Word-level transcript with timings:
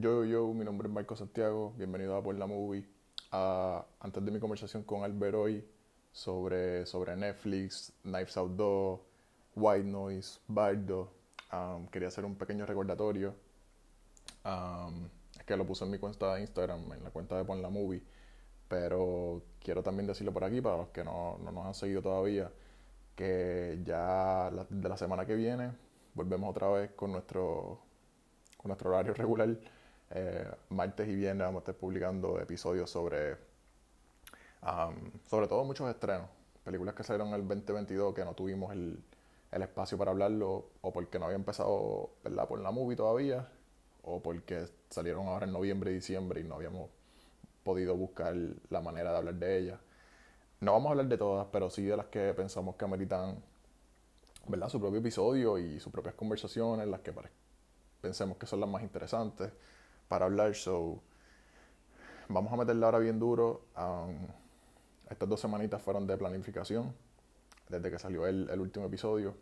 Yo, 0.00 0.24
yo, 0.24 0.54
mi 0.54 0.64
nombre 0.64 0.86
es 0.86 0.94
Marco 0.94 1.16
Santiago, 1.16 1.74
bienvenido 1.76 2.16
a 2.16 2.22
Por 2.22 2.36
la 2.36 2.46
Movie. 2.46 2.86
Ah, 3.32 3.84
antes 3.98 4.24
de 4.24 4.30
mi 4.30 4.38
conversación 4.38 4.84
con 4.84 5.02
Albert 5.02 5.34
hoy 5.34 5.68
sobre, 6.12 6.86
sobre 6.86 7.16
Netflix, 7.16 7.92
Knives 8.02 8.36
Out 8.36 8.52
2, 8.52 9.00
White 9.56 9.88
Noise, 9.88 10.38
Bardo, 10.46 11.10
quería 11.90 12.06
hacer 12.06 12.24
un 12.24 12.36
pequeño 12.36 12.64
recordatorio. 12.64 13.34
Es 15.36 15.44
que 15.44 15.56
lo 15.56 15.66
puse 15.66 15.84
en 15.84 15.90
mi 15.90 15.98
cuenta 15.98 16.32
de 16.36 16.42
Instagram, 16.42 16.92
en 16.92 17.02
la 17.02 17.10
cuenta 17.10 17.36
de 17.36 17.44
Pon 17.44 17.60
la 17.60 17.68
Movie, 17.68 18.04
pero 18.68 19.42
quiero 19.58 19.82
también 19.82 20.06
decirlo 20.06 20.32
por 20.32 20.44
aquí 20.44 20.60
para 20.60 20.76
los 20.76 20.88
que 20.90 21.02
no, 21.02 21.38
no 21.38 21.50
nos 21.50 21.66
han 21.66 21.74
seguido 21.74 22.02
todavía, 22.02 22.52
que 23.16 23.80
ya 23.82 24.48
de 24.70 24.88
la 24.88 24.96
semana 24.96 25.26
que 25.26 25.34
viene 25.34 25.72
volvemos 26.14 26.50
otra 26.50 26.68
vez 26.68 26.92
con 26.92 27.10
nuestro, 27.10 27.80
con 28.56 28.68
nuestro 28.68 28.90
horario 28.90 29.12
regular 29.14 29.58
eh, 30.10 30.50
martes 30.70 31.08
y 31.08 31.14
viernes 31.14 31.46
vamos 31.46 31.60
a 31.60 31.62
estar 31.62 31.74
publicando 31.74 32.40
episodios 32.40 32.90
sobre, 32.90 33.36
sobre 35.26 35.48
todo 35.48 35.64
muchos 35.64 35.88
estrenos, 35.90 36.28
películas 36.64 36.94
que 36.94 37.04
salieron 37.04 37.28
en 37.28 37.34
el 37.34 37.48
2022 37.48 38.14
que 38.14 38.24
no 38.24 38.34
tuvimos 38.34 38.72
el, 38.72 39.02
el 39.52 39.62
espacio 39.62 39.98
para 39.98 40.10
hablarlo 40.10 40.70
o 40.80 40.92
porque 40.92 41.18
no 41.18 41.26
había 41.26 41.36
empezado 41.36 42.10
¿verdad? 42.24 42.48
por 42.48 42.60
la 42.60 42.70
movie 42.70 42.96
todavía 42.96 43.48
o 44.02 44.22
porque 44.22 44.66
salieron 44.88 45.26
ahora 45.26 45.46
en 45.46 45.52
noviembre 45.52 45.90
y 45.90 45.94
diciembre 45.94 46.40
y 46.40 46.44
no 46.44 46.54
habíamos 46.54 46.90
podido 47.62 47.94
buscar 47.96 48.34
la 48.70 48.80
manera 48.80 49.12
de 49.12 49.18
hablar 49.18 49.34
de 49.34 49.58
ellas. 49.58 49.80
No 50.60 50.72
vamos 50.72 50.88
a 50.88 50.90
hablar 50.92 51.06
de 51.06 51.18
todas, 51.18 51.46
pero 51.52 51.68
sí 51.68 51.84
de 51.84 51.96
las 51.96 52.06
que 52.06 52.32
pensamos 52.32 52.76
que 52.76 52.84
ameritan 52.86 53.42
¿verdad? 54.46 54.70
su 54.70 54.80
propio 54.80 55.00
episodio 55.00 55.58
y 55.58 55.78
sus 55.78 55.92
propias 55.92 56.14
conversaciones, 56.14 56.86
las 56.88 57.00
que 57.00 57.12
pensemos 58.00 58.38
que 58.38 58.46
son 58.46 58.60
las 58.60 58.68
más 58.70 58.82
interesantes 58.82 59.52
para 60.08 60.26
hablar. 60.26 60.54
So, 60.54 61.00
vamos 62.28 62.52
a 62.52 62.56
meterle 62.56 62.84
ahora 62.84 62.98
bien 62.98 63.18
duro. 63.18 63.62
estas 65.08 65.28
dos 65.28 65.40
semanitas 65.40 65.80
fueron 65.80 66.06
de 66.06 66.16
planificación, 66.16 66.94
desde 67.68 67.90
que 67.90 67.98
salió 67.98 68.26
el, 68.26 68.48
el, 68.50 68.60
último 68.60 68.86
episodio. 68.86 69.34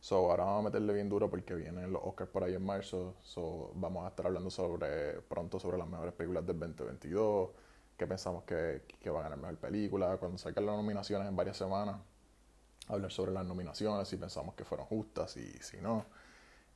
So, 0.00 0.30
ahora 0.30 0.44
vamos 0.44 0.60
a 0.60 0.64
meterle 0.64 0.92
bien 0.92 1.08
duro 1.08 1.30
porque 1.30 1.54
vienen 1.54 1.90
los 1.92 2.02
Oscars 2.04 2.30
por 2.30 2.44
ahí 2.44 2.54
en 2.54 2.64
marzo. 2.64 3.14
So, 3.22 3.72
vamos 3.74 4.04
a 4.04 4.08
estar 4.08 4.26
hablando 4.26 4.50
sobre 4.50 5.20
pronto 5.22 5.58
sobre 5.58 5.78
las 5.78 5.88
mejores 5.88 6.12
películas 6.12 6.46
del 6.46 6.58
2022, 6.58 7.50
qué 7.96 8.06
pensamos 8.06 8.44
que, 8.44 8.82
que 9.00 9.10
va 9.10 9.20
a 9.20 9.22
ganar 9.24 9.38
mejor 9.38 9.56
película, 9.56 10.16
cuando 10.18 10.36
salgan 10.36 10.66
las 10.66 10.76
nominaciones 10.76 11.28
en 11.28 11.36
varias 11.36 11.56
semanas, 11.56 11.96
hablar 12.88 13.10
sobre 13.10 13.32
las 13.32 13.46
nominaciones, 13.46 14.08
si 14.08 14.16
pensamos 14.16 14.54
que 14.54 14.64
fueron 14.64 14.86
justas 14.86 15.36
y 15.36 15.46
si 15.62 15.78
no. 15.80 16.04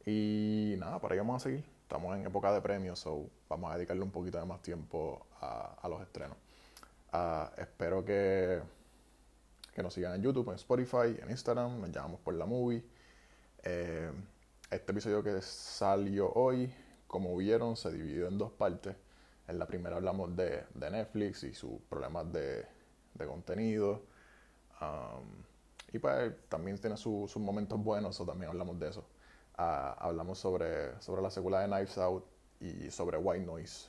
Y 0.06 0.76
nada, 0.78 0.98
por 1.00 1.12
ahí 1.12 1.18
vamos 1.18 1.42
a 1.42 1.44
seguir 1.44 1.77
estamos 1.88 2.14
en 2.14 2.26
época 2.26 2.52
de 2.52 2.60
premios, 2.60 2.98
so 2.98 3.30
vamos 3.48 3.72
a 3.72 3.76
dedicarle 3.76 4.02
un 4.02 4.10
poquito 4.10 4.38
de 4.38 4.44
más 4.44 4.60
tiempo 4.60 5.26
a, 5.40 5.88
los 5.88 6.02
estrenos. 6.02 6.36
Ah, 7.12 7.50
espero 7.56 8.04
que, 8.04 8.60
que 9.74 9.82
nos 9.82 9.94
sigan 9.94 10.14
en 10.16 10.22
YouTube, 10.22 10.50
en 10.50 10.56
Spotify, 10.56 11.18
en 11.18 11.30
Instagram, 11.30 11.80
nos 11.80 11.90
llamamos 11.90 12.20
por 12.20 12.34
la 12.34 12.44
movie. 12.44 12.84
Eh, 13.62 14.12
este 14.70 14.92
episodio 14.92 15.22
que 15.22 15.40
salió 15.40 16.30
hoy, 16.34 16.70
como 17.06 17.34
vieron, 17.34 17.74
se 17.74 17.90
dividió 17.90 18.28
en 18.28 18.36
dos 18.36 18.52
partes. 18.52 18.94
En 19.46 19.58
la 19.58 19.66
primera 19.66 19.96
hablamos 19.96 20.36
de, 20.36 20.64
Netflix 20.74 21.42
y 21.44 21.54
sus 21.54 21.80
problemas 21.88 22.30
de, 22.30 22.66
contenido. 23.16 24.02
Um, 24.82 25.42
y 25.90 25.98
pues 25.98 26.34
también 26.50 26.76
tiene 26.76 26.98
sus 26.98 27.34
momentos 27.38 27.82
buenos, 27.82 28.20
o 28.20 28.26
también 28.26 28.50
hablamos 28.50 28.78
de 28.78 28.90
eso 28.90 29.06
hablamos 29.58 30.38
sobre, 30.38 31.00
sobre 31.00 31.20
la 31.20 31.30
secuela 31.30 31.60
de 31.60 31.66
Knives 31.66 31.98
Out 31.98 32.24
y 32.60 32.90
sobre 32.90 33.18
White 33.18 33.44
Noise, 33.44 33.88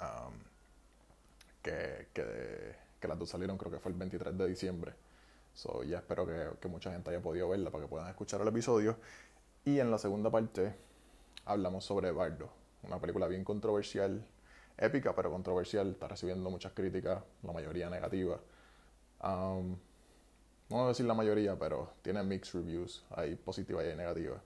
um, 0.00 0.34
que, 1.62 2.08
que, 2.12 3.06
las 3.08 3.18
dos 3.18 3.28
salieron 3.28 3.58
creo 3.58 3.72
que 3.72 3.78
fue 3.78 3.92
el 3.92 3.98
23 3.98 4.36
de 4.36 4.46
diciembre. 4.46 4.94
So, 5.54 5.82
ya 5.82 5.98
espero 5.98 6.24
que, 6.24 6.50
que, 6.60 6.68
mucha 6.68 6.92
gente 6.92 7.10
haya 7.10 7.20
podido 7.20 7.48
verla 7.48 7.70
para 7.70 7.84
que 7.84 7.88
puedan 7.88 8.08
escuchar 8.08 8.40
el 8.40 8.48
episodio. 8.48 8.96
Y 9.64 9.80
en 9.80 9.90
la 9.90 9.98
segunda 9.98 10.30
parte 10.30 10.74
hablamos 11.44 11.84
sobre 11.84 12.12
Bardo, 12.12 12.48
una 12.84 13.00
película 13.00 13.26
bien 13.26 13.44
controversial, 13.44 14.24
épica 14.76 15.14
pero 15.16 15.32
controversial, 15.32 15.90
está 15.90 16.06
recibiendo 16.06 16.48
muchas 16.48 16.72
críticas, 16.72 17.22
la 17.42 17.52
mayoría 17.52 17.90
negativas. 17.90 18.40
Um, 19.22 19.76
no 20.70 20.76
voy 20.76 20.84
a 20.84 20.88
decir 20.88 21.06
la 21.06 21.14
mayoría, 21.14 21.58
pero 21.58 21.92
tiene 22.02 22.22
mixed 22.22 22.60
reviews, 22.60 23.04
hay 23.10 23.34
positivas 23.34 23.84
y 23.84 23.88
hay 23.88 23.96
negativas. 23.96 24.40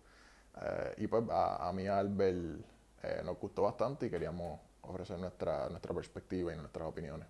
Eh, 0.60 0.94
y 0.98 1.06
pues 1.06 1.24
a, 1.30 1.68
a 1.68 1.72
mí 1.72 1.86
Albert 1.86 2.60
eh, 3.02 3.22
nos 3.24 3.38
gustó 3.38 3.62
bastante 3.62 4.06
y 4.06 4.10
queríamos 4.10 4.60
ofrecer 4.82 5.18
nuestra, 5.18 5.68
nuestra 5.68 5.94
perspectiva 5.94 6.52
y 6.52 6.56
nuestras 6.56 6.86
opiniones. 6.88 7.26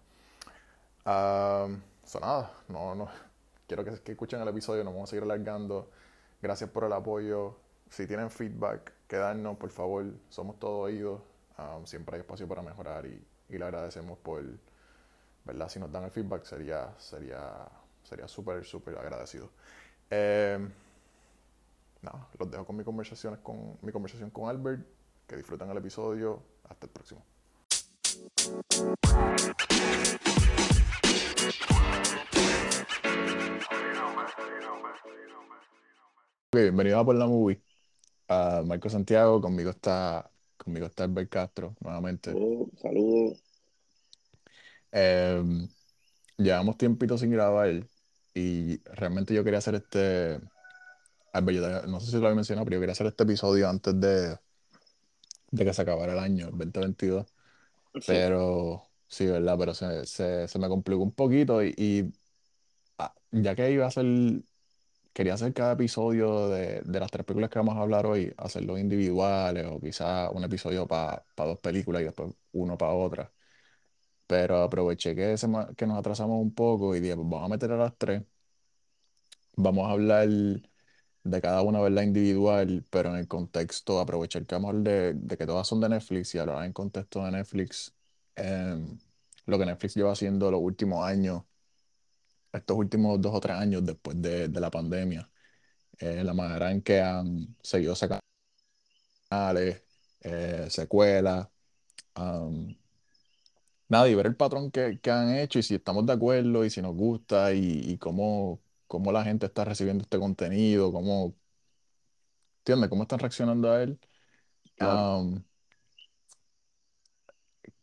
Uh, 1.05 1.77
nada, 2.21 2.53
no, 2.69 2.94
no, 2.94 3.09
quiero 3.66 3.84
que, 3.84 4.00
que, 4.03 4.12
escuchen 4.12 4.41
el 4.41 4.49
episodio, 4.49 4.84
nos 4.84 4.93
vamos 4.93 5.09
a 5.09 5.10
seguir 5.10 5.25
alargando. 5.25 5.91
Gracias 6.41 6.71
por 6.71 6.84
el 6.84 6.93
apoyo. 6.93 7.56
Si 7.91 8.06
tienen 8.06 8.31
feedback, 8.31 8.93
quedarnos, 9.06 9.56
por 9.56 9.71
favor, 9.71 10.04
somos 10.28 10.59
todos 10.59 10.84
oídos. 10.84 11.21
siempre 11.84 12.16
hay 12.16 12.21
espacio 12.21 12.49
para 12.49 12.62
mejorar 12.62 13.06
y, 13.06 13.25
y, 13.49 13.59
le 13.59 13.65
agradecemos 13.65 14.19
por, 14.19 14.43
¿verdad? 15.44 15.69
Si 15.69 15.78
nos 15.78 15.91
dan 15.93 16.04
el 16.04 16.10
feedback 16.10 16.44
sería 16.44 16.94
sería 16.99 17.69
sería 18.03 18.28
súper, 18.28 18.65
súper 18.65 18.97
agradecido. 18.99 19.50
Eh, 20.10 20.59
nada, 22.03 22.29
los 22.39 22.51
dejo 22.51 22.67
con 22.67 22.77
mi 22.77 22.85
conversación 22.85 23.37
con 23.43 23.79
mi 23.83 23.93
conversación 23.93 24.31
con 24.31 24.49
Albert. 24.49 24.87
Que 25.27 25.37
disfruten 25.37 25.71
el 25.71 25.77
episodio. 25.79 26.43
Hasta 26.65 26.87
el 26.87 26.93
próximo. 26.93 27.25
bienvenido 36.53 36.99
a 36.99 37.05
Por 37.05 37.17
la 37.17 37.27
Movie. 37.27 37.63
a 38.29 38.63
Marco 38.65 38.91
Santiago, 38.91 39.41
conmigo 39.41 39.71
está, 39.71 40.31
conmigo 40.57 40.87
está 40.87 41.05
Albert 41.05 41.31
Castro, 41.31 41.75
nuevamente. 41.81 42.33
Saludos. 42.81 43.43
Em, 44.91 45.67
llevamos 46.37 46.77
tiempito 46.77 47.17
sin 47.17 47.31
grabar 47.31 47.87
y 48.34 48.83
realmente 48.84 49.34
yo 49.34 49.43
quería 49.45 49.59
hacer 49.59 49.77
este, 49.77 50.41
no 51.32 52.00
sé 52.00 52.06
si 52.10 52.12
lo 52.19 52.26
había 52.26 52.37
mencionado, 52.37 52.65
pero 52.66 52.76
yo 52.76 52.81
quería 52.81 52.93
hacer 52.93 53.06
este 53.06 53.25
episodio 53.25 53.69
antes 53.69 53.98
de, 54.00 54.38
de 55.50 55.65
que 55.65 55.75
se 55.75 55.82
acabara 55.82 56.12
el 56.12 56.19
año, 56.19 56.47
el 56.48 56.53
2022. 56.59 57.26
Pero, 58.04 58.84
sí, 59.09 59.26
¿verdad? 59.26 59.56
Pero 59.59 59.75
se, 59.75 60.06
se, 60.06 60.59
me 60.59 60.69
complicó 60.69 61.03
un 61.03 61.12
poquito 61.15 61.62
y, 61.65 62.12
ah, 62.98 63.15
ya 63.32 63.54
que 63.56 63.71
iba 63.72 63.84
a 63.87 63.88
hacer, 63.88 64.06
quería 65.12 65.34
hacer 65.34 65.53
cada 65.54 65.72
episodio 65.75 66.48
de, 66.48 66.82
de 66.82 67.00
las 67.00 67.10
tres 67.10 67.25
películas 67.26 67.50
que 67.50 67.59
vamos 67.59 67.76
a 67.76 67.82
hablar 67.82 68.06
hoy, 68.06 68.32
hacerlos 68.37 68.78
individuales 68.81 69.66
o 69.71 69.81
quizás 69.81 70.31
un 70.32 70.44
episodio 70.44 70.87
para 70.87 71.25
dos 71.37 71.59
películas 71.60 72.03
y 72.03 72.04
después 72.06 72.34
uno 72.53 72.76
para 72.78 72.92
otra. 72.92 73.32
Pero 74.26 74.62
aproveché 74.62 75.15
que, 75.15 75.37
que 75.76 75.87
nos 75.87 75.98
atrasamos 75.98 76.41
un 76.42 76.54
poco 76.54 76.97
y 76.97 77.00
dije, 77.00 77.16
pues 77.16 77.28
vamos 77.28 77.47
a 77.47 77.48
meter 77.48 77.72
a 77.72 77.76
las 77.76 77.97
tres. 77.98 78.22
Vamos 79.56 79.88
a 79.88 79.92
hablar 79.92 80.28
de 81.25 81.41
cada 81.41 81.62
una, 81.62 81.81
¿verdad? 81.81 82.03
Individual, 82.03 82.84
pero 82.91 83.10
en 83.10 83.16
el 83.16 83.28
contexto, 83.28 84.00
aprovechar 84.00 84.44
que 84.47 84.55
vamos 84.55 84.83
de, 84.84 85.15
de 85.15 85.37
que 85.37 85.47
todas 85.47 85.66
son 85.69 85.81
de 85.81 85.88
Netflix 85.88 86.34
y 86.34 86.38
hablar 86.38 86.65
en 86.65 86.72
contexto 86.72 87.25
de 87.25 87.31
Netflix, 87.33 87.94
em, 88.37 88.99
lo 89.47 89.59
que 89.59 89.66
Netflix 89.66 89.94
lleva 89.94 90.12
haciendo 90.12 90.50
los 90.50 90.60
últimos 90.60 91.05
años, 91.06 91.43
estos 92.53 92.77
últimos 92.77 93.21
dos 93.21 93.34
o 93.34 93.41
tres 93.41 93.56
años 93.56 93.84
después 93.84 94.21
de, 94.21 94.49
de 94.49 94.60
la 94.60 94.71
pandemia, 94.71 95.28
eh, 95.99 96.25
la 96.25 96.34
manera 96.34 96.71
en 96.72 96.83
que 96.83 97.00
han 97.00 97.56
seguido 97.62 97.94
sacando 97.97 98.22
eh, 100.21 100.66
secuelas, 100.71 101.49
nada, 103.89 104.09
y 104.09 104.15
ver 104.15 104.27
el 104.27 104.36
patrón 104.36 104.71
que, 104.71 104.98
que, 105.01 105.10
han 105.10 105.34
hecho 105.36 105.59
y 105.59 105.63
si 105.63 105.74
estamos 105.74 106.07
de 106.07 106.13
acuerdo 106.15 106.65
y 106.65 106.71
si 106.71 106.83
nos 106.83 106.95
gusta 106.95 107.53
y, 107.54 107.80
y 107.92 107.98
cómo 107.98 108.60
cómo 108.92 109.10
la 109.10 109.24
gente 109.24 109.47
está 109.47 109.65
recibiendo 109.65 110.03
este 110.03 110.18
contenido, 110.18 110.92
cómo, 110.92 111.34
¿entiendes? 112.59 112.91
¿Cómo 112.91 113.04
están 113.04 113.21
reaccionando 113.21 113.71
a 113.72 113.83
él? 113.83 113.98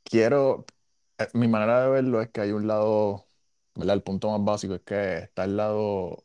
quiero, 0.04 0.66
eh, 1.18 1.28
mi 1.34 1.48
manera 1.48 1.82
de 1.84 1.90
verlo 1.90 2.22
es 2.22 2.30
que 2.30 2.42
hay 2.42 2.52
un 2.52 2.68
lado, 2.68 3.28
¿verdad? 3.76 3.96
El 3.96 4.04
punto 4.04 4.30
más 4.30 4.46
básico 4.46 4.76
es 4.76 4.82
que 4.82 5.18
está 5.20 5.46
el 5.46 5.58
lado 5.58 6.24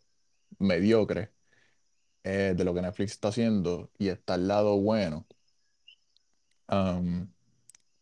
mediocre 0.59 1.33
eh, 2.25 2.55
de 2.57 2.65
lo 2.65 2.75
que 2.75 2.83
Netflix 2.83 3.13
está 3.13 3.29
haciendo 3.29 3.91
y 3.99 4.09
está 4.09 4.35
el 4.35 4.49
lado 4.49 4.79
bueno. 4.79 5.27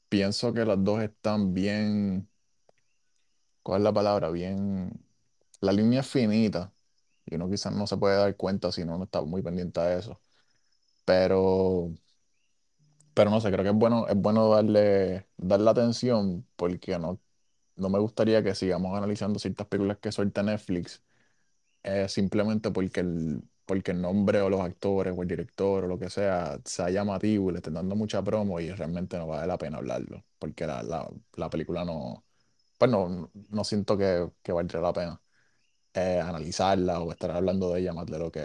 pienso 0.08 0.52
que 0.52 0.64
las 0.64 0.82
dos 0.82 1.00
están 1.02 1.54
bien, 1.54 2.28
¿cuál 3.62 3.82
es 3.82 3.84
la 3.84 3.92
palabra? 3.92 4.30
Bien 4.30 4.90
la 5.62 5.72
línea 5.72 6.02
es 6.02 6.08
finita 6.08 6.74
y 7.26 7.36
uno 7.36 7.50
quizás 7.50 7.74
no 7.74 7.86
se 7.88 7.98
puede 7.98 8.16
dar 8.18 8.36
cuenta 8.36 8.72
si 8.72 8.84
no, 8.86 9.02
está 9.04 9.22
muy 9.22 9.42
pendiente 9.42 9.80
a 9.80 9.98
eso. 9.98 10.22
Pero 11.06 11.92
Pero 13.14 13.30
no 13.30 13.40
sé, 13.40 13.50
creo 13.50 13.62
que 13.64 13.70
es 13.70 13.74
bueno, 13.76 14.06
es 14.08 14.16
bueno 14.16 14.48
darle, 14.50 15.28
darle 15.36 15.70
atención 15.70 16.46
porque 16.56 16.98
no, 16.98 17.20
no 17.76 17.88
me 17.90 17.98
gustaría 17.98 18.42
que 18.42 18.54
sigamos 18.54 18.96
analizando 18.96 19.38
ciertas 19.38 19.66
películas 19.66 19.98
que 19.98 20.12
suelta 20.12 20.42
Netflix 20.42 21.02
eh, 21.84 22.08
simplemente 22.08 22.70
porque 22.72 23.00
el, 23.00 23.42
porque 23.66 23.92
el 23.92 24.02
nombre 24.02 24.40
o 24.42 24.50
los 24.50 24.60
actores 24.60 25.14
o 25.16 25.22
el 25.22 25.28
director 25.28 25.84
o 25.84 25.88
lo 25.88 25.98
que 25.98 26.10
sea 26.10 26.60
sea 26.64 26.90
llamativo 26.90 27.50
y 27.50 27.52
le 27.54 27.58
estén 27.60 27.74
dando 27.74 27.96
mucha 27.96 28.22
promo 28.24 28.60
y 28.60 28.70
realmente 28.72 29.18
no 29.18 29.26
vale 29.28 29.46
la 29.48 29.58
pena 29.58 29.78
hablarlo, 29.78 30.24
porque 30.38 30.66
la, 30.66 30.82
la, 30.84 31.10
la 31.36 31.50
película 31.50 31.84
no, 31.84 32.24
pues 32.78 32.90
no 32.92 33.64
siento 33.64 33.96
que, 33.98 34.30
que 34.42 34.52
valdría 34.52 34.82
la 34.82 34.92
pena 34.94 35.22
eh, 35.94 36.20
analizarla 36.20 37.00
o 37.00 37.10
estar 37.12 37.30
hablando 37.30 37.72
de 37.72 37.80
ella 37.80 37.92
más 37.94 38.06
de 38.06 38.18
lo 38.18 38.30
que, 38.32 38.40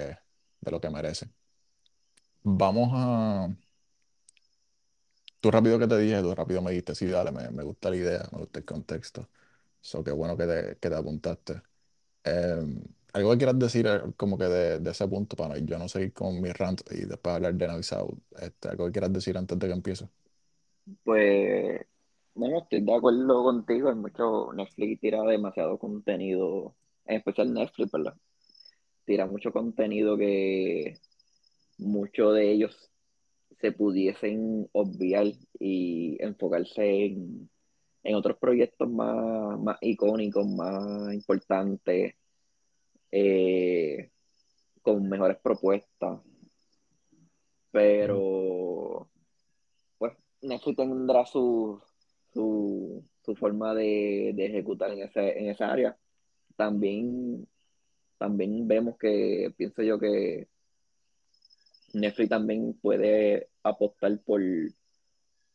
de 0.62 0.72
lo 0.72 0.82
que 0.82 0.90
merece. 0.90 1.30
Vamos 2.44 2.90
a... 2.94 3.50
Tú 5.40 5.52
rápido 5.52 5.78
que 5.80 5.88
te 5.88 5.98
dije, 5.98 6.22
tú 6.22 6.34
rápido 6.36 6.62
me 6.62 6.72
dijiste, 6.72 6.96
sí, 6.96 7.06
dale, 7.08 7.32
me, 7.32 7.50
me 7.52 7.64
gusta 7.64 7.90
la 7.90 7.96
idea, 7.98 8.28
me 8.32 8.40
gusta 8.40 8.60
el 8.60 8.66
contexto. 8.66 9.30
So, 9.82 10.04
qué 10.04 10.12
bueno 10.12 10.38
que 10.38 10.46
te, 10.48 10.78
que 10.80 10.90
te 10.90 10.96
apuntaste. 10.96 11.62
Eh, 12.26 12.66
algo 13.14 13.32
que 13.34 13.38
quieras 13.40 13.60
decir 13.60 13.88
eh, 13.88 14.02
como 14.18 14.38
que 14.38 14.46
de, 14.46 14.80
de 14.80 14.92
ese 14.92 15.08
punto 15.08 15.36
para 15.38 15.58
yo 15.60 15.78
no 15.80 15.90
seguir 15.90 16.14
con 16.14 16.42
mi 16.42 16.52
rant 16.54 16.82
y 16.92 17.06
después 17.06 17.36
hablar 17.36 17.56
de 17.56 17.68
Navisado. 17.68 18.18
Este, 18.40 18.70
algo 18.70 18.88
que 18.88 18.94
quieras 18.94 19.14
decir 19.14 19.38
antes 19.38 19.60
de 19.60 19.68
que 19.68 19.74
empiece. 19.74 20.10
Pues, 21.04 21.82
bueno, 22.34 22.60
estoy 22.60 22.82
de 22.82 22.94
acuerdo 22.96 23.44
contigo. 23.44 23.90
Hay 23.90 23.96
mucho, 23.96 24.54
Netflix 24.54 25.02
tira 25.02 25.22
demasiado 25.24 25.78
contenido, 25.80 26.76
en 27.08 27.18
especial 27.18 27.54
Netflix, 27.54 27.92
¿verdad? 27.92 28.16
Tira 29.06 29.26
mucho 29.26 29.52
contenido 29.52 30.18
que 30.18 30.96
muchos 31.78 32.34
de 32.36 32.52
ellos 32.52 32.92
se 33.60 33.72
pudiesen 33.72 34.68
obviar 34.74 35.28
y 35.60 36.18
enfocarse 36.22 37.06
en, 37.06 37.50
en 38.04 38.16
otros 38.16 38.38
proyectos 38.38 38.90
más, 38.90 39.60
más 39.60 39.78
icónicos, 39.82 40.46
más 40.48 41.14
importantes, 41.14 42.16
eh, 43.12 44.12
con 44.82 45.08
mejores 45.10 45.38
propuestas. 45.38 46.20
Pero, 47.72 49.10
pues, 49.98 50.14
Netflix 50.42 50.78
tendrá 50.78 51.26
su, 51.26 51.82
su, 52.34 53.04
su 53.24 53.36
forma 53.36 53.74
de, 53.74 54.32
de 54.36 54.46
ejecutar 54.46 54.92
en, 54.92 55.04
ese, 55.04 55.40
en 55.40 55.50
esa 55.50 55.72
área. 55.72 55.98
También, 56.58 57.48
también 58.18 58.68
vemos 58.68 58.98
que, 58.98 59.54
pienso 59.56 59.84
yo 59.84 59.98
que 60.00 60.48
Netflix 61.94 62.30
también 62.30 62.74
puede 62.74 63.48
apostar 63.64 64.20
por 64.26 64.42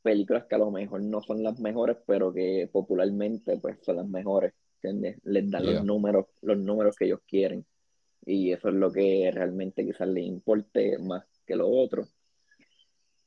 películas 0.03 0.47
que 0.47 0.55
a 0.55 0.59
lo 0.59 0.71
mejor 0.71 1.03
no 1.03 1.21
son 1.23 1.43
las 1.43 1.59
mejores, 1.61 1.97
pero 2.07 2.33
que 2.33 2.69
popularmente 2.73 3.59
pues 3.59 3.79
son 3.83 3.97
las 3.97 4.09
mejores, 4.09 4.53
¿entiendes? 4.77 5.19
Les 5.25 5.51
dan 5.51 5.65
los 5.67 5.85
números, 5.85 6.27
los 6.41 6.59
números 6.59 6.97
que 6.97 7.05
ellos 7.07 7.21
quieren. 7.27 7.65
Y 8.25 8.53
eso 8.53 8.69
es 8.69 8.75
lo 8.75 8.91
que 8.93 9.31
realmente 9.33 9.85
quizás 9.85 10.09
les 10.09 10.25
importe 10.25 10.99
más 10.99 11.25
que 11.45 11.57
lo 11.57 11.69
otro. 11.69 12.07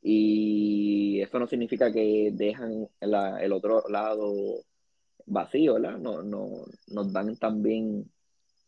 Y 0.02 1.22
eso 1.22 1.40
no 1.40 1.48
significa 1.48 1.92
que 1.92 2.32
dejan 2.34 2.88
la- 3.02 3.44
el 3.44 3.52
otro 3.52 3.84
lado 3.90 4.34
vacío, 5.26 5.76
¿verdad? 5.76 5.98
No, 6.00 6.22
no, 6.24 6.66
nos 6.88 7.14
dan 7.14 7.38
también 7.38 8.12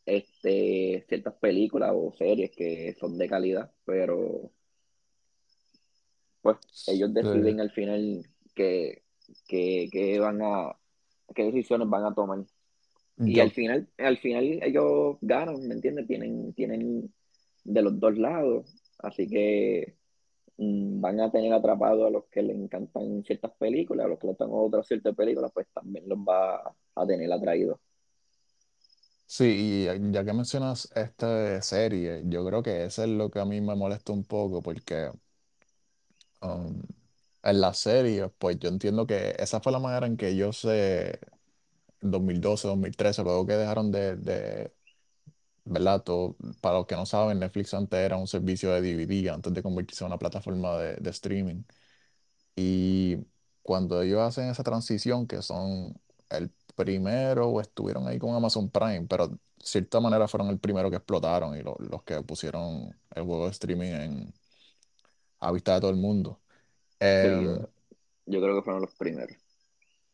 este, 0.06 1.06
ciertas 1.09 1.36
películas 1.36 1.92
o 1.95 2.13
series 2.18 2.51
que 2.56 2.95
son 3.00 3.18
de 3.18 3.30
calidad, 3.30 3.71
pero 3.86 4.51
pues 6.42 6.57
ellos 6.86 7.13
Sí, 7.21 7.27
deciden 7.27 7.59
al 7.62 7.71
final 7.71 8.25
que, 8.56 9.04
que, 9.48 9.89
que 9.92 10.19
van 10.19 10.42
a, 10.42 10.75
qué 11.36 11.44
decisiones 11.45 11.89
van 11.89 12.06
a 12.06 12.13
tomar. 12.13 12.39
Y 13.24 13.39
al 13.42 13.51
final, 13.51 13.89
al 14.00 14.18
final 14.19 14.59
ellos 14.63 15.18
ganan, 15.21 15.68
¿me 15.68 15.75
entiendes? 15.75 16.07
Tienen, 16.07 16.54
tienen 16.54 17.13
de 17.65 17.81
los 17.81 18.00
dos 18.00 18.18
lados, 18.18 18.65
así 19.00 19.30
que 19.30 19.98
van 20.57 21.19
a 21.21 21.31
tener 21.31 21.54
atrapados 21.54 22.07
a 22.07 22.09
los 22.09 22.25
que 22.25 22.42
les 22.44 22.56
encantan 22.57 23.24
ciertas 23.24 23.51
películas, 23.57 24.06
a 24.06 24.09
los 24.09 24.19
que 24.19 24.27
les 24.27 24.36
encantan 24.36 24.57
otras 24.59 24.88
ciertas 24.88 25.15
películas, 25.15 25.51
pues 25.54 25.68
también 25.74 26.07
los 26.09 26.19
va 26.19 26.75
a 26.95 27.07
tener 27.07 27.31
atraídos. 27.31 27.80
sí, 29.25 29.45
y 29.86 29.88
eh, 29.88 30.00
ya 30.12 30.24
que 30.25 30.33
mencionas 30.33 30.89
esta 30.95 31.62
serie, 31.62 32.24
yo 32.25 32.45
creo 32.45 32.63
que 32.63 32.86
eso 32.86 33.04
es 33.04 33.09
lo 33.09 33.30
que 33.31 33.39
a 33.39 33.45
mí 33.45 33.62
me 33.62 33.75
molesta 33.75 34.12
un 34.13 34.24
poco 34.25 34.62
porque 34.62 35.12
um, 36.42 36.81
en 37.44 37.62
la 37.62 37.74
serie, 37.74 38.30
pues 38.38 38.59
yo 38.59 38.69
entiendo 38.69 39.07
que 39.07 39.36
esa 39.39 39.59
fue 39.62 39.71
la 39.71 39.80
manera 39.80 40.07
en 40.07 40.18
que 40.18 40.30
ellos 40.30 40.57
se, 40.59 41.12
en 42.01 42.12
2012, 42.12 42.68
2013, 42.68 43.24
luego 43.24 43.45
que 43.48 43.54
dejaron 43.56 43.92
de, 43.92 44.18
de 44.18 44.74
¿verdad? 45.68 46.04
Todo, 46.04 46.36
para 46.62 46.78
los 46.80 46.88
que 46.88 46.96
no 46.96 47.06
saben, 47.06 47.40
Netflix 47.40 47.74
antes 47.74 48.00
era 48.00 48.18
un 48.18 48.28
servicio 48.28 48.72
de 48.72 48.81
DVD 48.81 49.30
antes 49.31 49.54
de 49.54 49.64
convertirse 49.64 50.04
en 50.04 50.08
una 50.10 50.19
plataforma 50.19 50.78
de, 50.78 50.96
de 50.98 51.10
streaming. 51.12 51.64
Y 52.56 53.18
cuando 53.62 54.02
ellos 54.02 54.22
hacen 54.22 54.50
esa 54.50 54.64
transición, 54.64 55.28
que 55.28 55.42
son 55.42 56.00
el 56.30 56.52
primero 56.75 57.50
o 57.50 57.62
estuvieron 57.62 58.08
ahí 58.08 58.19
con 58.19 58.36
Amazon 58.36 58.69
Prime, 58.69 59.08
pero 59.10 59.30
de 59.30 59.38
cierta 59.60 60.00
manera 60.00 60.28
fueron 60.28 60.50
el 60.50 60.60
primero 60.60 60.90
que 60.90 60.98
explotaron 60.98 61.58
y 61.58 61.64
lo- 61.64 61.75
los 61.80 62.04
que 62.04 62.22
pusieron 62.24 62.96
el 63.16 63.24
juego 63.24 63.46
de 63.46 63.52
streaming 63.52 63.88
en, 63.94 64.34
a 65.40 65.52
vista 65.52 65.74
de 65.75 65.81
todo 65.81 65.92
el 65.92 65.98
mundo. 65.98 66.42
Sí, 67.22 67.40
yo, 67.42 67.54
Em, 67.54 67.68
yo 68.28 68.42
creo 68.42 68.56
que 68.58 68.64
fueron 68.64 68.81
los 68.84 68.96
primeros. 68.96 69.38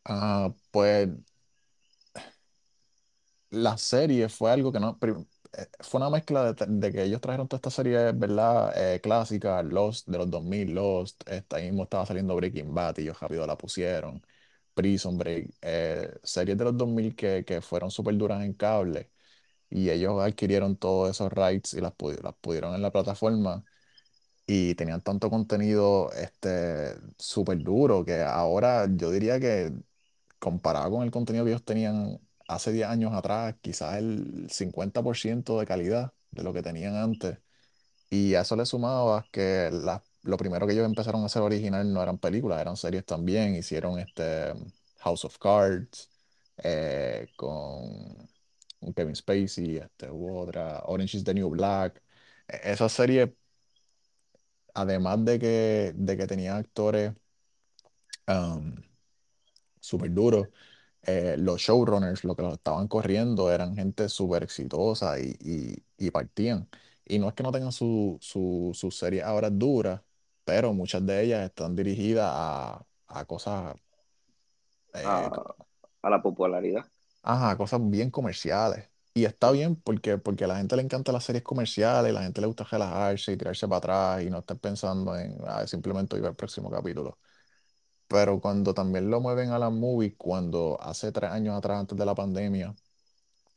ah, 0.04 0.54
pues 0.70 1.08
la 3.50 3.76
serie 3.78 4.28
fue 4.28 4.50
algo 4.50 4.72
que 4.72 4.80
no, 4.80 4.98
prim- 4.98 5.26
fue 5.80 5.98
una 6.00 6.10
mezcla 6.10 6.52
de, 6.52 6.66
de 6.68 6.92
que 6.92 7.02
ellos 7.04 7.20
trajeron 7.20 7.48
toda 7.48 7.58
esta 7.58 7.70
serie, 7.70 8.12
¿verdad? 8.12 8.72
Eh, 8.94 9.00
clásica, 9.00 9.62
Lost 9.62 10.08
de 10.08 10.18
los 10.18 10.30
2000, 10.30 10.74
Lost, 10.74 11.22
esta 11.28 11.58
mismo 11.58 11.84
estaba 11.84 12.06
saliendo 12.06 12.34
Breaking 12.36 12.74
Bad 12.74 12.98
y 12.98 13.02
ellos 13.02 13.20
rápido 13.20 13.46
la 13.46 13.56
pusieron, 13.58 14.24
Prison 14.74 15.18
Break, 15.18 15.50
eh, 15.62 16.12
series 16.22 16.58
de 16.58 16.64
los 16.64 16.76
2000 16.76 17.14
que, 17.16 17.44
que 17.44 17.60
fueron 17.62 17.90
súper 17.90 18.16
duras 18.16 18.42
en 18.44 18.54
cable. 18.54 19.10
Y 19.70 19.90
ellos 19.90 20.20
adquirieron 20.22 20.76
todos 20.76 21.10
esos 21.10 21.32
rights 21.32 21.74
y 21.74 21.80
las, 21.82 21.92
pudi- 21.96 22.20
las 22.22 22.34
pudieron 22.36 22.74
en 22.74 22.82
la 22.82 22.92
plataforma. 22.92 23.64
Y 24.46 24.74
tenían 24.74 25.00
tanto 25.02 25.30
contenido 25.30 26.12
este, 26.12 26.94
súper 27.18 27.58
duro 27.62 28.04
que 28.04 28.20
ahora 28.22 28.86
yo 28.94 29.10
diría 29.10 29.40
que 29.40 29.72
comparado 30.38 30.90
con 30.92 31.02
el 31.04 31.10
contenido 31.10 31.44
que 31.44 31.52
ellos 31.52 31.64
tenían 31.64 32.18
hace 32.48 32.72
10 32.72 32.88
años 32.88 33.12
atrás, 33.14 33.54
quizás 33.62 33.96
el 33.98 34.48
50% 34.50 35.58
de 35.58 35.66
calidad 35.66 36.12
de 36.30 36.42
lo 36.44 36.52
que 36.52 36.62
tenían 36.62 36.96
antes. 36.96 37.38
Y 38.10 38.34
a 38.34 38.42
eso 38.42 38.56
le 38.56 38.66
sumaba 38.66 39.28
que 39.32 39.70
lo 40.22 40.36
primero 40.36 40.66
que 40.66 40.72
ellos 40.74 40.86
empezaron 40.86 41.22
a 41.22 41.26
hacer 41.26 41.42
original 41.42 41.92
no 41.92 42.02
eran 42.02 42.18
películas, 42.18 42.60
eran 42.60 42.76
series 42.76 43.04
también. 43.04 43.54
Hicieron 43.56 43.98
este 43.98 44.54
House 45.00 45.24
of 45.24 45.38
Cards 45.38 46.10
eh, 46.58 47.28
con 47.36 48.28
Kevin 48.94 49.16
Spacey, 49.16 49.78
este, 49.78 50.10
hubo 50.10 50.40
otra, 50.40 50.82
Orange 50.86 51.16
is 51.18 51.24
the 51.24 51.34
New 51.34 51.50
Black. 51.50 52.02
E- 52.48 52.72
Esa 52.72 52.88
serie, 52.88 53.34
además 54.74 55.24
de 55.24 55.38
que, 55.38 55.92
de 55.96 56.16
que 56.16 56.26
tenían 56.26 56.56
actores 56.56 57.12
um, 58.28 58.74
súper 59.80 60.10
duros, 60.12 60.48
eh, 61.06 61.36
los 61.38 61.60
showrunners, 61.60 62.24
lo 62.24 62.36
que 62.36 62.42
los 62.42 62.54
estaban 62.54 62.88
corriendo, 62.88 63.52
eran 63.52 63.76
gente 63.76 64.08
súper 64.08 64.42
exitosa 64.44 65.18
y, 65.20 65.36
y- 65.40 65.84
y 66.06 66.10
partían. 66.10 66.68
Y 67.04 67.18
no 67.18 67.28
es 67.28 67.34
que 67.34 67.42
no 67.42 67.52
tengan 67.52 67.72
su, 67.72 68.18
su, 68.20 68.70
su 68.74 68.90
serie 68.90 69.22
ahora 69.22 69.50
duras, 69.50 70.00
pero 70.44 70.72
muchas 70.72 71.04
de 71.06 71.22
ellas 71.24 71.44
están 71.46 71.76
dirigidas 71.76 72.30
a, 72.34 72.86
a 73.08 73.24
cosas, 73.26 73.76
eh, 74.94 75.30
A, 75.30 75.54
a 76.02 76.10
la 76.10 76.22
popularidad. 76.22 76.86
ajá, 77.22 77.56
cosas 77.56 77.80
bien 77.90 78.10
comerciales. 78.10 78.88
Y 79.14 79.24
está 79.26 79.50
bien 79.52 79.76
porque, 79.76 80.18
porque 80.18 80.44
a 80.44 80.46
la 80.48 80.56
gente 80.56 80.74
le 80.76 80.82
encantan 80.82 81.12
las 81.14 81.24
series 81.24 81.44
comerciales, 81.44 82.12
la 82.12 82.22
gente 82.22 82.40
le 82.40 82.46
gusta 82.48 82.64
relajarse 82.64 83.32
y 83.32 83.36
tirarse 83.36 83.68
para 83.68 83.78
atrás 83.78 84.22
y 84.24 84.30
no 84.30 84.38
estar 84.40 84.58
pensando 84.58 85.16
en 85.16 85.36
"Ah, 85.46 85.66
simplemente 85.66 86.16
ir 86.18 86.26
al 86.26 86.34
próximo 86.34 86.68
capítulo. 86.70 87.18
Pero 88.08 88.40
cuando 88.40 88.74
también 88.74 89.10
lo 89.10 89.20
mueven 89.20 89.50
a 89.50 89.58
la 89.58 89.70
movie, 89.70 90.16
cuando 90.16 90.78
hace 90.80 91.12
tres 91.12 91.30
años 91.30 91.56
atrás, 91.56 91.80
antes 91.80 91.98
de 91.98 92.06
la 92.06 92.14
pandemia, 92.14 92.74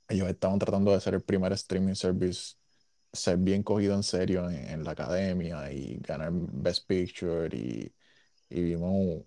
Ellos 0.10 0.30
estaban 0.30 0.60
tratando 0.60 0.92
de 0.94 1.02
ser 1.02 1.16
el 1.16 1.24
primer 1.24 1.54
streaming 1.54 1.96
service, 1.96 2.56
ser 3.14 3.38
bien 3.38 3.64
cogido 3.64 3.96
en 3.96 4.04
serio 4.04 4.50
en, 4.50 4.56
en 4.70 4.84
la 4.84 4.92
academia 4.92 5.72
y 5.72 5.98
ganar 6.00 6.32
Best 6.34 6.88
Picture 6.88 7.50
y, 7.58 7.94
y 8.50 8.62
vimos, 8.64 9.24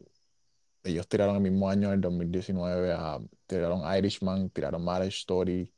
ellos 0.82 1.08
tiraron 1.08 1.36
el 1.36 1.42
mismo 1.42 1.68
año, 1.70 1.92
el 1.92 2.00
2019, 2.00 2.92
a, 2.92 3.20
tiraron 3.46 3.82
Irishman, 3.96 4.50
tiraron 4.50 4.84
Marriage 4.84 5.18
Story, 5.18 5.72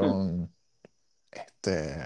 Hmm. 0.00 0.18
tiraron 0.20 0.54
este, 1.30 1.96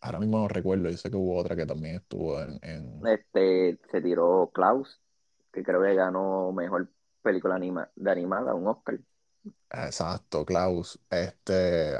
ahora 0.00 0.20
mismo 0.20 0.38
no 0.38 0.48
recuerdo, 0.48 0.90
yo 0.90 0.96
sé 0.96 1.10
que 1.10 1.16
hubo 1.16 1.36
otra 1.38 1.56
que 1.56 1.66
también 1.66 1.96
estuvo 1.96 2.40
en, 2.42 2.58
en 2.62 3.12
Este, 3.12 3.78
se 3.90 4.00
tiró 4.02 4.50
Klaus, 4.52 5.00
que 5.52 5.62
creo 5.62 5.82
que 5.82 5.94
ganó 5.94 6.52
mejor 6.52 6.90
película 7.22 7.54
anima, 7.56 7.90
de 7.96 8.10
animada, 8.10 8.54
un 8.54 8.66
Oscar. 8.68 9.00
exacto, 9.70 10.44
Klaus, 10.44 11.00
este, 11.10 11.94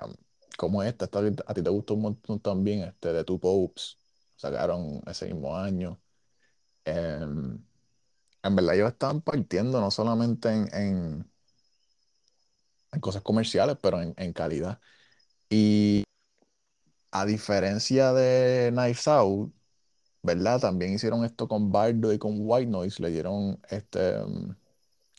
como 0.56 0.82
esta, 0.82 1.04
esta 1.06 1.18
a 1.46 1.54
ti 1.54 1.62
te 1.62 1.70
gustó 1.70 1.94
un 1.94 2.02
montón 2.02 2.40
también, 2.40 2.82
este, 2.84 3.12
de 3.12 3.24
Two 3.24 3.38
Popes, 3.40 3.98
sacaron 4.36 5.02
ese 5.06 5.26
mismo 5.26 5.56
año. 5.56 6.00
Em, 6.84 7.64
en 8.44 8.56
verdad 8.56 8.76
ellos 8.76 8.92
estaban 8.92 9.22
partiendo 9.22 9.80
no 9.80 9.90
solamente 9.90 10.50
en, 10.50 10.74
en, 10.74 11.32
en 12.92 13.00
cosas 13.00 13.22
comerciales, 13.22 13.76
pero 13.82 14.00
en, 14.02 14.14
en 14.16 14.32
calidad. 14.32 14.80
Y 15.50 16.04
a 17.10 17.26
diferencia 17.26 18.12
de 18.12 18.70
Knives 18.72 19.08
Out, 19.08 19.52
¿verdad? 20.22 20.60
También 20.60 20.94
hicieron 20.94 21.24
esto 21.24 21.48
con 21.48 21.72
Bardo 21.72 22.12
y 22.12 22.18
con 22.18 22.34
White 22.40 22.70
Noise, 22.70 23.02
le 23.02 23.10
dieron 23.10 23.60
este, 23.70 24.14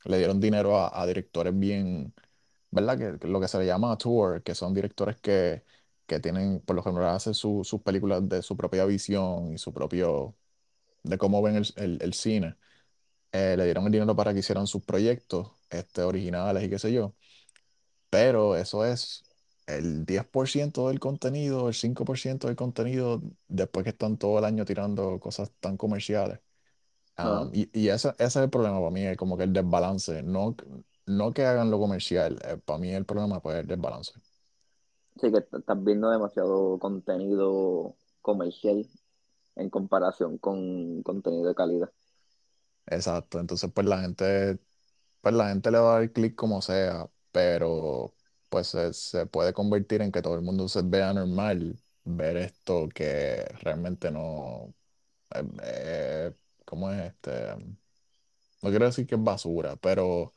le 0.05 0.17
dieron 0.17 0.39
dinero 0.39 0.77
a, 0.79 1.05
directores 1.05 1.57
bien, 1.57 2.13
¿verdad? 2.71 3.19
Que, 3.19 3.27
lo 3.27 3.39
que 3.41 3.47
se 3.47 3.57
le 3.59 3.65
llama 3.65 3.97
tour, 3.97 4.43
que 4.43 4.55
son 4.55 4.73
directores 4.73 5.17
que, 5.21 5.63
que 6.07 6.19
tienen, 6.19 6.61
por 6.61 6.75
lo 6.75 6.83
general, 6.83 7.15
hacen 7.15 7.33
su- 7.33 7.63
sus 7.63 7.81
películas 7.81 8.27
de 8.29 8.41
su 8.41 8.57
propia 8.57 8.85
visión 8.85 9.53
y 9.53 9.57
su 9.57 9.73
propio, 9.73 10.35
de 11.03 11.17
cómo 11.17 11.41
ven 11.41 11.57
el, 11.57 11.67
el- 11.77 11.99
el 12.01 12.13
cine. 12.13 12.57
Eh, 13.33 13.55
le 13.57 13.65
dieron 13.65 13.85
el 13.87 13.91
dinero 13.93 14.15
para 14.15 14.33
que 14.33 14.39
hicieran 14.41 14.67
sus 14.67 14.83
proyectos, 14.85 15.51
este, 15.69 16.03
originales 16.03 16.63
y 16.63 16.69
qué 16.69 16.79
sé 16.79 16.93
yo. 16.93 17.15
Pero 18.09 18.55
eso 18.55 18.85
es 18.85 19.23
el 19.77 20.05
10% 20.05 20.87
del 20.89 20.99
contenido, 20.99 21.67
el 21.69 21.73
5% 21.75 22.47
del 22.47 22.55
contenido, 22.57 23.21
después 23.47 23.83
que 23.83 23.91
están 23.91 24.17
todo 24.17 24.39
el 24.39 24.45
año 24.45 24.65
tirando 24.65 25.19
cosas 25.19 25.51
tan 25.59 25.77
comerciales. 25.77 26.39
Um, 27.17 27.51
y 27.53 27.69
y 27.73 27.89
ese, 27.89 28.09
ese 28.11 28.25
es 28.25 28.35
el 28.37 28.49
problema 28.49 28.79
para 28.79 28.91
mí, 28.91 29.03
es 29.05 29.17
como 29.17 29.37
que 29.37 29.43
el 29.45 29.53
desbalance. 29.53 30.23
No, 30.23 30.55
no 31.07 31.33
que 31.33 31.45
hagan 31.45 31.71
lo 31.71 31.79
comercial, 31.79 32.39
eh, 32.45 32.57
para 32.65 32.79
mí 32.79 32.91
el 32.91 33.05
problema 33.05 33.41
pues, 33.41 33.55
es 33.57 33.61
el 33.63 33.67
desbalance. 33.67 34.13
Sí 35.21 35.27
que 35.33 35.37
est- 35.39 35.53
estás 35.57 35.83
viendo 35.83 36.09
demasiado 36.09 36.79
contenido 36.79 37.95
comercial 38.21 38.87
en 39.55 39.69
comparación 39.69 40.37
con 40.39 41.03
contenido 41.03 41.47
de 41.49 41.55
calidad. 41.55 41.91
Exacto. 42.87 43.39
Entonces, 43.39 43.71
pues 43.73 43.85
la 43.87 44.01
gente, 44.01 44.59
pues 45.21 45.35
la 45.35 45.49
gente 45.49 45.71
le 45.71 45.79
va 45.79 45.97
a 45.97 45.99
dar 46.01 46.11
clic 46.11 46.35
como 46.35 46.61
sea, 46.61 47.09
pero 47.31 48.15
pues 48.49 48.67
se, 48.67 48.93
se 48.93 49.25
puede 49.27 49.53
convertir 49.53 50.01
en 50.01 50.11
que 50.11 50.21
todo 50.21 50.35
el 50.35 50.41
mundo 50.41 50.67
se 50.67 50.81
vea 50.83 51.13
normal 51.13 51.79
ver 52.03 52.37
esto 52.37 52.89
que 52.93 53.45
realmente 53.61 54.11
no. 54.11 54.73
eh, 55.35 55.43
eh, 55.63 56.33
¿cómo 56.65 56.91
es 56.91 57.01
este? 57.13 57.31
No 58.61 58.69
quiero 58.69 58.85
decir 58.85 59.05
que 59.07 59.15
es 59.15 59.23
basura, 59.23 59.75
pero 59.77 60.33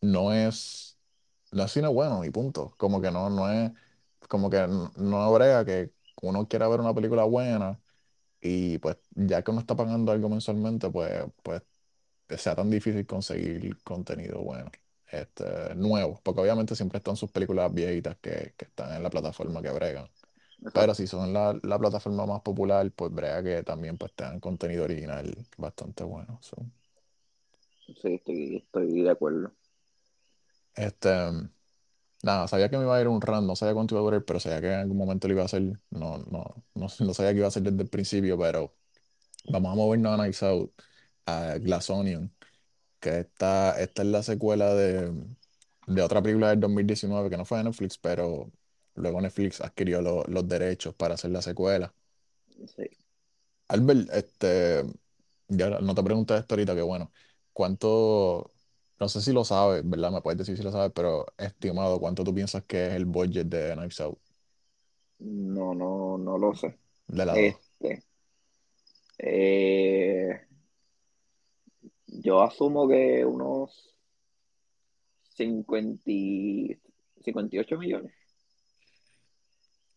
no 0.00 0.32
es, 0.32 0.98
no 1.52 1.64
es 1.64 1.72
cine 1.72 1.88
bueno 1.88 2.24
y 2.24 2.30
punto. 2.30 2.74
Como 2.78 3.00
que 3.00 3.10
no, 3.10 3.30
no 3.30 3.50
es, 3.50 3.72
como 4.28 4.50
que 4.50 4.58
n- 4.58 4.90
no 4.96 5.32
brega 5.32 5.64
que 5.64 5.92
uno 6.22 6.46
quiera 6.48 6.68
ver 6.68 6.80
una 6.80 6.94
película 6.94 7.24
buena 7.24 7.80
y 8.40 8.78
pues 8.78 8.98
ya 9.12 9.42
que 9.42 9.50
uno 9.50 9.60
está 9.60 9.76
pagando 9.76 10.12
algo 10.12 10.28
mensualmente, 10.28 10.90
pues, 10.90 11.24
pues 11.42 11.62
sea 12.42 12.56
tan 12.56 12.70
difícil 12.70 13.06
conseguir 13.06 13.82
contenido 13.84 14.40
bueno, 14.42 14.70
este, 15.12 15.74
nuevo, 15.76 16.20
porque 16.24 16.40
obviamente 16.42 16.76
siempre 16.76 16.98
están 16.98 17.16
sus 17.16 17.30
películas 17.30 17.72
viejitas 17.74 18.16
que, 18.18 18.54
que 18.56 18.66
están 18.66 18.94
en 18.96 19.02
la 19.04 19.10
plataforma 19.10 19.62
que 19.62 19.70
bregan. 19.70 20.10
Pero 20.72 20.94
si 20.94 21.06
son 21.06 21.32
la, 21.32 21.58
la 21.62 21.78
plataforma 21.78 22.26
más 22.26 22.42
popular, 22.42 22.90
pues 22.92 23.12
brega 23.12 23.42
que 23.42 23.62
también 23.64 23.98
pues 23.98 24.12
tengan 24.14 24.40
contenido 24.40 24.84
original 24.84 25.34
bastante 25.58 26.04
bueno. 26.04 26.38
so. 26.42 26.56
Sí, 28.02 28.14
estoy, 28.14 28.56
estoy 28.56 29.02
de 29.02 29.10
acuerdo. 29.10 29.52
Este, 30.74 31.10
Nada, 32.22 32.48
sabía 32.48 32.70
que 32.70 32.78
me 32.78 32.84
iba 32.84 32.96
a 32.96 33.00
ir 33.00 33.08
un 33.08 33.20
run, 33.20 33.46
no 33.46 33.56
sabía 33.56 33.74
cuánto 33.74 33.94
iba 33.96 34.00
a 34.02 34.04
durar, 34.04 34.24
pero 34.24 34.40
sabía 34.40 34.60
que 34.60 34.68
en 34.68 34.80
algún 34.80 34.96
momento 34.98 35.28
lo 35.28 35.34
iba 35.34 35.42
a 35.42 35.46
hacer. 35.46 35.62
No, 35.90 36.18
no, 36.18 36.64
no, 36.74 36.86
no 37.00 37.14
sabía 37.14 37.32
que 37.32 37.38
iba 37.38 37.48
a 37.48 37.50
ser 37.52 37.64
desde 37.64 37.82
el 37.82 37.88
principio, 37.90 38.38
pero 38.38 38.76
vamos 39.50 39.72
a 39.72 39.76
movernos 39.76 40.14
a 40.14 40.16
Knives 40.22 40.42
Out, 40.44 40.72
a 41.26 41.58
Glass 41.58 41.90
Onion, 41.90 42.34
que 43.02 43.20
esta, 43.20 43.80
esta 43.82 44.02
es 44.02 44.08
la 44.08 44.24
secuela 44.24 44.74
de, 44.74 45.12
de 45.88 46.02
otra 46.02 46.22
película 46.22 46.50
del 46.50 46.60
2019 46.60 47.30
que 47.30 47.38
no 47.38 47.46
fue 47.46 47.58
de 47.58 47.64
Netflix, 47.66 47.98
pero 47.98 48.52
luego 48.96 49.20
Netflix 49.22 49.60
adquirió 49.62 50.02
lo- 50.02 50.24
los 50.26 50.48
derechos 50.48 50.94
para 50.96 51.14
hacer 51.16 51.32
la 51.32 51.42
secuela. 51.42 51.94
Sí. 52.66 53.02
Albert, 53.68 54.08
este, 54.12 54.84
ya 55.48 55.70
no 55.80 55.94
te 55.94 56.02
pregunté 56.02 56.36
esto 56.36 56.54
ahorita, 56.54 56.74
que 56.74 56.82
bueno, 56.82 57.12
¿cuánto, 57.52 58.52
no 59.00 59.08
sé 59.08 59.20
si 59.22 59.32
lo 59.32 59.44
sabes, 59.44 59.88
¿verdad? 59.88 60.10
Me 60.12 60.20
puedes 60.22 60.38
decir 60.38 60.56
si 60.56 60.62
lo 60.62 60.72
sabes, 60.72 60.92
pero 60.94 61.26
estimado, 61.38 61.98
¿cuánto 62.00 62.24
tú 62.24 62.34
piensas 62.34 62.64
que 62.64 62.88
es 62.88 62.92
el 62.94 63.06
budget 63.06 63.46
de 63.48 63.74
Knives 63.74 64.00
Out? 64.00 64.18
No, 65.20 65.72
no, 65.74 66.18
no 66.18 66.36
lo 66.38 66.54
sé. 66.54 66.78
De 67.06 67.24
la 67.24 67.36
2. 67.38 67.60
Este, 67.80 68.04
eh, 69.18 70.46
yo 72.20 72.42
asumo 72.42 72.88
que 72.88 73.24
unos 73.24 73.96
50 75.36 76.02
y- 76.06 76.78
58 77.24 77.78
millones. 77.78 78.12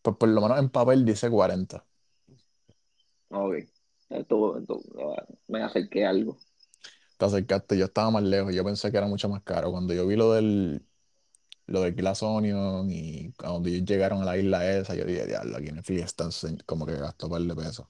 Pues 0.02 0.16
por 0.16 0.28
lo 0.30 0.40
menos 0.40 0.58
en 0.58 0.70
papel 0.70 1.04
dice 1.04 1.28
40. 1.30 1.84
Ok. 3.30 3.54
Esto, 4.10 4.58
esto, 4.58 4.80
me 5.48 5.62
acerqué 5.62 6.06
a 6.06 6.10
algo. 6.10 6.38
Te 7.18 7.24
acercaste, 7.24 7.78
yo 7.78 7.86
estaba 7.86 8.10
más 8.10 8.22
lejos, 8.22 8.54
yo 8.54 8.64
pensé 8.64 8.90
que 8.90 8.98
era 8.98 9.06
mucho 9.06 9.28
más 9.28 9.42
caro. 9.42 9.70
Cuando 9.70 9.94
yo 9.94 10.06
vi 10.06 10.16
lo 10.16 10.32
del, 10.32 10.82
lo 11.66 11.80
del 11.82 11.94
Glass 11.94 12.22
Onion 12.22 12.90
y 12.90 13.32
cuando 13.34 13.68
ellos 13.68 13.84
llegaron 13.84 14.22
a 14.22 14.26
la 14.26 14.38
isla 14.38 14.68
esa, 14.70 14.94
yo 14.94 15.04
dije, 15.04 15.26
diablo, 15.26 15.56
aquí 15.56 15.72
Netflix 15.72 16.04
están 16.04 16.30
como 16.66 16.86
que 16.86 16.94
gastó 16.96 17.26
un 17.26 17.32
par 17.32 17.42
de 17.42 17.56
pesos. 17.56 17.86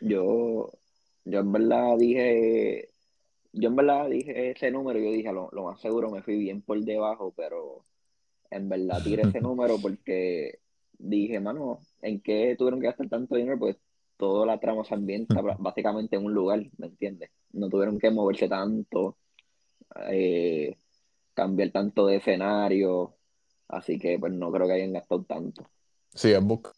Yo, 0.00 0.72
yo 1.24 1.40
en 1.40 1.52
verdad 1.52 1.96
dije, 1.98 2.90
yo 3.52 3.68
en 3.68 3.76
verdad 3.76 4.08
dije 4.08 4.50
ese 4.52 4.70
número, 4.70 4.98
yo 5.00 5.10
dije, 5.12 5.32
lo, 5.32 5.48
lo 5.52 5.64
más 5.64 5.80
seguro 5.80 6.10
me 6.10 6.22
fui 6.22 6.38
bien 6.38 6.62
por 6.62 6.80
debajo, 6.80 7.32
pero 7.36 7.84
en 8.50 8.68
verdad 8.68 9.02
tiré 9.02 9.24
ese 9.24 9.40
número 9.42 9.80
porque 9.80 10.60
dije, 10.98 11.40
mano, 11.40 11.80
¿en 12.02 12.20
qué 12.22 12.56
tuvieron 12.58 12.80
que 12.80 12.88
gastar 12.88 13.08
tanto 13.08 13.36
dinero? 13.36 13.58
Pues 13.58 13.78
toda 14.18 14.46
la 14.46 14.60
trama 14.60 14.84
se 14.84 14.94
ambienta 14.94 15.42
básicamente 15.58 16.16
en 16.16 16.26
un 16.26 16.34
lugar, 16.34 16.62
¿me 16.78 16.88
entiendes? 16.88 17.30
No 17.52 17.68
tuvieron 17.68 17.98
que 17.98 18.10
moverse 18.10 18.48
tanto, 18.48 19.18
eh, 20.10 20.76
cambiar 21.34 21.70
tanto 21.72 22.06
de 22.06 22.16
escenario, 22.16 23.16
así 23.68 23.98
que 23.98 24.18
pues 24.18 24.32
no 24.32 24.52
creo 24.52 24.66
que 24.68 24.74
hayan 24.74 24.92
gastado 24.94 25.24
tanto. 25.24 25.70
Sí, 26.14 26.32
es 26.32 26.42
buscar 26.42 26.72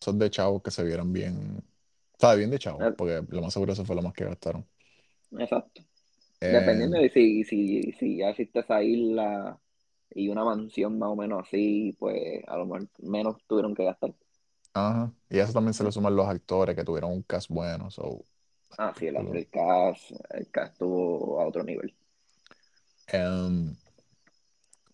esos 0.00 0.18
de 0.18 0.30
chavos 0.30 0.62
que 0.62 0.70
se 0.70 0.84
vieran 0.84 1.12
bien, 1.12 1.64
sabe, 2.18 2.38
bien 2.38 2.50
de 2.50 2.58
chavos, 2.58 2.88
Eh, 2.88 2.94
porque 2.96 3.22
lo 3.30 3.42
más 3.42 3.52
seguro 3.52 3.72
eso 3.74 3.84
fue 3.84 3.96
lo 3.96 4.02
más 4.02 4.14
que 4.14 4.24
gastaron. 4.24 4.68
Exacto. 5.38 5.82
Dependiendo 6.48 6.96
Em, 6.96 7.00
de 7.00 7.10
si, 7.10 7.44
si, 7.44 7.92
si 7.92 8.18
ya 8.18 8.30
existe 8.30 8.60
esa 8.60 8.82
isla 8.82 9.60
y 10.10 10.28
una 10.28 10.44
mansión 10.44 10.98
más 10.98 11.10
o 11.10 11.16
menos 11.16 11.42
así, 11.46 11.96
pues 11.98 12.42
a 12.46 12.56
lo 12.58 12.66
mejor 12.66 12.88
menos 13.00 13.36
tuvieron 13.46 13.74
que 13.74 13.84
gastar. 13.84 14.14
ajá, 14.72 15.12
y 15.28 15.38
eso 15.38 15.52
también 15.52 15.74
se 15.74 15.82
le 15.84 15.90
suman 15.92 16.14
los 16.16 16.28
actores 16.28 16.76
que 16.76 16.84
tuvieron 16.84 17.12
un 17.12 17.22
cast 17.22 17.48
bueno, 17.50 17.90
so, 17.90 18.24
Ah, 18.78 18.92
sí, 18.96 19.06
el, 19.08 19.16
el 19.16 19.48
cast, 19.50 20.12
el 20.30 20.48
cast 20.50 20.72
estuvo 20.74 21.40
a 21.40 21.46
otro 21.46 21.62
nivel. 21.64 21.92
em, 23.12 23.76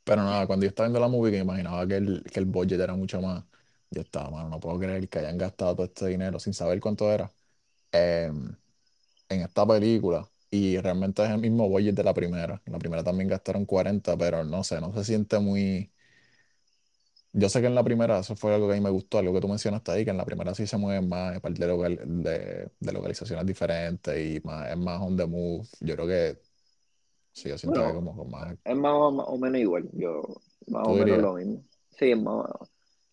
Pero 0.04 0.22
nada, 0.22 0.46
cuando 0.46 0.64
yo 0.64 0.68
estaba 0.70 0.88
viendo 0.88 1.00
la 1.00 1.08
movie, 1.08 1.30
que 1.32 1.38
me 1.38 1.42
imaginaba 1.44 1.86
que 1.86 1.96
el, 1.96 2.24
que 2.24 2.40
el 2.40 2.46
budget 2.46 2.80
era 2.80 2.94
mucho 2.94 3.20
más, 3.20 3.44
yo 3.90 4.00
estaba, 4.02 4.30
mano, 4.30 4.48
no 4.48 4.60
puedo 4.60 4.78
creer 4.78 5.08
que 5.08 5.18
hayan 5.20 5.38
gastado 5.38 5.74
todo 5.76 5.86
este 5.86 6.06
dinero 6.08 6.38
sin 6.38 6.54
saber 6.54 6.80
cuánto 6.80 7.10
era 7.12 7.30
em, 7.92 8.56
en 9.28 9.42
esta 9.42 9.66
película. 9.66 10.28
Y 10.50 10.78
realmente 10.78 11.24
es 11.24 11.30
el 11.30 11.38
mismo 11.38 11.68
budget 11.68 11.94
de 11.94 12.04
la 12.04 12.14
primera. 12.14 12.62
En 12.66 12.72
la 12.72 12.78
primera 12.78 13.04
también 13.04 13.28
gastaron 13.28 13.64
40 13.66 14.16
pero 14.16 14.44
no 14.44 14.64
sé, 14.64 14.80
no 14.80 14.92
se 14.94 15.04
siente 15.04 15.38
muy... 15.38 15.92
Yo 17.32 17.48
sé 17.48 17.60
que 17.60 17.68
en 17.68 17.76
la 17.76 17.84
primera, 17.84 18.18
eso 18.18 18.34
fue 18.34 18.52
algo 18.54 18.66
que 18.66 18.72
a 18.74 18.76
mí 18.76 18.82
me 18.82 18.90
gustó, 18.90 19.18
algo 19.18 19.32
que 19.32 19.40
tú 19.40 19.48
mencionaste 19.48 19.92
ahí, 19.92 20.04
que 20.04 20.10
en 20.10 20.16
la 20.16 20.24
primera 20.24 20.52
sí 20.54 20.66
se 20.66 20.76
mueven 20.76 21.08
más, 21.08 21.36
aparte 21.36 21.60
de, 21.60 21.68
local- 21.68 22.00
de, 22.24 22.70
de 22.80 22.92
localizaciones 22.92 23.46
diferentes 23.46 24.18
y 24.36 24.40
más, 24.44 24.68
es 24.70 24.76
más 24.76 25.00
on 25.00 25.16
the 25.16 25.26
move. 25.26 25.64
Yo 25.80 25.94
creo 25.94 26.06
que 26.08 26.40
sí, 27.32 27.48
yo 27.50 27.58
siento 27.58 27.82
que 27.82 27.92
Bueno, 27.92 27.94
como 27.94 28.16
con 28.16 28.30
más... 28.30 28.56
es 28.64 28.76
más 28.76 28.92
o, 28.94 29.10
más 29.12 29.26
o 29.28 29.38
menos 29.38 29.60
igual, 29.60 29.88
yo 29.92 30.22
más 30.68 30.84
o 30.84 30.94
¿Tú 30.94 30.96
menos 30.96 31.18
dirías? 31.18 31.20
lo 31.20 31.34
mismo. 31.34 31.64
Sí, 31.90 32.10
es 32.12 32.18
más, 32.22 32.46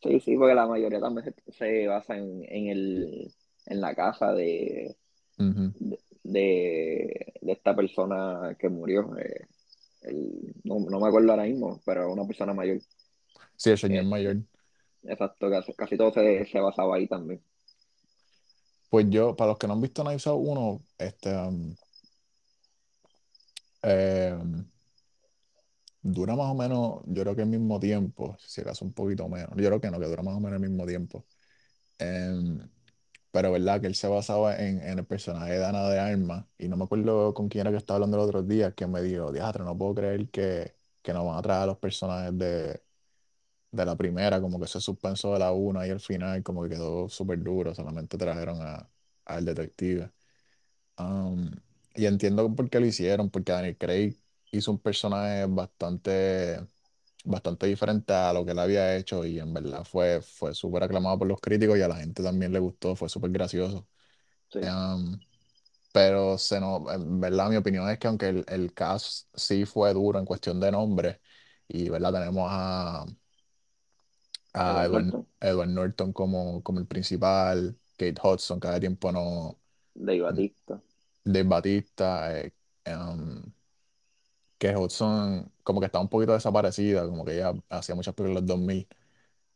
sí, 0.02 0.20
sí, 0.20 0.38
porque 0.38 0.56
la 0.56 0.68
mayoría 0.68 1.00
también 1.00 1.34
se, 1.48 1.52
se 1.54 1.88
basa 1.88 2.18
en, 2.18 2.44
en 2.50 2.68
el, 2.70 3.34
en 3.66 3.82
la 3.82 3.96
casa 3.96 4.34
de, 4.34 4.98
Ujú. 5.40 5.74
De, 6.32 7.34
de, 7.42 7.52
esta 7.52 7.76
persona 7.76 8.56
que 8.60 8.70
murió. 8.70 9.16
eh, 9.18 9.48
el- 10.04 10.54
no, 10.64 10.80
no 10.80 11.00
me 11.00 11.08
acuerdo 11.08 11.32
ahora 11.32 11.44
mismo, 11.44 11.82
pero 11.86 12.12
una 12.12 12.26
persona 12.26 12.54
mayor. 12.54 12.80
Sí, 13.56 13.72
el 13.72 13.78
señor 13.78 14.04
Este, 14.04 14.10
mayor. 14.10 14.38
exacto, 15.04 15.50
casi, 15.50 15.74
casi 15.74 15.98
todo 15.98 16.12
se, 16.12 16.46
se 16.46 16.60
basaba 16.60 16.96
ahí 16.96 17.08
también. 17.08 17.42
Pues 18.90 19.08
yo, 19.10 19.36
para 19.36 19.50
los 19.50 19.58
que 19.58 19.68
no 19.68 19.74
han 19.74 19.82
visto 19.82 20.04
Knives 20.04 20.28
Out 20.28 20.42
1, 20.46 20.82
este, 20.98 21.36
um, 21.36 21.76
eh, 23.84 24.38
dura 26.02 26.36
más 26.36 26.48
o 26.52 26.56
menos, 26.56 27.02
yo 27.06 27.24
creo 27.24 27.36
que 27.36 27.42
el 27.42 27.50
mismo 27.50 27.80
tiempo, 27.80 28.38
si 28.40 28.62
acaso 28.62 28.86
un 28.86 28.94
poquito 28.94 29.28
menos. 29.28 29.50
Yo 29.56 29.66
creo 29.68 29.82
que 29.82 29.92
no, 29.92 30.00
que 30.00 30.06
dura 30.08 30.24
más 30.24 30.36
o 30.36 30.40
menos 30.40 30.62
el 30.62 30.70
mismo 30.70 30.86
tiempo. 30.86 31.26
Em, 32.00 32.60
pero 33.38 33.52
verdad 33.52 33.80
que 33.80 33.86
él 33.88 33.94
se 33.94 34.08
basaba 34.08 34.56
en, 34.58 34.82
en 34.82 34.98
el 34.98 35.06
personaje 35.06 35.60
de 35.60 35.64
Ana 35.66 35.88
de 35.90 36.00
Armas, 36.00 36.46
y 36.58 36.68
no 36.68 36.76
me 36.76 36.86
acuerdo 36.86 37.36
con 37.36 37.50
quién 37.50 37.62
era 37.62 37.72
que 37.72 37.78
estaba 37.78 37.98
hablando 37.98 38.18
el 38.18 38.24
otro 38.24 38.42
día, 38.42 38.72
que 38.74 38.88
me 38.88 39.00
dijo, 39.04 39.32
diatra, 39.32 39.64
no 39.64 39.78
puedo 39.78 39.94
creer 39.94 40.28
que, 40.32 40.76
que 41.04 41.14
nos 41.14 41.24
van 41.24 41.38
a 41.38 41.42
traer 41.44 41.62
a 41.62 41.66
los 41.68 41.78
personajes 41.78 42.36
de, 42.36 42.82
de 43.72 43.86
la 43.86 43.96
primera, 43.98 44.42
como 44.42 44.60
que 44.60 44.66
ese 44.66 44.82
suspenso 44.82 45.34
de 45.34 45.40
la 45.40 45.52
una 45.52 45.88
y 45.88 45.92
al 45.92 46.00
final 46.00 46.44
como 46.44 46.64
que 46.64 46.70
quedó 46.70 47.10
súper 47.10 47.44
duro, 47.44 47.76
solamente 47.76 48.18
trajeron 48.18 48.62
a, 48.62 48.90
al 49.26 49.46
detective. 49.46 50.12
Um, 51.00 51.52
y 51.96 52.06
entiendo 52.06 52.54
por 52.56 52.70
qué 52.70 52.80
lo 52.80 52.86
hicieron, 52.88 53.30
porque 53.30 53.52
Daniel 53.52 53.78
Craig 53.78 54.16
hizo 54.52 54.72
un 54.72 54.80
personaje 54.80 55.46
bastante, 55.48 56.60
bastante 57.28 57.68
diferente 57.68 58.14
a 58.14 58.34
lo 58.34 58.46
que 58.46 58.52
él 58.52 58.60
había 58.60 58.96
hecho 58.98 59.26
y 59.26 59.40
en 59.40 59.54
verdad 59.54 59.84
fue, 59.86 60.22
fue 60.22 60.54
súper 60.56 60.84
aclamado 60.84 61.20
por 61.20 61.28
los 61.28 61.40
críticos 61.42 61.78
y 61.78 61.82
a 61.82 61.88
la 61.88 61.98
gente 61.98 62.24
también 62.24 62.54
le 62.54 62.60
gustó, 62.60 62.96
fue 62.96 63.10
súper 63.10 63.32
gracioso. 63.32 63.88
Sí, 64.50 64.60
Um, 64.62 65.20
pero 65.94 66.38
se 66.38 66.60
no, 66.60 66.92
en 66.92 67.20
verdad 67.20 67.50
mi 67.50 67.58
opinión 67.58 67.90
es 67.90 68.00
que 68.00 68.08
aunque 68.08 68.30
el, 68.30 68.46
el 68.48 68.74
cast 68.74 69.28
sí 69.36 69.66
fue 69.66 69.94
duro 69.94 70.20
en 70.20 70.26
cuestión 70.26 70.60
de 70.60 70.72
nombre, 70.72 71.22
y 71.68 71.90
verdad 71.90 72.14
tenemos 72.14 72.48
a, 72.52 73.06
a 74.54 74.86
Edward 74.86 74.86
Edward, 74.86 75.06
Norton, 75.06 75.28
Edward 75.40 75.70
Norton 75.70 76.14
como, 76.14 76.62
como 76.64 76.80
el 76.80 76.88
principal, 76.88 77.78
Kate 77.98 78.16
Hudson 78.24 78.60
cada 78.60 78.80
tiempo 78.80 79.12
no, 79.12 79.60
Dave 79.96 80.22
Batista. 80.22 80.82
Dave 81.24 81.48
Batista, 81.48 82.32
eh, 82.40 82.54
um, 82.88 83.44
que 84.58 84.76
Hudson 84.76 85.52
como 85.64 85.80
que 85.80 85.88
está 85.88 86.00
un 86.00 86.10
poquito 86.10 86.34
desaparecida, 86.34 87.08
como 87.08 87.26
que 87.26 87.36
ella 87.36 87.54
hacía 87.70 87.96
muchas 87.96 88.14
películas 88.16 88.42
en 88.44 88.48
los 88.48 88.58
2000 88.58 88.88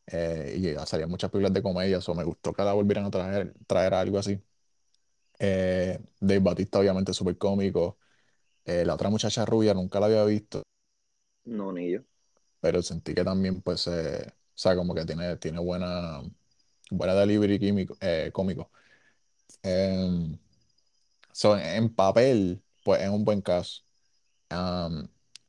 eh, 0.07 0.55
y 0.59 0.75
hacía 0.75 1.07
muchas 1.07 1.31
películas 1.31 1.53
de 1.53 1.63
comedia, 1.63 1.97
eso 1.99 2.15
me 2.15 2.23
gustó 2.25 2.53
que 2.53 2.63
la 2.63 2.73
volvieran 2.73 3.05
a 3.05 3.11
traer, 3.11 3.53
traer 3.67 3.93
algo 3.95 4.19
así. 4.19 4.41
Eh, 5.39 5.99
Dave 6.19 6.39
Batista 6.39 6.79
obviamente 6.79 7.13
súper 7.13 7.37
cómico, 7.37 7.97
Eh, 8.65 8.85
la 8.85 8.95
otra 8.95 9.09
muchacha 9.09 9.45
rubia 9.45 9.73
nunca 9.75 9.99
la 9.99 10.07
había 10.07 10.25
visto, 10.25 10.63
No, 11.45 11.71
ni 11.71 11.91
yo. 11.91 12.01
pero 12.59 12.81
sentí 12.81 13.13
que 13.13 13.23
también 13.23 13.61
pues, 13.61 13.87
eh, 13.87 14.25
o 14.29 14.57
sea, 14.57 14.75
como 14.75 14.93
que 14.95 15.05
tiene, 15.05 15.37
tiene 15.37 15.59
buena, 15.59 16.21
buena 16.91 17.15
delivery 17.15 17.59
químico, 17.59 17.97
eh, 18.01 18.31
cómico. 18.33 18.71
Em, 19.63 20.37
so, 21.33 21.57
en 21.57 21.93
papel, 21.95 22.63
pues 22.83 23.01
es 23.03 23.09
un 23.09 23.25
buen 23.25 23.41
caso. 23.41 23.83
Um, 24.51 25.07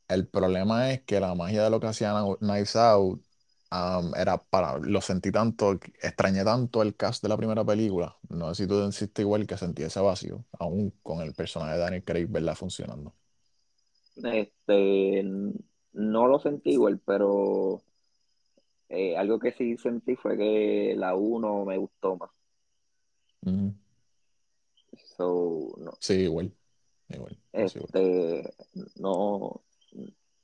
el 0.08 0.28
problema 0.28 0.92
es 0.92 1.02
que 1.02 1.20
la 1.20 1.34
magia 1.34 1.64
de 1.64 1.70
lo 1.70 1.80
que 1.80 1.88
hacía 1.88 2.12
Kni- 2.12 2.38
Knives 2.38 2.76
Out 2.76 3.22
um, 3.72 4.14
era 4.16 4.38
para, 4.44 4.78
lo 4.78 5.00
sentí 5.00 5.32
tanto, 5.32 5.72
extrañé 6.02 6.44
tanto 6.44 6.82
el 6.82 6.96
cast 6.96 7.22
de 7.22 7.28
la 7.28 7.36
primera 7.36 7.64
película. 7.64 8.16
No 8.28 8.54
sé 8.54 8.64
si 8.64 8.68
tú 8.68 8.80
sentiste 8.82 9.22
igual 9.22 9.46
que 9.46 9.56
sentí 9.56 9.82
ese 9.82 10.00
vacío, 10.00 10.44
aún 10.58 10.90
con 11.02 11.20
el 11.22 11.34
personaje 11.34 11.74
de 11.74 11.78
Daniel 11.80 12.04
Craig, 12.04 12.26
¿verdad? 12.28 12.54
Funcionando. 12.56 13.14
Este, 14.16 15.22
no 15.92 16.26
lo 16.26 16.38
sentí 16.38 16.70
igual, 16.72 17.00
pero 17.04 17.82
eh, 18.88 19.16
algo 19.16 19.38
que 19.38 19.52
sí 19.52 19.76
sentí 19.76 20.16
fue 20.16 20.36
que 20.36 20.94
la 20.96 21.14
uno 21.14 21.64
me 21.64 21.76
gustó 21.78 22.16
más. 22.16 22.30
Ujú. 23.46 23.74
So, 25.16 25.74
no, 25.78 25.98
Sí, 26.00 26.14
igual, 26.24 26.54
igual, 27.16 27.38
este, 27.52 28.54
no, 28.96 29.62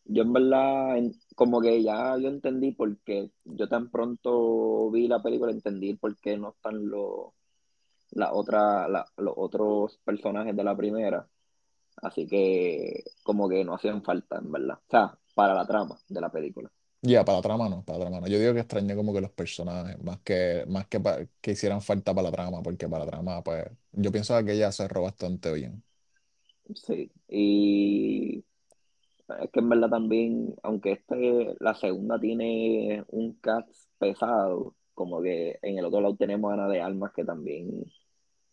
yo 0.04 0.22
en 0.22 0.32
verdad, 0.32 0.96
como 1.36 1.60
que 1.60 1.82
ya 1.82 2.16
yo 2.18 2.28
entendí 2.28 2.72
por 2.72 2.98
qué, 3.00 3.30
yo 3.44 3.68
tan 3.68 3.90
pronto 3.90 4.90
vi 4.90 5.08
la 5.08 5.22
película, 5.22 5.52
entendí 5.52 5.94
por 5.96 6.16
qué 6.18 6.36
no 6.38 6.50
están 6.50 6.88
los, 6.90 7.32
la 8.12 8.32
otra, 8.34 8.88
la- 8.88 9.06
los 9.18 9.34
otros 9.36 9.98
personajes 10.04 10.56
de 10.56 10.64
la 10.64 10.76
primera, 10.76 11.28
así 12.02 12.26
que 12.26 13.04
como 13.24 13.48
que 13.48 13.64
no 13.64 13.74
hacían 13.76 14.02
falta, 14.04 14.38
en 14.38 14.52
verdad, 14.52 14.78
o 14.78 14.90
sea, 14.90 15.18
para 15.34 15.54
la 15.54 15.66
trama 15.66 15.98
de 16.08 16.20
la 16.22 16.30
película. 16.32 16.70
Ya, 17.00 17.24
para 17.24 17.38
la 17.38 17.42
trama 17.42 17.68
no, 17.68 17.84
para 17.84 17.98
la 18.00 18.04
trama 18.06 18.20
no. 18.20 18.26
Yo 18.26 18.38
digo 18.40 18.54
que 18.54 18.60
extrañé 18.60 18.96
como 18.96 19.14
que 19.14 19.20
los 19.20 19.30
personajes, 19.30 19.96
más 20.02 20.18
que, 20.20 20.64
más 20.68 20.86
que, 20.88 21.00
que 21.40 21.52
hicieran 21.52 21.80
falta 21.80 22.12
para 22.12 22.28
la 22.28 22.32
trama, 22.32 22.60
porque 22.62 22.88
para 22.88 23.04
la 23.04 23.10
trama, 23.10 23.42
pues, 23.44 23.66
yo 23.92 24.10
pienso 24.10 24.42
que 24.44 24.52
ella 24.54 24.72
cerró 24.72 25.02
bastante 25.02 25.52
bien. 25.52 25.84
Sí, 26.74 27.10
y 27.28 28.44
es 29.40 29.50
que 29.52 29.60
en 29.60 29.68
verdad 29.68 29.90
también, 29.90 30.54
aunque 30.62 30.92
este, 30.92 31.56
la 31.60 31.74
segunda 31.74 32.18
tiene 32.20 33.04
un 33.08 33.34
cast 33.40 33.70
pesado, 33.98 34.74
como 34.94 35.22
que 35.22 35.58
en 35.62 35.78
el 35.78 35.84
otro 35.86 36.00
lado 36.00 36.16
tenemos 36.16 36.50
a 36.50 36.54
Ana 36.54 36.68
de 36.68 36.80
Almas, 36.80 37.12
que 37.14 37.24
también 37.24 37.84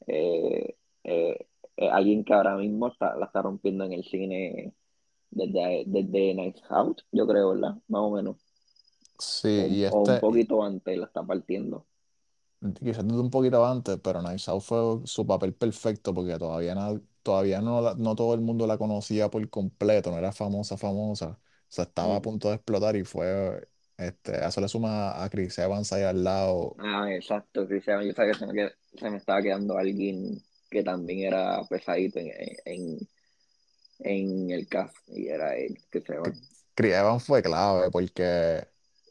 eh, 0.07 0.75
eh, 1.03 1.47
es 1.77 1.91
alguien 1.91 2.23
que 2.25 2.33
ahora 2.33 2.57
mismo 2.57 2.87
está, 2.89 3.15
la 3.17 3.27
está 3.27 3.41
rompiendo 3.43 3.85
en 3.85 3.93
el 3.93 4.03
cine 4.05 4.73
desde, 5.31 5.83
desde 5.87 6.35
Nice 6.35 6.61
Out, 6.69 7.01
yo 7.11 7.27
creo, 7.27 7.51
¿verdad? 7.51 7.75
Más 7.87 8.01
o 8.01 8.11
menos. 8.11 8.37
Sí, 9.19 9.49
O, 9.55 9.65
y 9.69 9.85
un- 9.85 9.87
o 9.89 10.03
un 10.03 10.05
este, 10.07 10.19
poquito 10.19 10.63
antes 10.63 10.97
la 10.97 11.05
está 11.07 11.23
partiendo. 11.23 11.85
Quizás 12.73 13.05
desde 13.07 13.19
un 13.21 13.29
poquito 13.29 13.65
antes, 13.65 13.99
pero 14.03 14.21
Knives 14.21 14.47
Out 14.49 14.61
fue 14.63 15.01
su 15.07 15.25
papel 15.27 15.53
perfecto 15.53 16.13
porque 16.13 16.37
todavía, 16.37 16.75
na- 16.75 16.99
todavía 17.23 17.61
no, 17.61 17.81
la- 17.81 17.95
no 17.95 18.15
todo 18.15 18.33
el 18.33 18.41
mundo 18.41 18.67
la 18.67 18.77
conocía 18.77 19.29
por 19.29 19.47
completo, 19.49 20.11
no 20.11 20.17
era 20.17 20.31
famosa, 20.31 20.77
famosa. 20.77 21.27
O 21.39 21.39
sea, 21.69 21.83
estaba 21.85 22.15
a 22.15 22.21
Ujú. 22.21 22.21
punto 22.21 22.49
de 22.49 22.55
explotar 22.55 22.95
y 22.95 23.03
fue, 23.03 23.67
este, 23.97 24.35
a 24.37 24.47
eso 24.49 24.61
le 24.61 24.67
suma 24.69 25.23
a 25.23 25.29
Chris 25.29 25.57
Evans 25.59 25.91
ahí 25.93 26.03
al 26.03 26.23
lado. 26.23 26.77
Ah, 26.77 27.11
exacto, 27.13 27.67
Cristiano. 27.67 28.03
Yo 28.03 28.13
sabía 28.13 28.33
que 28.33 28.39
se 28.39 28.45
me, 28.47 28.53
qued- 28.53 28.75
se 28.97 29.09
me 29.09 29.17
estaba 29.17 29.41
quedando 29.41 29.77
alguien 29.77 30.41
que 30.69 30.83
también 30.83 31.19
era 31.33 31.61
pesadito 31.69 32.19
en, 32.19 32.31
en, 32.65 33.09
en 33.99 34.51
el 34.51 34.67
cast 34.69 34.97
y 35.09 35.27
era 35.29 35.55
él, 35.57 35.77
se 35.91 36.17
va. 36.17 36.33
Chris 36.75 36.93
Evans 36.93 37.23
fue 37.25 37.41
clave 37.43 37.89
porque, 37.91 38.67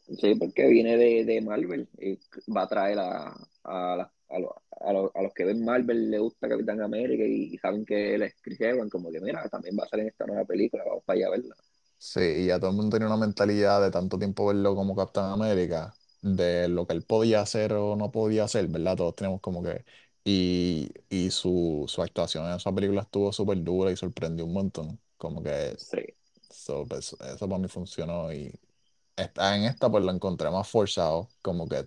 Sí, 0.07 0.35
porque 0.35 0.67
viene 0.67 0.97
de, 0.97 1.25
de 1.25 1.41
Marvel 1.41 1.89
y 1.97 2.19
va 2.55 2.63
a 2.63 2.67
traer 2.67 2.99
a, 2.99 3.29
a, 3.63 4.11
a, 4.29 4.39
lo- 4.39 4.61
a, 4.79 4.93
lo- 4.93 5.11
a 5.15 5.21
los 5.23 5.33
que 5.33 5.45
ven 5.45 5.65
Marvel 5.65 6.11
le 6.11 6.19
gusta 6.19 6.47
Capitán 6.47 6.81
América 6.81 7.23
y, 7.25 7.57
saben 7.57 7.85
que 7.85 8.13
él 8.15 8.21
es 8.23 8.35
Chris 8.41 8.61
Evans, 8.61 8.91
como 8.91 9.11
que 9.11 9.19
mira, 9.19 9.47
también 9.49 9.75
va 9.79 9.83
a 9.85 9.87
salir 9.87 10.03
en 10.03 10.09
esta 10.09 10.27
nueva 10.27 10.45
película, 10.45 10.83
vamos 10.85 11.03
para 11.05 11.17
allá 11.17 11.27
a 11.27 11.31
verla. 11.31 11.55
sí, 11.97 12.19
y 12.21 12.47
ya 12.47 12.59
todo 12.59 12.69
el 12.71 12.75
mundo 12.77 12.95
tenía 12.97 13.07
una 13.07 13.17
mentalidad 13.25 13.81
de 13.81 13.91
tanto 13.91 14.17
tiempo 14.19 14.45
verlo 14.47 14.75
como 14.75 14.95
Capitán 14.95 15.31
América, 15.31 15.93
de 16.21 16.67
lo 16.67 16.87
que 16.87 16.93
él 16.93 17.03
podía 17.03 17.41
hacer 17.41 17.73
o 17.73 17.95
no 17.95 18.11
podía 18.11 18.43
hacer, 18.45 18.67
¿verdad? 18.67 18.97
Todos 18.97 19.15
tenemos 19.15 19.41
como 19.41 19.63
que... 19.63 19.85
Y, 20.27 20.89
y 21.09 21.29
su, 21.29 21.85
su 21.87 22.01
actuación 22.01 22.45
en 22.47 22.53
esa 22.55 22.73
película 22.73 23.01
estuvo 23.01 23.31
súper 23.31 23.63
dura 23.63 23.91
y 23.91 23.95
sorprendió 23.97 24.45
un 24.45 24.53
montón. 24.53 24.99
Como 25.17 25.43
que 25.43 25.77
Sí, 25.77 25.99
So, 26.49 26.87
pues, 26.87 27.13
eso 27.21 27.49
para 27.49 27.59
mí 27.59 27.67
funcionó 27.69 28.31
y 28.33 28.53
esta, 29.15 29.55
en 29.57 29.63
esta 29.65 29.89
pues 29.89 30.03
lo 30.03 30.11
encontré 30.11 30.49
más 30.51 30.67
forzado, 30.69 31.31
como 31.41 31.67
que 31.67 31.83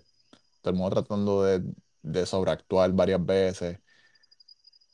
todo 0.61 0.71
el 0.73 0.75
mundo 0.75 0.95
tratando 1.03 1.43
de, 1.43 1.63
de 2.03 2.25
sobreactuar 2.25 2.93
varias 2.93 3.25
veces. 3.25 3.79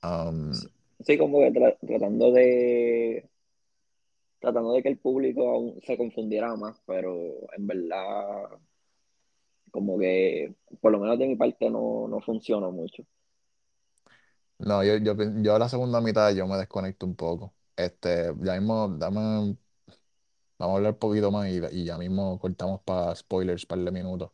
Um, 0.03 0.69
sí, 1.05 1.17
como 1.17 1.39
que 1.39 1.51
tra- 1.53 1.77
tratando 1.81 2.31
de 2.31 3.29
tratando 4.39 4.71
de 4.73 4.81
que 4.83 4.87
el 4.89 4.97
público 4.99 5.49
aún 5.49 5.81
se 5.85 5.97
confundiera 5.97 6.55
más, 6.55 6.81
pero 6.85 7.13
en 7.57 7.67
verdad 7.67 8.59
como 9.71 9.97
que 9.99 10.55
por 10.81 10.91
lo 10.91 10.99
menos 10.99 11.19
de 11.19 11.27
mi 11.27 11.35
parte 11.35 11.69
no, 11.69 12.07
no 12.07 12.19
funcionó 12.21 12.71
mucho. 12.71 13.03
no, 14.59 14.83
yo, 14.83 14.97
yo, 14.97 15.15
yo 15.41 15.55
a 15.55 15.59
la 15.59 15.69
segunda 15.69 16.01
mitad 16.01 16.33
yo 16.33 16.47
me 16.47 16.57
desconecto 16.57 17.05
un 17.05 17.15
poco. 17.15 17.55
Este, 17.75 18.33
ya 18.41 18.53
mismo, 18.59 18.87
dame, 18.89 19.57
vamos 20.57 20.73
a 20.75 20.77
hablar 20.77 20.93
un 20.93 20.99
poquito 20.99 21.31
más 21.31 21.49
y, 21.49 21.85
ya 21.85 21.97
mismo 21.97 22.39
cortamos 22.39 22.81
para 22.81 23.15
spoilers, 23.15 23.65
par 23.65 23.79
de 23.79 23.91
minutos. 23.91 24.31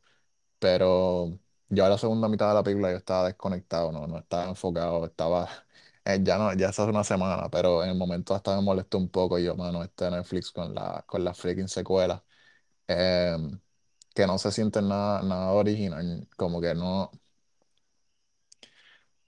Pero 0.60 1.40
yo 1.70 1.86
a 1.86 1.90
la 1.90 1.98
segunda 1.98 2.28
mitad 2.30 2.50
de 2.50 2.56
la 2.56 2.64
película 2.64 2.92
yo 2.92 2.98
estaba 2.98 3.28
desconectado, 3.28 3.92
no, 3.92 4.08
no 4.08 4.20
estaba 4.20 4.50
enfocado, 4.50 5.06
estaba, 5.06 5.50
eh, 6.06 6.20
ya 6.24 6.38
no, 6.38 6.54
ya 6.56 6.70
hace 6.70 6.84
una 6.84 7.04
semana, 7.04 7.50
pero 7.50 7.84
en 7.84 7.92
el 7.92 7.98
momento 7.98 8.36
hasta 8.36 8.56
me 8.56 8.62
molestó 8.64 8.98
un 8.98 9.10
poco 9.10 9.40
y 9.40 9.46
yo, 9.46 9.56
mano, 9.56 9.84
este 9.84 10.10
Netflix 10.12 10.52
con 10.52 10.74
la, 10.76 11.04
con 11.08 11.24
la 11.24 11.34
freaking 11.34 11.68
secuela, 11.68 12.24
em, 12.88 13.60
que 14.16 14.28
no 14.28 14.38
se 14.40 14.52
siente 14.52 14.82
nada, 14.82 15.24
nada 15.24 15.52
original, 15.54 16.28
como 16.38 16.62
que 16.62 16.76
no, 16.76 17.12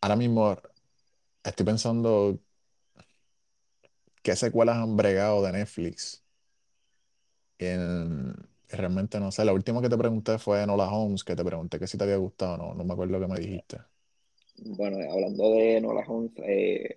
ahora 0.01 0.15
mismo 0.15 0.56
estoy 1.43 1.65
pensando 1.65 2.39
qué 4.21 4.36
secuelas 4.36 4.77
han 4.77 4.95
bregado 4.97 5.41
de 5.43 5.51
Netflix 5.51 6.22
en, 7.65 8.34
realmente 8.69 9.19
no 9.19 9.32
sé. 9.32 9.45
La 9.45 9.54
última 9.54 9.82
que 9.82 9.89
te 9.89 9.97
pregunté 9.97 10.38
fue 10.39 10.65
Nola 10.67 10.89
Holmes, 10.91 11.23
que 11.23 11.36
te 11.36 11.43
pregunté 11.45 11.80
que 11.80 11.88
si 11.88 11.97
te 11.97 12.04
había 12.06 12.17
gustado, 12.17 12.58
no, 12.58 12.73
no 12.73 12.84
me 12.84 12.93
acuerdo 12.93 13.19
lo 13.19 13.28
que 13.28 13.34
me 13.34 13.39
dijiste. 13.39 13.78
Bueno, 14.58 14.97
hablando 15.12 15.52
de 15.52 15.80
Nola 15.82 16.04
Holmes, 16.08 16.32
eh, 16.45 16.95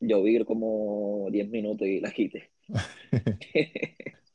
yo 0.00 0.22
vi 0.22 0.44
como 0.44 1.28
10 1.30 1.48
minutos 1.48 1.86
y 1.88 2.00
la 2.00 2.12
quité. 2.12 2.50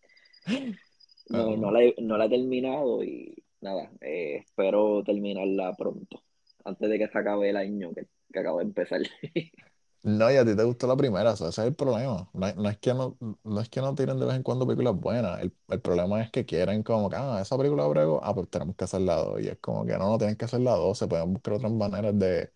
No, 1.30 1.56
no 1.58 1.72
Ah, 1.72 1.72
la, 1.72 1.84
he, 1.84 1.96
no 2.02 2.18
la 2.18 2.26
he 2.26 2.30
terminado 2.30 3.04
y 3.04 3.44
nada, 3.62 3.92
eh, 4.02 4.38
espero 4.46 5.04
terminarla 5.04 5.76
pronto, 5.78 6.24
antes 6.66 6.90
de 6.90 7.00
que 7.00 7.08
se 7.08 7.18
acabe 7.18 7.50
el 7.50 7.58
año 7.58 7.94
que, 7.94 8.08
que 8.34 8.40
acabo 8.40 8.60
de 8.60 8.66
empezar. 8.66 9.02
No, 10.04 10.32
y 10.32 10.36
a 10.38 10.44
ti 10.44 10.56
te 10.56 10.64
gustó 10.64 10.88
la 10.88 10.98
primera, 10.98 11.34
eso, 11.34 11.48
ese 11.48 11.62
es 11.62 11.68
el 11.68 11.76
problema. 11.76 12.28
No, 12.34 12.48
es 12.48 12.56
no 12.56 12.70
es 12.70 12.78
que 12.80 12.92
no, 12.96 13.18
no 13.44 13.62
es 13.62 13.70
que 13.70 13.82
no 13.82 13.94
tiren 13.94 14.18
de 14.20 14.26
vez 14.26 14.36
en 14.36 14.42
cuando 14.42 14.66
películas 14.66 14.96
buenas. 14.96 15.40
El, 15.42 15.54
el 15.68 15.80
problema 15.82 16.20
es 16.24 16.32
que 16.32 16.44
quieren 16.44 16.82
como 16.82 17.08
que, 17.08 17.18
ah, 17.18 17.40
esa 17.40 17.56
película 17.56 17.86
brego, 17.86 18.20
ah, 18.24 18.34
pues 18.34 18.50
tenemos 18.50 18.76
que 18.76 18.84
hacer 18.86 19.02
la 19.02 19.18
dos. 19.18 19.40
Y 19.42 19.48
es 19.50 19.60
como 19.60 19.86
que 19.86 19.96
no, 20.00 20.10
no 20.10 20.18
tienen 20.18 20.36
que 20.38 20.46
hacer 20.46 20.62
la 20.62 20.72
dos, 20.76 20.98
se 20.98 21.08
pueden 21.08 21.32
buscar 21.34 21.54
otras 21.54 21.72
maneras 21.72 22.18
de, 22.18 22.52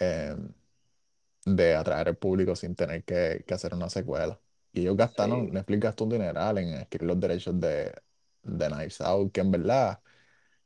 eh, 0.00 0.36
de 1.44 1.74
atraer 1.76 2.08
al 2.08 2.16
público 2.16 2.54
sin 2.56 2.74
tener 2.74 3.04
que, 3.04 3.44
que 3.46 3.54
hacer 3.54 3.74
una 3.74 3.88
secuela. 3.90 4.40
Y 4.72 4.80
ellos 4.82 4.96
gastaron, 4.96 5.46
Sí, 5.46 5.52
Netflix 5.52 5.80
gastó 5.80 6.04
un 6.04 6.10
dineral 6.10 6.58
en 6.58 6.74
adquirir 6.74 7.06
los 7.08 7.20
derechos 7.20 7.58
de, 7.60 7.92
de 8.42 8.66
Knives 8.68 9.00
Out, 9.00 9.32
que 9.32 9.40
en 9.40 9.50
verdad 9.50 10.00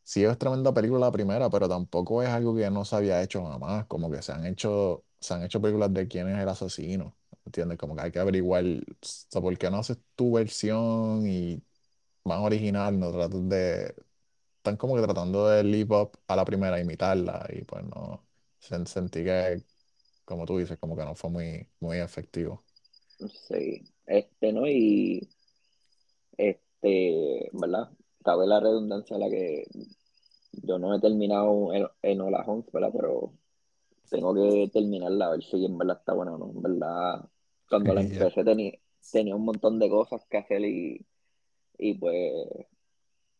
sí 0.04 0.24
es 0.24 0.38
tremenda 0.38 0.74
película 0.74 1.00
la 1.06 1.12
primera, 1.12 1.50
pero 1.50 1.68
tampoco 1.68 2.22
es 2.22 2.28
algo 2.30 2.54
que 2.56 2.70
no 2.70 2.84
se 2.84 2.96
había 2.96 3.22
hecho 3.22 3.44
jamás. 3.46 3.86
Como 3.86 4.10
que 4.10 4.22
se 4.22 4.32
han 4.32 4.46
hecho, 4.46 5.04
se 5.26 5.34
han 5.34 5.42
hecho 5.44 5.60
películas 5.60 5.92
de 5.94 6.08
quién 6.08 6.28
es 6.28 6.38
el 6.42 6.48
asesino. 6.48 7.16
¿Entiendes? 7.44 7.78
Como 7.78 7.94
que 7.96 8.02
hay 8.02 8.12
que 8.12 8.18
averiguar, 8.18 8.64
o 8.64 8.96
sea, 9.02 9.40
¿por 9.42 9.56
qué 9.58 9.70
no 9.70 9.78
haces 9.78 9.98
tu 10.16 10.32
versión 10.34 11.26
y 11.28 11.62
más 12.24 12.40
original? 12.40 12.98
No 13.00 13.12
tratas 13.12 13.48
de. 13.48 13.94
Están 14.58 14.76
como 14.78 14.96
que 14.96 15.02
tratando 15.02 15.48
de 15.48 15.64
live 15.64 15.96
up 15.96 16.12
a 16.28 16.36
la 16.36 16.44
primera, 16.44 16.80
imitarla, 16.80 17.46
y 17.52 17.64
pues 17.64 17.84
no. 17.84 18.26
sen- 18.60 18.86
Sentí 18.86 19.24
que, 19.24 19.64
como 20.24 20.46
tú 20.46 20.58
dices, 20.58 20.78
como 20.78 20.96
que 20.96 21.04
no 21.04 21.14
fue 21.16 21.30
muy, 21.30 21.70
muy 21.80 21.98
efectivo. 22.00 22.64
sí. 23.48 23.82
Este, 24.06 24.52
¿no? 24.52 24.66
Y 24.68 25.28
este, 26.36 27.48
¿verdad? 27.52 27.90
Cabe 28.24 28.46
la 28.46 28.60
redundancia 28.60 29.16
a 29.16 29.18
la 29.18 29.28
que 29.30 29.64
yo 30.52 30.78
no 30.78 30.94
he 30.94 31.00
terminado 31.00 31.72
en, 31.74 31.86
en 32.02 32.20
Hola 32.20 32.44
¿verdad? 32.72 32.90
Pero 32.96 33.32
tengo 34.10 34.34
que 34.34 34.70
terminarla 34.72 35.26
a 35.26 35.30
ver 35.30 35.42
si 35.42 35.64
en 35.64 35.78
verdad 35.78 35.98
está 35.98 36.12
buena 36.14 36.34
o 36.34 36.38
no. 36.38 36.50
En 36.50 36.62
verdad, 36.62 37.28
cuando 37.68 37.94
la 37.94 38.00
empecé 38.02 38.44
tenía, 38.44 38.72
tenía 39.12 39.36
un 39.36 39.44
montón 39.44 39.78
de 39.78 39.88
cosas 39.88 40.24
que 40.28 40.38
hacer 40.38 40.62
y, 40.62 41.04
y 41.78 41.94
pues 41.94 42.66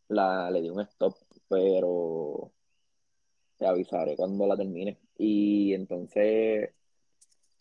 la, 0.08 0.50
le 0.50 0.62
di 0.62 0.70
un 0.70 0.80
stop, 0.80 1.16
pero 1.48 2.52
te 3.56 3.66
avisaré 3.66 4.16
cuando 4.16 4.46
la 4.46 4.56
termine. 4.56 4.98
Y 5.18 5.72
entonces, 5.74 6.70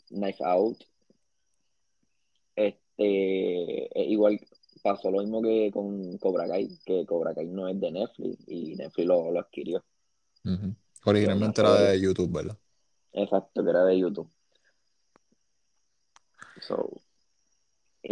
Knife 0.10 0.44
Out, 0.44 0.84
este, 2.56 3.90
igual 3.96 4.40
pasó 4.84 5.10
lo 5.10 5.20
mismo 5.20 5.42
que 5.42 5.72
con 5.72 6.18
Cobra 6.18 6.48
Kai, 6.48 6.70
que 6.86 7.06
Cobra 7.06 7.34
Kai 7.34 7.48
no 7.48 7.68
es 7.68 7.80
de 7.80 7.92
Netflix 7.92 8.38
y 8.48 8.76
Netflix 8.76 9.08
lo, 9.08 9.32
lo 9.32 9.40
adquirió, 9.40 9.84
Originalmente 11.06 11.62
era 11.62 11.74
de 11.82 12.00
YouTube, 12.00 12.32
¿verdad? 12.32 12.58
Exacto, 13.16 13.64
que 13.64 13.70
era 13.72 13.84
de 13.86 14.00
YouTube. 14.00 14.30
So, 16.60 17.02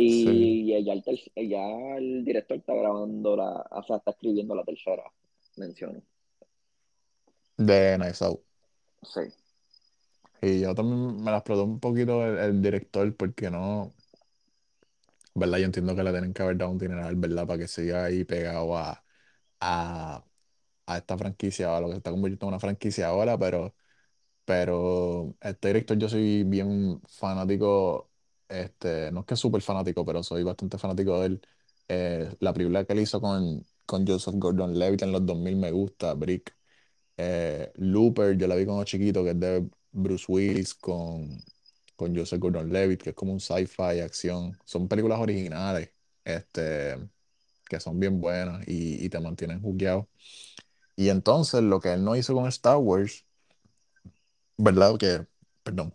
Sí. 0.06 0.64
y 0.72 0.84
ya 0.86 0.94
el, 0.94 1.04
ter- 1.04 1.32
ya 1.36 1.96
el 1.98 2.26
director 2.26 2.58
está 2.58 2.74
grabando 2.74 3.36
la, 3.38 3.66
o 3.72 3.84
sea, 3.84 3.98
está 3.98 4.12
escribiendo 4.12 4.56
la 4.56 4.64
tercera 4.64 5.04
mención. 5.58 6.04
De 7.58 7.96
Knives 7.98 8.22
Out. 8.22 8.44
Sí, 9.04 9.22
Y 10.42 10.62
yo 10.62 10.76
también 10.76 11.24
me 11.24 11.32
la 11.32 11.38
explotó 11.38 11.64
un 11.64 11.80
poquito 11.80 12.26
el, 12.26 12.38
el 12.38 12.62
director 12.62 13.16
porque 13.16 13.50
no, 13.50 13.96
¿verdad? 15.36 15.58
Yo 15.60 15.66
entiendo 15.66 15.96
que 15.96 16.04
le 16.04 16.12
tienen 16.12 16.34
que 16.34 16.44
haber 16.44 16.58
dado 16.58 16.72
un 16.72 16.78
dineral, 16.78 17.16
¿verdad? 17.16 17.48
Para 17.48 17.60
que 17.60 17.68
siga 17.68 18.06
ahí 18.06 18.24
pegado 18.24 18.78
a, 18.78 19.04
a, 19.60 20.26
a 20.88 20.98
esta 20.98 21.18
franquicia, 21.18 21.72
o 21.74 21.76
a 21.76 21.82
lo 21.82 21.88
que 21.88 21.94
se 21.94 21.98
está 22.00 22.12
convirtiendo 22.12 22.48
en 22.48 22.50
una 22.50 22.60
franquicia 22.60 23.08
ahora, 23.10 23.38
pero, 23.38 23.76
pero 24.46 25.36
este 25.42 25.70
director 25.70 25.98
yo 25.98 26.10
soy 26.10 26.44
bien 26.44 27.02
fanático, 27.08 28.12
este, 28.48 29.12
no 29.12 29.22
es 29.22 29.26
que 29.26 29.36
súper 29.36 29.62
fanático, 29.62 30.06
pero 30.06 30.24
soy 30.24 30.44
bastante 30.44 30.78
fanático 30.78 31.20
de 31.22 31.26
él. 31.28 31.42
Eh, 31.88 32.36
la 32.40 32.54
película 32.54 32.86
que 32.86 32.94
él 32.94 33.00
hizo 33.00 33.22
con, 33.22 33.66
con 33.86 34.06
Joseph 34.08 34.36
Gordon-Levitt 34.38 35.02
en 35.04 35.12
los 35.12 35.26
2000 35.26 35.56
me 35.58 35.72
gusta, 35.72 36.14
Brick. 36.14 36.56
Eh, 37.18 37.72
Looper, 37.76 38.38
yo 38.38 38.48
la 38.48 38.56
vi 38.56 38.66
cuando 38.66 38.84
chiquito, 38.86 39.24
que 39.24 39.32
es 39.32 39.40
de 39.40 39.70
Bruce 39.92 40.26
Willis 40.30 40.74
con, 40.76 41.38
con 41.96 42.16
Joseph 42.16 42.40
Gordon-Levitt, 42.40 43.02
que 43.04 43.10
es 43.12 43.16
como 43.16 43.34
un 43.34 43.40
sci-fi 43.40 44.00
acción. 44.02 44.58
Son 44.66 44.88
películas 44.88 45.20
originales, 45.20 45.92
este, 46.24 46.98
que 47.70 47.80
son 47.80 48.00
bien 48.00 48.22
buenas 48.22 48.68
y, 48.68 49.06
y 49.06 49.10
te 49.10 49.20
mantienen 49.20 49.62
jugueado. 49.62 50.10
Y 50.96 51.10
entonces 51.10 51.64
lo 51.64 51.80
que 51.80 51.94
él 51.94 52.04
no 52.04 52.16
hizo 52.16 52.34
con 52.36 52.48
Star 52.48 52.78
Wars, 52.78 53.26
¿verdad? 54.64 54.98
Que, 54.98 55.28
perdón, 55.64 55.94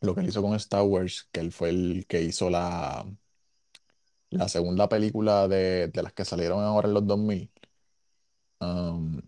lo 0.00 0.14
que 0.14 0.22
él 0.22 0.28
hizo 0.28 0.42
con 0.42 0.54
Star 0.56 0.82
Wars, 0.84 1.28
que 1.32 1.40
él 1.40 1.52
fue 1.52 1.70
el 1.70 2.06
que 2.08 2.22
hizo 2.22 2.50
la, 2.50 3.06
la 4.30 4.48
segunda 4.48 4.88
película 4.88 5.46
de, 5.48 5.88
de 5.88 6.02
las 6.02 6.12
que 6.12 6.24
salieron 6.24 6.60
ahora 6.62 6.88
en 6.88 6.94
los 6.94 7.06
2000. 7.06 7.50
um, 8.60 9.20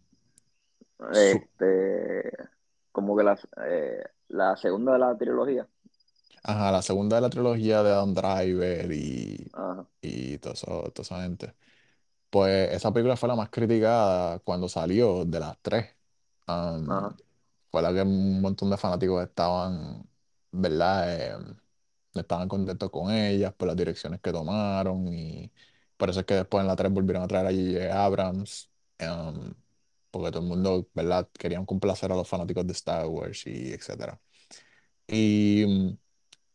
este, 1.13 2.31
como 2.93 3.17
que 3.17 3.25
la, 3.25 3.39
eh, 3.67 4.05
la 4.29 4.57
segunda 4.57 4.93
de 4.95 4.99
la 5.01 5.17
trilogía. 5.17 5.69
ajá, 6.43 6.73
la 6.73 6.83
segunda 6.83 7.17
de 7.17 7.23
la 7.23 7.31
trilogía 7.31 7.83
de 7.83 7.91
Adam 7.93 8.15
Driver 8.15 8.93
y, 8.93 9.53
Ajá, 9.53 9.87
y 10.01 10.39
todo 10.39 10.53
eso- 10.55 10.93
toda 10.95 11.03
esa 11.05 11.23
gente. 11.23 11.55
Pues 12.31 12.73
esa 12.73 12.93
película 12.93 13.17
fue 13.17 13.29
la 13.31 13.37
más 13.37 13.51
criticada 13.51 14.41
cuando 14.41 14.69
salió 14.69 15.25
de 15.27 15.41
las 15.41 15.59
tres. 15.63 15.97
Um, 16.49 16.97
ajá. 16.97 17.17
La 17.83 17.93
que 17.93 18.03
un 18.03 18.41
montón 18.41 18.71
de 18.71 18.77
fanáticos 18.77 19.23
estaban, 19.25 20.09
¿verdad? 20.53 21.43
Eh, 21.43 21.57
estaban 22.15 22.49
contentos 22.49 22.91
con 22.91 23.11
ellas 23.13 23.53
por 23.55 23.69
las 23.69 23.77
direcciones 23.77 24.21
que 24.21 24.33
tomaron 24.33 25.09
y 25.13 25.53
por 25.97 26.11
eso 26.11 26.21
es 26.21 26.27
que 26.27 26.35
después 26.35 26.63
en 26.63 26.69
la 26.69 26.77
3 26.77 26.93
volvieron 26.93 27.23
a 27.23 27.29
traer 27.29 27.47
a 27.47 27.51
J.J. 27.51 28.05
Abrams, 28.05 28.71
um, 29.01 29.55
porque 30.11 30.31
todo 30.31 30.43
el 30.43 30.49
mundo, 30.49 30.89
¿verdad? 30.95 31.29
Querían 31.39 31.67
complacer 31.67 32.13
a 32.13 32.17
los 32.17 32.29
fanáticos 32.29 32.67
de 32.67 32.73
Star 32.73 33.07
Wars 33.07 33.47
y 33.47 33.73
etcétera. 33.73 34.21
Y 35.07 35.65
mm, 35.67 35.99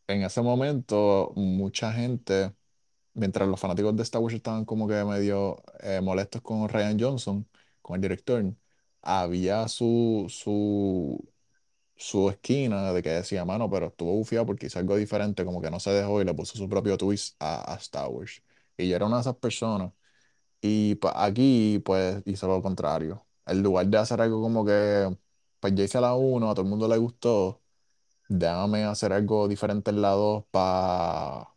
en 0.08 0.22
ese 0.24 0.42
momento 0.42 1.32
mucha 1.36 1.92
gente, 1.92 2.54
mientras 3.14 3.48
los 3.48 3.60
fanáticos 3.60 3.96
de 3.96 4.02
Star 4.04 4.22
Wars 4.22 4.34
estaban 4.34 4.64
como 4.64 4.88
que 4.88 5.04
medio 5.04 5.62
eh, 5.80 6.00
molestos 6.02 6.42
con 6.42 6.68
Ryan 6.68 6.98
Johnson, 7.00 7.48
con 7.82 7.96
el 7.96 8.02
director, 8.02 8.44
había 9.02 9.68
su, 9.68 10.26
su 10.28 11.28
su 11.96 12.30
esquina 12.30 12.92
de 12.92 13.02
que 13.02 13.10
decía, 13.10 13.44
mano, 13.44 13.70
pero 13.70 13.88
estuvo 13.88 14.12
bufiado 14.14 14.46
porque 14.46 14.66
hizo 14.66 14.78
algo 14.78 14.96
diferente, 14.96 15.44
como 15.44 15.60
que 15.62 15.70
no 15.70 15.80
se 15.80 15.90
dejó 15.92 16.20
y 16.22 16.24
le 16.24 16.34
puso 16.34 16.56
su 16.58 16.68
propio 16.68 16.96
twist 16.98 17.36
a, 17.40 17.72
a 17.74 17.76
Star 17.76 18.08
Wars. 18.08 18.42
Y 18.76 18.88
yo 18.88 18.96
era 18.96 19.06
una 19.06 19.16
de 19.16 19.20
esas 19.22 19.36
personas. 19.36 19.92
Y 20.60 20.96
pa- 20.96 21.24
aquí, 21.24 21.80
pues, 21.84 22.22
hizo 22.26 22.48
lo 22.48 22.62
contrario. 22.62 23.26
En 23.46 23.62
lugar 23.62 23.86
de 23.88 23.98
hacer 23.98 24.20
algo 24.20 24.40
como 24.42 24.64
que, 24.64 25.16
pues 25.60 25.74
ya 25.74 25.84
hice 25.84 26.00
la 26.00 26.14
uno 26.14 26.50
a 26.50 26.54
todo 26.54 26.64
el 26.64 26.70
mundo 26.70 26.88
le 26.88 26.98
gustó, 26.98 27.62
déjame 28.28 28.84
hacer 28.84 29.12
algo 29.12 29.48
diferente 29.48 29.90
en 29.90 30.02
la 30.02 30.10
2 30.10 30.44
para, 30.50 31.48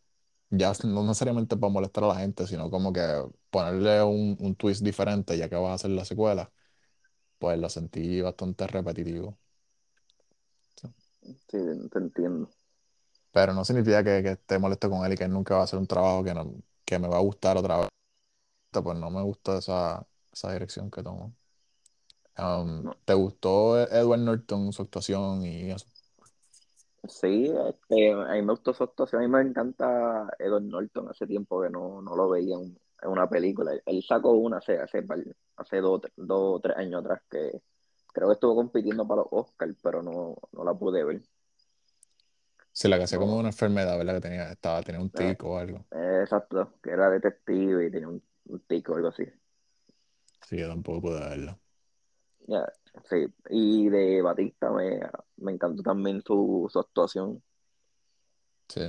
ya 0.50 0.74
no 0.86 1.04
necesariamente 1.04 1.58
para 1.58 1.72
molestar 1.74 2.04
a 2.06 2.08
la 2.08 2.16
gente, 2.18 2.48
sino 2.48 2.70
como 2.72 2.94
que 2.94 3.02
ponerle 3.50 4.04
un, 4.04 4.38
un 4.40 4.56
twist 4.56 4.84
diferente 4.84 5.38
ya 5.38 5.50
que 5.50 5.56
vas 5.56 5.72
a 5.72 5.74
hacer 5.76 5.92
la 5.92 6.06
secuela, 6.06 6.52
pues 7.44 7.60
lo 7.60 7.68
sentí 7.68 8.22
bastante 8.22 8.66
repetitivo. 8.68 9.38
Sí, 11.22 11.58
te 11.92 12.00
entiendo. 12.00 12.50
Pero 13.34 13.54
no 13.54 13.66
significa 13.66 14.02
que, 14.02 14.24
que 14.24 14.30
esté 14.32 14.60
molesto 14.60 14.90
con 14.90 15.06
él 15.06 15.12
y 15.12 15.18
que 15.18 15.26
él 15.26 15.32
nunca 15.34 15.56
va 15.56 15.62
a 15.62 15.64
hacer 15.66 15.78
un 15.78 15.86
trabajo 15.86 16.24
que, 16.24 16.34
no, 16.34 16.54
que 16.86 17.00
me 17.00 17.10
va 17.10 17.18
a 17.18 17.20
gustar 17.20 17.58
otra 17.58 17.80
vez. 17.80 17.90
Pues 18.72 18.98
no 18.98 19.12
me 19.12 19.22
gusta 19.24 19.58
esa, 19.58 20.08
esa 20.32 20.54
dirección 20.54 20.90
que 20.90 21.04
tomó. 21.04 21.34
Um, 22.38 22.86
No. 22.86 22.96
¿te 23.04 23.14
gustó 23.14 23.78
Edward 23.78 24.22
Norton, 24.22 24.72
su 24.72 24.82
actuación 24.82 25.46
y 25.46 25.72
eso? 25.72 25.86
Sí, 27.10 27.54
este, 27.68 28.14
a 28.14 28.32
mí 28.36 28.42
me 28.42 28.54
gustó 28.54 28.74
su 28.74 28.86
actuación. 28.86 29.22
A 29.22 29.26
mí 29.28 29.30
me 29.30 29.42
encanta 29.42 30.30
Edward 30.40 30.64
Norton. 30.64 31.10
Hace 31.10 31.28
tiempo 31.28 31.62
que 31.62 31.70
no, 31.70 32.02
no 32.02 32.16
lo 32.16 32.30
veía 32.30 32.56
en, 32.56 32.62
en 32.64 32.80
una 33.06 33.30
película. 33.30 33.74
Él 33.86 34.04
sacó 34.08 34.32
una 34.32 34.58
hace, 34.58 34.78
hace, 34.80 35.06
hace 35.58 35.78
dos, 35.78 36.02
o 36.30 36.60
tres 36.62 36.78
años 36.78 37.02
atrás 37.04 37.22
que 37.30 37.62
creo 38.14 38.28
que 38.28 38.34
estuvo 38.34 38.56
compitiendo 38.56 39.08
para 39.08 39.22
los 39.22 39.28
Oscars, 39.32 39.76
pero 39.82 40.02
no, 40.02 40.36
no 40.52 40.64
la 40.64 40.74
pude 40.74 41.04
ver. 41.04 41.22
Sí, 42.72 42.88
la 42.88 42.98
que 42.98 43.04
hacía 43.04 43.20
como 43.20 43.38
una 43.38 43.50
enfermedad, 43.50 43.98
¿verdad? 43.98 44.16
Que 44.16 44.22
tenía, 44.22 44.52
estaba, 44.52 44.82
tenía 44.82 45.02
un 45.02 45.12
eh, 45.16 45.36
tic 45.36 45.44
o 45.44 45.58
algo. 45.58 45.86
exacto, 45.92 46.74
que 46.82 46.90
era 46.90 47.10
detective 47.10 47.86
y 47.86 47.92
tenía 47.92 48.08
un, 48.08 48.24
un 48.46 48.60
tico 48.62 48.94
o 48.94 48.96
algo 48.96 49.10
así. 49.10 49.26
Sí, 50.48 50.58
yo 50.58 50.68
tampoco 50.68 51.02
pude 51.02 51.20
verla. 51.20 51.58
Ya, 52.48 52.66
sí, 53.10 53.26
y 53.50 53.90
de 53.90 54.22
Batista 54.22 54.72
me, 54.72 55.00
me 55.38 55.54
encantó 55.54 55.82
también 55.84 56.22
su, 56.22 56.68
su 56.72 56.80
actuación. 56.80 57.42
Sí, 58.68 58.82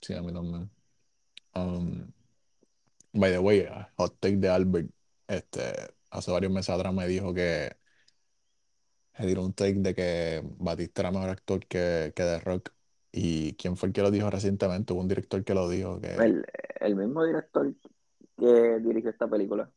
sí, 0.00 0.14
a 0.14 0.22
mí 0.22 0.32
también. 0.32 0.70
Um, 1.54 2.12
by 3.12 3.30
the 3.30 3.38
way, 3.38 3.68
hot 3.96 4.16
take 4.20 4.36
de 4.36 4.48
Albert, 4.48 4.90
este, 5.28 5.94
hace 6.10 6.30
varios 6.30 6.52
meses 6.52 6.70
atrás 6.70 6.92
me 6.92 7.06
dijo 7.06 7.32
que 7.32 7.76
me 9.18 9.26
dio 9.26 9.42
un 9.42 9.52
take 9.52 9.74
de 9.74 9.94
que 9.94 10.42
Batista 10.58 11.02
era 11.02 11.10
mejor 11.10 11.30
actor 11.30 11.60
que, 11.66 12.12
que 12.14 12.22
The 12.22 12.40
Rock. 12.40 12.70
¿Y 13.14 13.52
quién 13.56 13.76
fue 13.76 13.88
el 13.88 13.92
que 13.92 14.00
lo 14.00 14.10
dijo 14.10 14.30
recientemente? 14.30 14.94
Hubo 14.94 15.02
un 15.02 15.08
director 15.08 15.44
que 15.44 15.54
lo 15.54 15.68
dijo, 15.68 16.00
que 16.00 16.14
El, 16.14 16.46
el 16.80 16.96
mismo 16.96 17.24
director 17.24 17.74
que 18.38 18.78
dirigió 18.80 19.10
esta 19.10 19.28
película, 19.28 19.70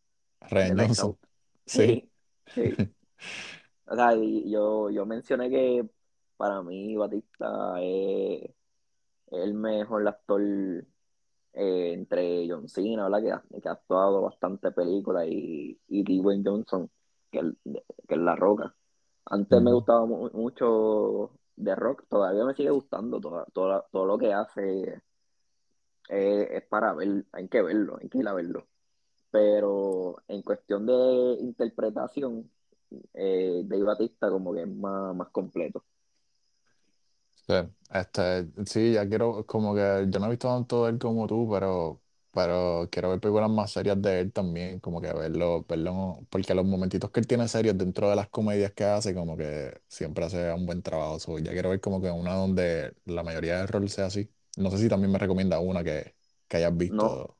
Knives 0.49 0.77
Johnson. 0.77 1.17
Sí. 1.65 2.09
Sí, 2.47 2.71
sí. 2.71 2.89
O 3.87 3.95
sea, 3.95 4.15
y 4.15 4.49
yo, 4.49 4.89
yo 4.89 5.05
mencioné 5.05 5.49
que 5.49 5.85
para 6.37 6.61
mí 6.63 6.95
Batista 6.95 7.75
es 7.81 8.49
el 9.31 9.53
mejor 9.53 10.07
actor 10.07 10.41
eh, 11.55 11.93
entre 11.93 12.47
John 12.49 12.67
Cena, 12.67 13.05
¿verdad? 13.09 13.21
Que, 13.23 13.31
ha- 13.31 13.61
que 13.61 13.69
ha 13.69 13.73
actuado 13.73 14.21
bastante 14.21 14.71
películas, 14.71 15.25
y, 15.27 15.79
y 15.87 16.03
Dwayne 16.21 16.43
Johnson, 16.45 16.89
que, 17.31 17.39
el- 17.39 17.57
que 18.07 18.15
es 18.15 18.19
La 18.19 18.35
Roca. 18.35 18.75
Antes 19.25 19.61
me 19.61 19.71
gustaba 19.73 20.05
mu- 20.05 20.29
mucho 20.33 21.31
The 21.55 21.75
Rock, 21.75 22.05
todavía 22.09 22.45
me 22.45 22.53
sigue 22.55 22.69
gustando, 22.71 23.19
toda- 23.19 23.45
toda- 23.53 23.85
todo 23.91 24.05
lo 24.05 24.17
que 24.17 24.33
hace 24.33 25.01
eh, 26.09 26.47
es 26.51 26.63
para 26.67 26.93
ver, 26.93 27.25
hay 27.31 27.47
que 27.47 27.61
verlo, 27.61 27.97
hay 28.01 28.09
que 28.09 28.19
ir 28.19 28.27
a 28.27 28.33
verlo. 28.33 28.67
Pero 29.31 30.17
en 30.27 30.41
cuestión 30.43 30.85
de 30.85 31.37
interpretación, 31.41 32.49
eh, 33.13 33.63
Dave 33.65 33.83
Batista 33.83 34.29
como 34.29 34.53
que 34.53 34.61
es 34.63 34.67
más, 34.69 35.15
más 35.15 35.29
completo. 35.29 35.83
Sí, 37.47 37.53
este, 37.93 38.47
sí, 38.65 38.93
ya 38.93 39.07
quiero, 39.07 39.45
como 39.45 39.75
que 39.75 40.07
yo 40.09 40.19
no 40.19 40.25
he 40.25 40.29
visto 40.31 40.47
tanto 40.47 40.85
de 40.85 40.91
él 40.93 40.97
como 40.99 41.27
tú, 41.27 41.47
pero, 41.51 42.01
pero 42.31 42.89
quiero 42.91 43.09
ver 43.11 43.19
películas 43.19 43.51
más 43.51 43.71
serias 43.71 44.01
de 44.01 44.19
él 44.21 44.33
también, 44.33 44.79
como 44.79 44.99
que 44.99 45.13
verlo, 45.13 45.63
verlo, 45.69 46.25
porque 46.31 46.55
los 46.55 46.65
momentitos 46.65 47.11
que 47.11 47.19
él 47.19 47.27
tiene 47.27 47.47
serios 47.47 47.77
dentro 47.77 48.09
de 48.09 48.15
las 48.15 48.29
comedias 48.29 48.71
que 48.73 48.83
hace, 48.85 49.13
como 49.13 49.37
que 49.37 49.79
siempre 49.87 50.25
hace 50.25 50.51
un 50.53 50.65
buen 50.65 50.81
trabajo. 50.81 51.19
So, 51.19 51.37
ya 51.37 51.51
quiero 51.51 51.69
ver 51.69 51.79
como 51.81 52.01
que 52.01 52.09
una 52.09 52.33
donde 52.33 52.95
la 53.05 53.21
mayoría 53.21 53.59
del 53.59 53.67
rol 53.67 53.89
sea 53.89 54.07
así. 54.07 54.27
No 54.57 54.71
sé 54.71 54.79
si 54.79 54.89
también 54.89 55.11
me 55.11 55.19
recomienda 55.19 55.59
una 55.59 55.83
que, 55.83 56.15
que 56.47 56.57
hayas 56.57 56.75
No, 56.87 57.15
visto. 57.15 57.37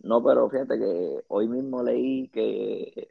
no, 0.00 0.22
pero 0.24 0.50
fíjate 0.50 0.78
que 0.78 1.24
hoy 1.28 1.48
mismo 1.48 1.82
leí 1.82 2.28
que 2.30 3.08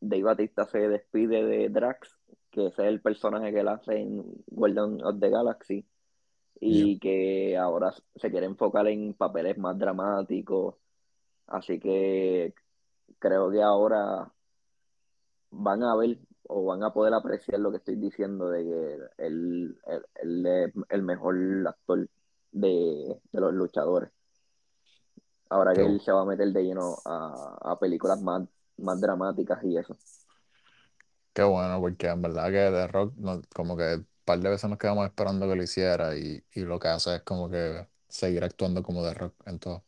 Dave 0.00 0.22
Batista 0.24 0.66
se 0.66 0.88
despide 0.88 1.44
de 1.44 1.68
Drax, 1.70 2.18
que 2.56 2.66
ese 2.66 2.82
es 2.82 2.88
el 2.88 3.00
personaje 3.00 3.52
que 3.52 3.60
él 3.60 3.68
hace 3.68 4.00
en 4.00 4.24
Guardians 4.48 5.02
of 5.04 5.20
the 5.20 5.30
Galaxy, 5.30 5.86
Yeah. 6.58 6.86
y 6.86 6.98
que 6.98 7.56
ahora 7.58 7.92
se 8.14 8.30
quiere 8.30 8.46
enfocar 8.46 8.86
en 8.86 9.12
papeles 9.12 9.58
más 9.58 9.78
dramáticos. 9.78 10.74
Así 11.48 11.78
que 11.78 12.54
creo 13.18 13.50
que 13.50 13.62
ahora 13.62 14.32
van 15.50 15.82
a 15.82 15.94
ver 15.96 16.18
o 16.48 16.64
van 16.64 16.82
a 16.82 16.94
poder 16.94 17.12
apreciar 17.12 17.60
lo 17.60 17.70
que 17.70 17.76
estoy 17.76 17.96
diciendo 17.96 18.48
de 18.48 18.64
que 18.64 18.94
él, 19.26 19.78
él- 19.86 20.02
él 20.22 20.46
es 20.46 20.72
el 20.88 21.02
mejor 21.02 21.36
actor 21.68 22.08
de, 22.52 23.20
de 23.32 23.40
los 23.40 23.52
luchadores. 23.52 24.10
Ahora 25.50 25.74
que 25.74 25.84
él 25.84 26.00
se 26.00 26.10
va 26.10 26.22
a 26.22 26.24
meter 26.24 26.48
de 26.52 26.62
lleno 26.64 26.96
a, 27.04 27.58
a 27.72 27.78
películas 27.78 28.20
más, 28.22 28.48
más 28.78 28.98
dramáticas 28.98 29.62
y 29.62 29.76
eso. 29.76 29.94
Qué 31.36 31.44
bueno, 31.44 31.80
porque 31.80 32.08
en 32.08 32.22
verdad 32.22 32.46
que 32.46 32.52
The 32.52 32.88
Rock, 32.88 33.14
no- 33.18 33.42
como 33.54 33.76
que 33.76 33.96
un 33.96 34.08
par 34.24 34.40
de 34.40 34.50
veces 34.50 34.70
nos 34.70 34.78
quedamos 34.78 35.06
esperando 35.06 35.48
que 35.48 35.56
lo 35.56 35.62
hiciera 35.64 36.16
y, 36.16 36.44
y 36.54 36.60
lo 36.62 36.78
que 36.80 36.88
hace 36.88 37.16
es 37.16 37.22
como 37.22 37.50
que 37.50 37.88
seguir 38.08 38.44
actuando 38.44 38.82
como 38.82 39.02
The 39.04 39.14
Rock 39.14 39.34
en 39.46 39.58
todo. 39.60 39.84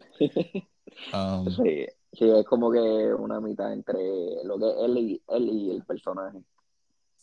Um, 1.12 1.64
Sí, 1.64 1.86
sí, 2.12 2.30
es 2.30 2.44
como 2.46 2.70
que 2.72 2.78
una 2.80 3.40
mitad 3.40 3.72
entre 3.72 3.98
lo 4.44 4.58
que 4.58 4.68
es 4.70 4.76
él 4.84 4.98
y, 4.98 5.22
él 5.28 5.48
y 5.50 5.70
el 5.72 5.84
personaje. 5.84 6.38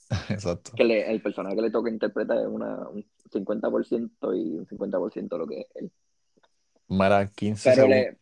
exacto. 0.30 0.74
Que 0.76 0.84
le- 0.84 1.10
el 1.12 1.20
personaje 1.22 1.56
que 1.56 1.62
le 1.64 1.72
toca 1.72 1.90
interpretar 1.90 2.38
es 2.40 2.46
una, 2.48 2.88
un 2.90 3.04
50% 3.32 4.34
y 4.36 4.56
un 4.60 4.68
50% 4.68 5.38
lo 5.40 5.48
que 5.48 5.62
es 5.62 5.68
él. 5.76 5.92
Mira, 6.88 7.28
15 7.30 7.74
Pero 7.76 7.82
segundos. 7.82 8.10
le, 8.14 8.18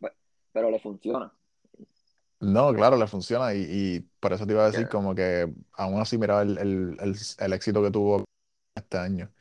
pero 0.52 0.70
le 0.72 0.80
funciona. 0.80 1.34
No, 2.42 2.74
claro, 2.74 2.98
le 2.98 3.06
funciona 3.08 3.54
y, 3.54 3.66
y 3.70 4.00
por 4.20 4.34
eso 4.34 4.48
te 4.48 4.54
iba 4.54 4.64
a 4.64 4.68
decir 4.72 4.90
como 4.90 5.14
que 5.14 5.54
aún 5.74 6.02
así 6.02 6.18
mira 6.18 6.42
el, 6.42 6.58
el, 6.58 6.98
el, 7.00 7.16
el 7.40 7.54
éxito 7.54 7.84
que 7.84 7.92
tuvo 7.92 8.24
este 8.76 8.98
año, 8.98 9.32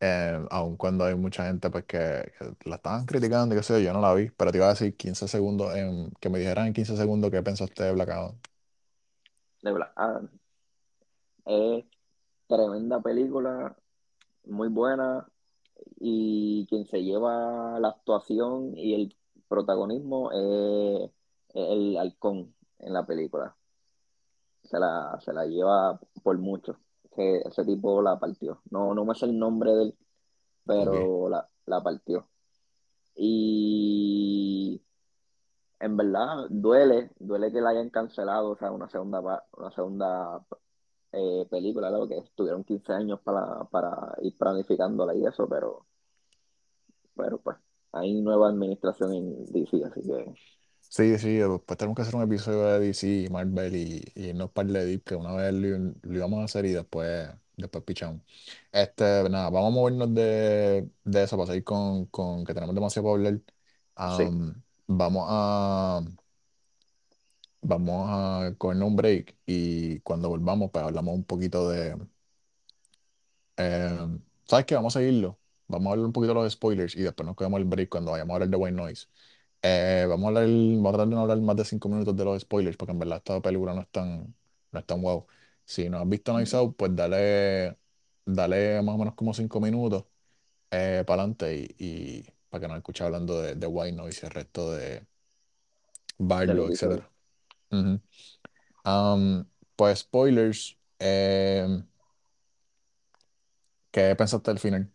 eh, 0.00 0.38
aun 0.50 0.76
cuando 0.76 1.04
hay 1.04 1.14
mucha 1.16 1.46
gente 1.46 1.70
pues 1.70 1.84
que, 1.86 2.32
que 2.38 2.70
la 2.70 2.76
estaban 2.76 3.06
criticando 3.06 3.54
y 3.54 3.58
qué 3.58 3.64
sé 3.64 3.74
yo, 3.74 3.80
yo 3.86 3.92
no 3.94 4.00
la 4.02 4.14
vi, 4.14 4.30
pero 4.30 4.52
te 4.52 4.58
iba 4.58 4.66
a 4.66 4.70
decir 4.70 4.96
15 4.96 5.28
segundos, 5.28 5.74
en, 5.76 6.10
que 6.20 6.28
me 6.30 6.38
dijeran 6.40 6.68
en 6.68 6.74
15 6.74 6.96
segundos 6.96 7.30
qué 7.30 7.42
pensaste 7.42 7.84
de 7.84 7.92
Black 7.94 8.10
Adam. 8.10 8.40
de 9.62 9.72
Black 9.72 9.92
Adam 9.96 10.28
es 11.46 11.84
tremenda 12.48 13.00
película, 13.02 13.76
muy 14.44 14.68
buena, 14.68 15.28
y 16.00 16.66
quien 16.68 16.86
se 16.86 17.02
lleva 17.02 17.78
la 17.80 17.88
actuación 17.88 18.76
y 18.76 18.94
el 18.94 19.16
protagonismo 19.48 20.30
es 20.32 21.10
el 21.54 21.96
halcón 21.98 22.54
en 22.78 22.92
la 22.92 23.06
película. 23.06 23.56
Se 24.62 24.78
la, 24.78 25.18
se 25.20 25.32
la 25.32 25.46
lleva 25.46 25.98
por 26.22 26.38
mucho. 26.38 26.78
Ese, 27.04 27.46
ese 27.48 27.64
tipo 27.64 28.00
la 28.02 28.18
partió. 28.18 28.62
No, 28.70 28.94
no 28.94 29.04
me 29.04 29.14
sé 29.14 29.26
el 29.26 29.38
nombre 29.38 29.72
de 29.72 29.82
él, 29.84 29.98
Ok, 30.76 30.90
pero 30.90 31.28
la, 31.28 31.48
la 31.66 31.82
partió. 31.82 32.28
Y 33.14 34.82
en 35.82 35.96
verdad 35.96 36.46
duele, 36.48 37.10
duele 37.18 37.52
que 37.52 37.60
la 37.60 37.70
hayan 37.70 37.90
cancelado, 37.90 38.50
o 38.50 38.56
sea, 38.56 38.70
una 38.70 38.88
segunda, 38.88 39.20
una 39.56 39.70
segunda 39.72 40.40
eh, 41.12 41.46
película, 41.50 41.88
claro 41.88 42.08
que 42.08 42.18
estuvieron 42.18 42.64
15 42.64 42.92
años 42.92 43.20
para, 43.20 43.64
para 43.64 44.14
ir 44.22 44.36
planificándola 44.38 45.14
y 45.14 45.26
eso, 45.26 45.48
pero, 45.48 45.86
pero 47.16 47.38
pues 47.38 47.56
hay 47.92 48.20
nueva 48.22 48.48
administración 48.48 49.12
en 49.12 49.44
DC, 49.46 49.84
así 49.84 50.02
que 50.02 50.34
Sí, 50.94 51.16
sí, 51.18 51.36
después 51.38 51.78
tenemos 51.78 51.96
que 51.96 52.02
hacer 52.02 52.14
un 52.16 52.22
episodio 52.22 52.64
de 52.66 52.78
DC, 52.80 53.28
Marvel 53.30 53.74
y, 53.76 54.02
y 54.14 54.34
no 54.34 54.52
par 54.52 54.66
de 54.66 54.84
Deep, 54.84 55.02
que 55.04 55.14
una 55.16 55.32
vez 55.32 55.54
lo, 55.54 55.94
lo 56.02 56.14
íbamos 56.18 56.40
a 56.40 56.44
hacer 56.44 56.66
y 56.66 56.72
después, 56.72 57.30
después 57.56 57.82
pichamos. 57.84 58.20
Este, 58.72 59.02
nada, 59.30 59.48
vamos 59.48 59.68
a 59.72 59.74
movernos 59.74 60.14
de, 60.14 60.90
de 61.04 61.22
eso 61.22 61.36
para 61.38 61.46
seguir 61.46 61.64
con, 61.64 62.04
con 62.06 62.44
que 62.44 62.52
tenemos 62.52 62.74
demasiado 62.74 63.08
para 63.08 63.14
hablar. 63.28 63.40
sí, 64.06 64.24
Am, 64.26 64.62
vamos 64.86 65.24
a, 65.30 66.02
vamos 67.60 68.06
a 68.10 68.54
cogernos 68.58 68.88
un 68.88 68.96
break 68.96 69.36
y 69.46 70.00
cuando 70.00 70.28
volvamos, 70.28 70.70
pues 70.70 70.84
hablamos 70.84 71.14
un 71.14 71.24
poquito 71.24 71.68
de, 71.70 71.96
eh, 73.56 73.98
¿sabes 74.48 74.66
qué? 74.66 74.74
Vamos 74.74 74.96
a 74.96 75.00
seguirlo. 75.00 75.38
Vamos 75.68 75.88
a 75.88 75.92
hablar 75.92 76.06
un 76.06 76.12
poquito 76.12 76.34
de 76.34 76.42
los 76.42 76.52
spoilers 76.52 76.94
y 76.96 77.02
después 77.02 77.26
nos 77.26 77.36
cogemos 77.36 77.58
el 77.60 77.64
break 77.66 77.88
cuando 77.88 78.12
vayamos 78.12 78.32
a 78.32 78.34
hablar 78.36 78.48
de 78.50 78.56
White 78.56 78.76
Noise. 78.76 79.08
Eh, 79.64 80.06
vamos 80.08 80.24
a 80.26 80.28
hablar, 80.28 80.44
vamos 80.48 80.86
a 80.88 80.92
tratar 80.92 81.08
de 81.08 81.14
no 81.14 81.20
hablar 81.22 81.40
más 81.40 81.56
de 81.56 81.64
cinco 81.64 81.88
minutos 81.88 82.16
de 82.16 82.24
los 82.24 82.40
spoilers, 82.42 82.76
porque 82.76 82.92
en 82.92 82.98
verdad 82.98 83.18
esta 83.18 83.40
película 83.40 83.74
no 83.74 83.82
es 83.82 83.88
tan, 83.90 84.34
no 84.72 84.78
es 84.80 84.86
tan 84.86 85.00
wow. 85.02 85.26
Si 85.64 85.88
no 85.88 85.98
has 85.98 86.08
visto 86.08 86.36
Nice 86.38 86.56
Out, 86.56 86.74
pues 86.76 86.94
dale, 86.96 87.78
dale 88.24 88.82
más 88.82 88.94
o 88.96 88.98
menos 88.98 89.14
como 89.14 89.32
cinco 89.34 89.60
minutos 89.60 90.04
para 90.70 91.22
adelante 91.22 91.56
y, 91.78 92.20
y 92.20 92.30
para 92.50 92.62
que 92.62 92.68
nos 92.68 92.76
escuche 92.78 93.04
hablando 93.04 93.40
de, 93.42 93.54
de 93.56 93.66
White 93.66 93.96
Noise 93.96 94.20
y 94.24 94.26
el 94.28 94.32
resto 94.34 94.72
de 94.72 95.06
Barlow, 96.18 96.66
etcétera. 96.68 97.10
Ujú. 97.72 98.00
Um, 98.84 99.46
pues 99.76 100.00
spoilers, 100.00 100.78
eh, 101.00 101.84
¿qué 103.90 104.14
pensaste 104.16 104.50
del 104.50 104.60
final? 104.60 104.92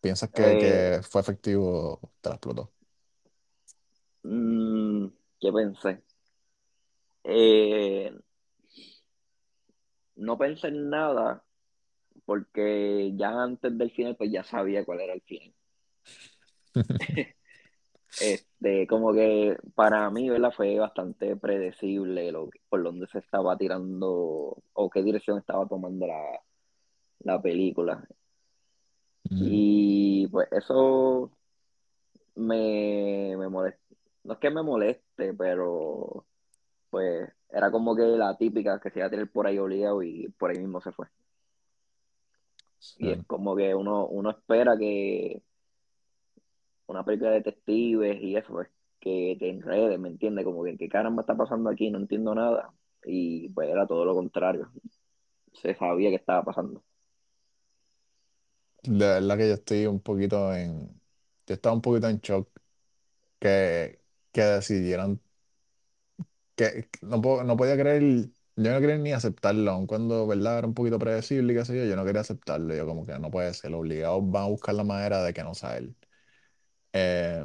¿Piensas 0.00 0.30
que, 0.32 0.56
Eh, 0.56 0.58
que 0.58 1.00
fue 1.08 1.20
efectivo 1.20 2.00
o 2.02 2.12
te 2.20 2.28
la 2.30 2.36
explotó? 2.36 2.72
Mm, 4.24 5.06
¿qué 5.40 5.52
pensé? 5.52 6.02
Eh, 7.24 8.12
no 10.16 10.38
pensé 10.38 10.68
en 10.68 10.88
nada 10.88 11.44
porque 12.26 13.12
ya 13.16 13.30
antes 13.42 13.76
del 13.78 13.90
final 13.92 14.16
pues 14.16 14.32
ya 14.32 14.44
sabía 14.44 14.84
cuál 14.84 15.00
era 15.02 15.14
el 15.14 15.22
final. 15.22 15.54
Este, 18.16 18.86
como 18.86 19.12
que 19.12 19.56
para 19.74 20.10
mí, 20.10 20.30
¿verdad? 20.30 20.52
Fue 20.56 20.78
bastante 20.78 21.36
predecible 21.36 22.32
lo, 22.32 22.50
que- 22.50 22.60
por 22.68 22.82
dónde 22.82 23.06
se 23.08 23.18
estaba 23.18 23.56
tirando 23.58 24.56
o 24.74 24.90
qué 24.90 25.02
dirección 25.02 25.38
estaba 25.38 25.66
tomando 25.68 26.06
la, 26.06 26.40
la 27.20 27.40
película. 27.42 28.06
Mm, 29.30 29.62
Y 30.18 30.26
pues 30.28 30.48
eso 30.52 31.30
me, 32.36 33.36
me 33.38 33.48
molesta. 33.48 33.81
No 34.24 34.34
es 34.34 34.38
que 34.38 34.50
me 34.50 34.62
moleste, 34.62 35.34
pero 35.34 36.24
pues 36.90 37.30
era 37.50 37.70
como 37.70 37.96
que 37.96 38.02
la 38.02 38.36
típica 38.36 38.80
que 38.80 38.90
se 38.90 38.98
iba 38.98 39.06
a 39.06 39.10
tener 39.10 39.30
por 39.30 39.46
ahí 39.46 39.58
obligado 39.58 40.02
y 40.02 40.28
por 40.38 40.50
ahí 40.50 40.58
mismo 40.58 40.80
se 40.80 40.92
fue. 40.92 41.06
Y 42.98 43.10
es 43.10 43.24
como 43.26 43.56
que 43.56 43.74
uno, 43.74 44.06
uno 44.06 44.30
espera 44.30 44.76
que 44.76 45.42
una 46.86 47.04
película 47.04 47.30
de 47.30 47.36
detectives 47.36 48.20
y 48.20 48.36
eso, 48.36 48.52
pues, 48.52 48.68
que 49.00 49.36
te 49.38 49.50
enrede, 49.50 49.98
¿me 49.98 50.08
entiendes? 50.08 50.44
Como 50.44 50.62
que, 50.64 50.76
¿qué 50.76 50.88
caramba 50.88 51.22
está 51.22 51.36
pasando 51.36 51.70
aquí? 51.70 51.90
No 51.90 51.98
entiendo 51.98 52.34
nada. 52.34 52.72
Y 53.04 53.48
pues 53.50 53.68
era 53.68 53.86
todo 53.86 54.04
lo 54.04 54.14
contrario. 54.14 54.70
Se 55.52 55.74
sabía 55.74 56.10
que 56.10 56.16
estaba 56.16 56.44
pasando. 56.44 56.82
De 58.82 59.06
verdad 59.06 59.36
que 59.36 59.48
yo 59.48 59.54
estoy 59.54 59.86
un 59.86 60.00
poquito 60.00 60.52
en. 60.54 60.88
Yo 61.46 61.54
estaba 61.54 61.74
un 61.74 61.82
poquito 61.82 62.08
en 62.08 62.18
shock 62.18 62.48
que, 63.40 64.01
que 64.32 64.42
decidieran. 64.42 65.20
Que 66.56 66.88
no, 67.02 67.20
puedo- 67.22 67.44
no 67.44 67.56
podía 67.56 67.76
creer. 67.76 68.02
Yo 68.56 68.72
no 68.72 68.80
quería 68.80 68.98
ni 68.98 69.12
aceptarlo, 69.12 69.70
aun 69.70 69.86
cuando, 69.86 70.26
¿verdad? 70.26 70.58
Era 70.58 70.66
un 70.66 70.74
poquito 70.74 70.98
predecible 70.98 71.52
y 71.54 71.56
qué 71.56 71.64
sé 71.64 71.76
yo. 71.76 71.84
Yo 71.86 71.96
no 71.96 72.04
quería 72.04 72.20
aceptarlo. 72.20 72.74
Yo, 72.74 72.86
como 72.86 73.06
que 73.06 73.18
no 73.18 73.30
puede 73.30 73.52
ser. 73.54 73.74
Obligados 73.74 74.22
van 74.30 74.44
a 74.44 74.46
buscar 74.48 74.74
la 74.74 74.84
manera 74.84 75.22
de 75.22 75.32
que 75.32 75.42
no 75.42 75.54
sea 75.54 75.78
él. 75.78 75.96
Eh, 76.92 77.44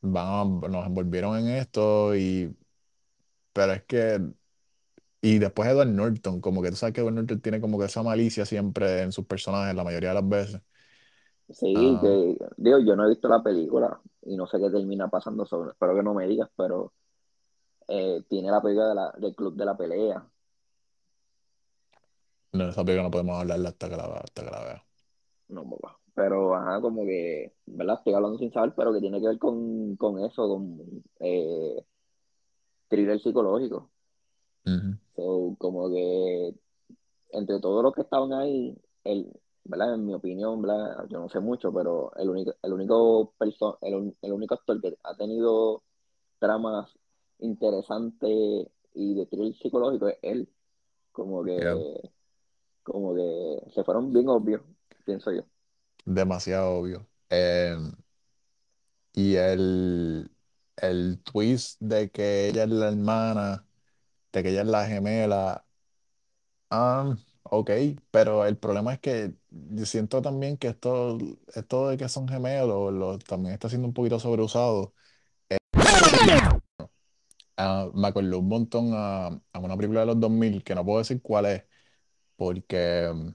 van 0.00 0.60
nos 0.60 0.86
envolvieron 0.86 1.38
en 1.38 1.48
esto 1.48 2.14
y. 2.16 2.54
Pero 3.52 3.72
es 3.74 3.84
que. 3.84 4.20
Y 5.20 5.38
después 5.38 5.68
Edward 5.70 5.88
Norton, 5.88 6.40
como 6.40 6.62
que 6.62 6.70
tú 6.70 6.76
sabes 6.76 6.94
que 6.94 7.00
Edward 7.00 7.14
Norton 7.14 7.40
tiene 7.40 7.60
como 7.60 7.78
que 7.78 7.86
esa 7.86 8.02
malicia 8.02 8.46
siempre 8.46 9.02
en 9.02 9.12
sus 9.12 9.26
personajes, 9.26 9.74
la 9.74 9.84
mayoría 9.84 10.10
de 10.10 10.14
las 10.16 10.28
veces. 10.28 10.62
Sí, 11.50 11.96
Ah, 11.96 12.00
que 12.02 12.36
digo, 12.58 12.78
yo 12.80 12.94
no 12.96 13.04
he 13.06 13.08
visto 13.08 13.28
la 13.28 13.42
película 13.42 14.00
y 14.22 14.36
no 14.36 14.46
sé 14.46 14.58
qué 14.58 14.70
termina 14.70 15.08
pasando 15.08 15.46
sobre, 15.46 15.70
espero 15.70 15.94
que 15.94 16.02
no 16.02 16.14
me 16.14 16.26
digas, 16.26 16.50
pero 16.56 16.92
eh, 17.88 18.22
tiene 18.28 18.50
la 18.50 18.62
película 18.62 18.88
de 18.88 18.94
la, 18.94 19.12
del 19.18 19.34
club 19.34 19.54
de 19.56 19.64
la 19.64 19.76
pelea, 19.76 20.24
no, 22.52 22.68
esa 22.68 22.84
película 22.84 23.04
no 23.04 23.10
podemos 23.10 23.38
hablarla 23.40 23.70
hasta 23.70 23.88
que 23.88 23.96
la, 23.96 24.04
hasta 24.04 24.44
que 24.44 24.50
la 24.50 24.60
vea. 24.64 24.84
no 25.48 25.68
papá. 25.68 25.98
Pero 26.14 26.54
ajá, 26.56 26.80
como 26.80 27.04
que, 27.04 27.54
¿verdad? 27.66 27.96
Estoy 27.98 28.14
hablando 28.14 28.38
sin 28.38 28.52
saber, 28.52 28.74
pero 28.76 28.92
que 28.92 29.00
tiene 29.00 29.20
que 29.20 29.28
ver 29.28 29.38
con, 29.38 29.96
con 29.96 30.18
eso, 30.24 30.48
con 30.48 31.04
eh, 31.20 31.84
thriller 32.88 33.20
psicológico. 33.20 33.90
So, 35.16 35.56
como 35.58 35.90
que 35.90 36.54
entre 37.30 37.60
todos 37.60 37.82
los 37.82 37.94
que 37.94 38.02
estaban 38.02 38.32
ahí, 38.32 38.76
el, 39.04 39.32
¿verdad? 39.68 39.94
En 39.96 40.06
mi 40.06 40.14
opinión, 40.14 40.62
¿verdad? 40.62 41.06
Yo 41.10 41.20
no 41.20 41.30
sé 41.30 41.40
mucho, 41.40 41.72
pero 41.74 42.12
el 42.16 42.30
único, 42.30 42.54
el 42.62 42.74
único 42.74 43.34
perso- 43.38 43.78
el, 43.82 44.16
el 44.22 44.32
único 44.32 44.54
actor 44.56 44.80
que 44.82 44.96
ha 45.04 45.16
tenido 45.16 45.84
tramas 46.40 46.90
interesantes 47.40 48.68
y 48.94 49.14
de 49.14 49.26
thriller 49.26 49.54
psicológico 49.56 50.08
es 50.08 50.18
él. 50.22 50.48
Como 51.12 51.44
Yeah, 51.56 51.78
que, 51.84 52.12
como 52.82 53.14
que 53.14 53.60
se 53.74 53.84
fueron 53.84 54.12
bien 54.12 54.28
obvios, 54.28 54.62
pienso 55.04 55.32
yo. 55.32 55.42
demasiado 56.04 56.72
obvio. 56.80 57.06
Eh, 57.30 57.76
y 59.12 59.34
el, 59.36 60.30
el 60.76 61.20
twist 61.24 61.80
de 61.80 62.10
que 62.10 62.48
ella 62.48 62.64
es 62.64 62.70
la 62.70 62.88
hermana, 62.88 63.66
de 64.32 64.42
que 64.42 64.50
ella 64.50 64.62
es 64.62 64.68
la 64.68 64.86
gemela, 64.86 65.66
ah, 66.70 67.16
ok, 67.50 67.70
pero 68.10 68.46
el 68.46 68.56
problema 68.58 68.94
es 68.94 69.00
que 69.00 69.34
yo 69.50 69.86
siento 69.86 70.22
también 70.22 70.56
que 70.56 70.68
esto, 70.68 71.18
esto 71.54 71.88
de 71.88 71.96
que 71.96 72.08
son 72.08 72.28
gemelos 72.28 72.92
lo, 72.92 73.18
también 73.18 73.54
está 73.54 73.68
siendo 73.68 73.88
un 73.88 73.94
poquito 73.94 74.18
sobreusado. 74.20 74.94
Ah, 77.56 77.90
me 77.94 78.06
acordó 78.08 78.38
un 78.38 78.48
montón 78.48 78.92
a, 78.94 79.26
a 79.52 79.58
una 79.58 79.76
película 79.76 80.00
de 80.00 80.06
los 80.06 80.20
2000 80.20 80.62
que 80.62 80.74
no 80.74 80.84
puedo 80.84 80.98
decir 80.98 81.20
cuál 81.22 81.46
es, 81.46 81.64
porque 82.36 83.10
mm, 83.14 83.30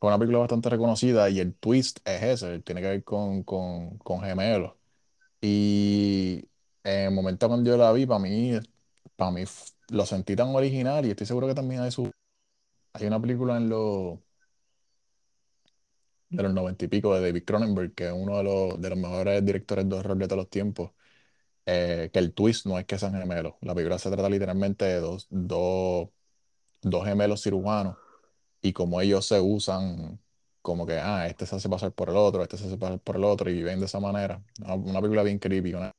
fue 0.00 0.08
una 0.10 0.18
película 0.18 0.38
bastante 0.40 0.68
reconocida 0.70 1.28
y 1.30 1.40
el 1.40 1.54
twist 1.54 1.98
es 2.04 2.22
ese, 2.22 2.60
tiene 2.60 2.80
que 2.80 2.88
ver 2.88 3.04
con, 3.04 3.42
con, 3.44 3.98
con 3.98 4.20
gemelos. 4.22 4.74
Y 5.40 6.48
en 6.84 7.06
el 7.08 7.12
momento 7.12 7.48
cuando 7.48 7.70
yo 7.70 7.76
la 7.76 7.92
vi, 7.92 8.06
para 8.06 8.20
mí, 8.20 8.52
para 9.16 9.30
mí 9.32 9.44
lo 9.90 10.06
sentí 10.06 10.36
tan 10.36 10.48
original 10.54 11.06
y 11.06 11.10
estoy 11.10 11.26
seguro 11.26 11.48
que 11.48 11.54
también 11.54 11.82
hay, 11.82 11.90
su, 11.92 12.12
hay 12.94 13.06
una 13.06 13.20
película 13.20 13.56
en 13.58 13.68
los, 13.68 14.18
de 16.30 16.42
los 16.42 16.52
noventa 16.54 16.84
y 16.84 16.88
pico 16.88 17.14
de 17.14 17.20
David 17.20 17.44
Cronenberg, 17.44 17.94
que 17.94 18.06
es 18.08 18.12
uno 18.12 18.36
de 18.38 18.44
los, 18.44 18.80
de 18.80 18.90
los 18.90 18.98
mejores 18.98 19.44
directores 19.44 19.88
de 19.88 19.96
horror 19.96 20.16
de 20.18 20.26
todos 20.26 20.38
los 20.38 20.50
tiempos, 20.50 20.92
eh, 21.66 22.10
que 22.12 22.18
el 22.20 22.34
twist 22.34 22.66
no 22.66 22.78
es 22.78 22.86
que 22.86 22.98
sean 22.98 23.14
gemelos. 23.14 23.54
La 23.62 23.74
película 23.74 23.98
se 23.98 24.10
trata 24.10 24.28
literalmente 24.30 24.84
de 24.86 25.00
dos, 25.00 25.28
dos, 25.30 26.10
dos 26.82 27.04
gemelos 27.06 27.42
cirujanos 27.42 27.96
y 28.62 28.72
cómo 28.74 29.00
ellos 29.00 29.26
se 29.26 29.40
usan. 29.40 30.20
Como 30.62 30.86
que, 30.86 30.98
ah, 31.00 31.26
este 31.28 31.46
se 31.46 31.56
hace 31.56 31.68
pasar 31.70 31.92
por 31.92 32.10
el 32.10 32.16
otro, 32.16 32.42
este 32.42 32.56
se 32.58 32.66
hace 32.66 32.78
pasar 32.78 33.00
por 33.00 33.16
el 33.16 33.24
otro 33.24 33.50
y 33.50 33.54
viven 33.54 33.80
de 33.80 33.86
esa 33.86 34.00
manera. 34.00 34.42
Una, 34.62 34.74
una 34.76 35.00
película 35.00 35.22
bien 35.24 35.38
creepy. 35.38 35.74
una- 35.74 35.92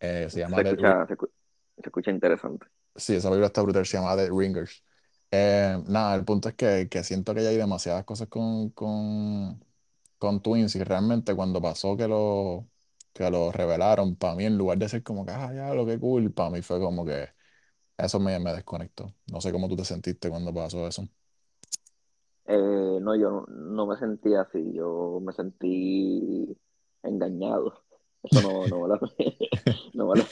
eh, 0.00 0.28
se 0.30 0.40
llama 0.40 0.58
Se 0.58 0.62
escucha, 0.62 1.06
se, 1.06 1.14
escu- 1.16 1.30
se 1.76 1.82
escucha 1.88 2.10
interesante. 2.10 2.66
Sí, 2.96 3.14
esa 3.14 3.28
película 3.28 3.46
está 3.46 3.62
brutal, 3.62 3.86
se 3.86 3.96
llama 3.96 4.16
The 4.16 4.28
Ringers. 4.30 4.84
Eh, 5.34 5.78
nada, 5.88 6.14
el 6.14 6.24
punto 6.26 6.48
es 6.50 6.54
que, 6.54 6.88
que 6.90 7.02
siento 7.04 7.34
que 7.34 7.42
ya 7.42 7.48
hay 7.50 7.56
demasiadas 7.56 8.04
cosas 8.04 8.28
con, 8.28 8.68
con, 8.70 9.64
con 10.18 10.42
Twins 10.42 10.76
y 10.76 10.84
realmente 10.84 11.34
cuando 11.34 11.60
pasó 11.62 11.96
que 11.96 12.06
lo, 12.08 12.68
que 13.14 13.30
lo 13.30 13.50
revelaron, 13.52 14.16
para 14.16 14.34
mí 14.36 14.44
en 14.44 14.58
lugar 14.58 14.76
de 14.78 14.88
ser 14.90 15.02
como 15.02 15.24
que, 15.24 15.32
ah, 15.32 15.50
ya, 15.54 15.72
lo 15.74 15.86
que 15.86 15.98
cool, 15.98 16.32
para 16.34 16.50
mí 16.50 16.60
fue 16.62 16.80
como 16.80 17.04
que 17.06 17.30
eso 17.98 18.20
me, 18.20 18.38
me 18.40 18.52
desconectó. 18.54 19.14
No 19.32 19.40
sé 19.40 19.52
cómo 19.52 19.68
tú 19.68 19.76
te 19.76 19.84
sentiste 19.86 20.30
cuando 20.30 20.54
pasó 20.54 20.86
eso. 20.88 21.08
Eh, 22.44 22.98
no, 23.00 23.14
yo 23.16 23.30
no, 23.30 23.46
no 23.48 23.86
me 23.86 23.96
sentí 23.96 24.34
así, 24.34 24.72
yo 24.74 25.20
me 25.22 25.32
sentí 25.32 26.56
engañado. 27.02 27.81
Eso 28.22 28.40
no, 28.40 28.68
no 28.68 28.82
me 28.82 28.88
lo, 28.88 29.00
no 29.94 30.06
me 30.08 30.16
lo, 30.20 30.24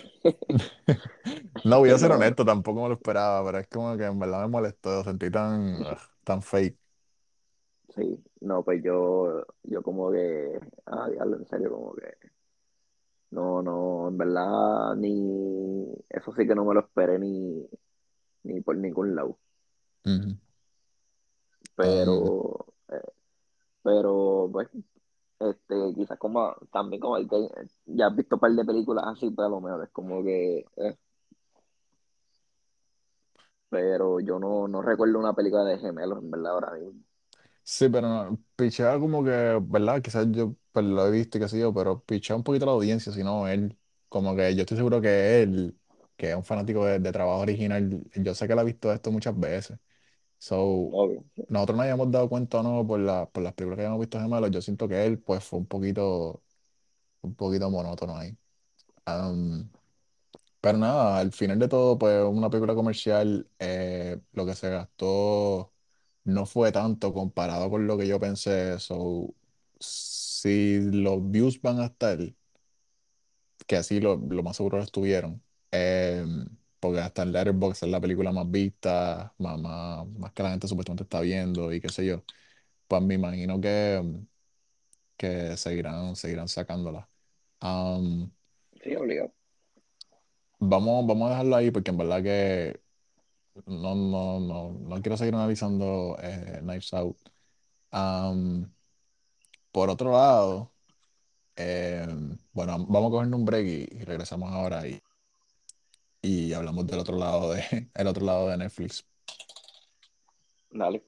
No, 1.62 1.78
voy 1.78 1.90
a 1.90 1.98
ser 1.98 2.12
honesto, 2.12 2.44
tampoco 2.44 2.82
me 2.82 2.88
lo 2.88 2.94
esperaba, 2.94 3.44
pero 3.44 3.58
es 3.58 3.68
como 3.68 3.96
que 3.96 4.04
en 4.04 4.18
verdad 4.18 4.42
me 4.42 4.48
molestó, 4.48 4.90
lo 4.98 5.04
sentí 5.04 5.30
tan, 5.30 5.84
tan 6.24 6.42
fake. 6.42 6.78
sí, 7.94 8.22
no, 8.40 8.62
pues 8.64 8.82
yo, 8.82 9.44
yo 9.64 9.82
como 9.82 10.10
que, 10.10 10.58
ah, 10.86 11.08
diablo, 11.10 11.36
en 11.38 11.46
serio, 11.46 11.70
como 11.70 11.94
que, 11.94 12.30
no, 13.30 13.62
no, 13.62 14.08
en 14.08 14.18
verdad, 14.18 14.94
ni, 14.96 15.86
eso 16.08 16.32
sí 16.32 16.46
que 16.46 16.54
no 16.54 16.64
me 16.64 16.74
lo 16.74 16.80
esperé 16.80 17.18
ni, 17.18 17.68
ni 18.44 18.60
por 18.62 18.76
ningún 18.76 19.14
lado, 19.16 19.38
pero, 21.74 22.66
eh, 22.88 23.02
pero, 23.82 24.50
pues, 24.52 24.68
este, 25.40 25.74
quizás 25.96 26.18
como, 26.18 26.54
también 26.72 27.00
como 27.00 27.16
el 27.18 27.28
que 27.28 27.48
ya 27.86 28.08
has 28.08 28.16
visto 28.16 28.36
un 28.36 28.40
par 28.40 28.52
de 28.52 28.64
películas 28.64 29.04
así, 29.08 29.30
pero 29.30 29.46
a 29.48 29.50
lo 29.50 29.60
mejor 29.60 29.84
es 29.84 29.90
como 29.90 30.22
que, 30.24 30.60
eh, 30.76 30.96
pero 33.68 34.20
yo 34.20 34.38
no, 34.38 34.68
no 34.68 34.82
recuerdo 34.82 35.18
una 35.18 35.34
película 35.34 35.64
de 35.64 35.78
gemelos, 35.78 36.18
en 36.22 36.30
verdad, 36.30 36.52
ahora 36.52 36.72
mismo. 36.72 37.00
Sí, 37.62 37.88
pero 37.88 38.08
no, 38.08 38.42
pichea 38.56 38.98
como 38.98 39.22
que, 39.24 39.58
¿verdad? 39.62 40.02
Quizás 40.02 40.26
yo 40.32 40.56
pues, 40.72 40.84
lo 40.86 41.06
he 41.06 41.10
visto 41.10 41.38
y 41.38 41.40
qué 41.40 41.48
sé 41.48 41.58
yo, 41.60 41.72
pero 41.72 42.02
pichea 42.04 42.34
un 42.36 42.42
poquito 42.42 42.66
la 42.66 42.72
audiencia, 42.72 43.12
sino 43.12 43.46
él, 43.48 43.78
como 44.08 44.34
que 44.34 44.54
yo 44.54 44.62
estoy 44.62 44.76
seguro 44.76 45.00
que 45.00 45.42
él, 45.42 45.78
que 46.16 46.30
es 46.30 46.36
un 46.36 46.44
fanático 46.44 46.84
de, 46.84 46.98
de 46.98 47.12
trabajo 47.12 47.40
original, 47.40 48.02
yo 48.16 48.34
sé 48.34 48.46
que 48.46 48.52
él 48.54 48.58
ha 48.58 48.64
visto 48.64 48.92
esto 48.92 49.10
muchas 49.12 49.38
veces. 49.38 49.78
So, 50.40 50.56
Obvio, 50.92 51.24
nosotros 51.48 51.76
nos 51.76 51.84
hayamos 51.86 52.10
dado 52.12 52.28
cuenta 52.30 52.60
o 52.60 52.62
no 52.62 52.86
por, 52.86 53.00
la, 53.00 53.30
por 53.30 53.42
las 53.42 53.52
películas 53.54 53.76
que 53.78 53.82
hayamos 53.82 54.00
visto 54.00 54.20
gemelos, 54.20 54.50
yo 54.50 54.62
siento 54.62 54.88
que 54.88 55.04
él, 55.06 55.18
pues, 55.20 55.44
fue 55.44 55.58
un 55.60 55.66
poquito, 55.66 56.42
un 57.22 57.34
poquito 57.36 57.70
monótono 57.70 58.16
ahí. 58.16 58.36
Um, 59.06 59.70
pero 60.60 60.78
nada, 60.78 61.18
al 61.20 61.32
final 61.32 61.58
de 61.58 61.68
todo, 61.68 61.98
pues, 61.98 62.22
una 62.24 62.50
película 62.50 62.74
comercial, 62.74 63.48
eh, 63.58 64.20
lo 64.32 64.46
que 64.46 64.54
se 64.54 64.70
gastó 64.70 65.72
no 66.24 66.46
fue 66.46 66.72
tanto 66.72 67.12
comparado 67.14 67.70
con 67.70 67.86
lo 67.86 67.98
que 67.98 68.06
yo 68.08 68.20
pensé. 68.20 68.78
So, 68.80 69.34
si 69.80 70.80
los 70.92 71.30
views 71.30 71.60
van 71.62 71.80
a 71.80 71.86
estar, 71.86 72.18
que 73.66 73.76
así 73.76 74.00
lo, 74.00 74.16
lo 74.16 74.42
más 74.42 74.56
seguro 74.56 74.78
lo 74.78 74.84
estuvieron, 74.84 75.42
eh, 75.72 76.24
porque 76.80 77.00
hasta 77.00 77.22
en 77.22 77.32
Letterboxd 77.32 77.84
es 77.86 77.90
la 77.90 78.00
película 78.00 78.32
más 78.32 78.50
vista, 78.50 79.34
más, 79.38 79.58
más, 79.60 80.06
más 80.08 80.32
que 80.32 80.42
la 80.42 80.50
gente 80.50 80.68
supuestamente 80.68 81.04
está 81.04 81.20
viendo 81.20 81.72
y 81.72 81.80
qué 81.80 81.88
sé 81.90 82.06
yo, 82.06 82.24
pues 82.88 83.02
me 83.02 83.14
imagino 83.16 83.60
que, 83.60 84.02
que 85.16 85.56
seguirán, 85.56 86.16
seguirán 86.16 86.48
sacándola. 86.48 87.08
Um, 87.62 88.30
Sí, 88.82 88.96
obligado. 88.96 89.32
vamos, 90.58 91.06
vamos 91.06 91.26
a 91.28 91.30
dejarlo 91.30 91.56
ahí 91.56 91.70
porque 91.70 91.90
en 91.90 91.96
verdad 91.98 92.22
que 92.22 92.82
no, 93.66 93.94
no, 93.94 94.40
no, 94.40 94.72
no 94.72 95.02
quiero 95.02 95.16
seguir 95.16 95.34
analizando 95.34 96.16
eh, 96.22 96.60
Knives 96.62 96.92
Out. 96.94 97.18
Um, 97.92 98.72
por 99.72 99.90
otro 99.90 100.12
lado, 100.12 100.72
Eh, 101.56 102.06
bueno, 102.52 102.86
vamos 102.88 103.08
a 103.08 103.12
coger 103.12 103.34
un 103.34 103.44
break 103.44 103.66
y, 103.66 103.98
y 104.00 104.04
regresamos 104.04 104.50
ahora. 104.52 104.86
Y 104.88 105.02
y 106.22 106.52
hablamos 106.52 106.86
del 106.86 106.98
otro 107.00 107.16
lado 107.16 107.52
de, 107.52 107.90
el 107.94 108.06
otro 108.06 108.24
lado 108.24 108.48
de 108.48 108.56
Netflix. 108.58 109.04
Dale. 110.70 111.02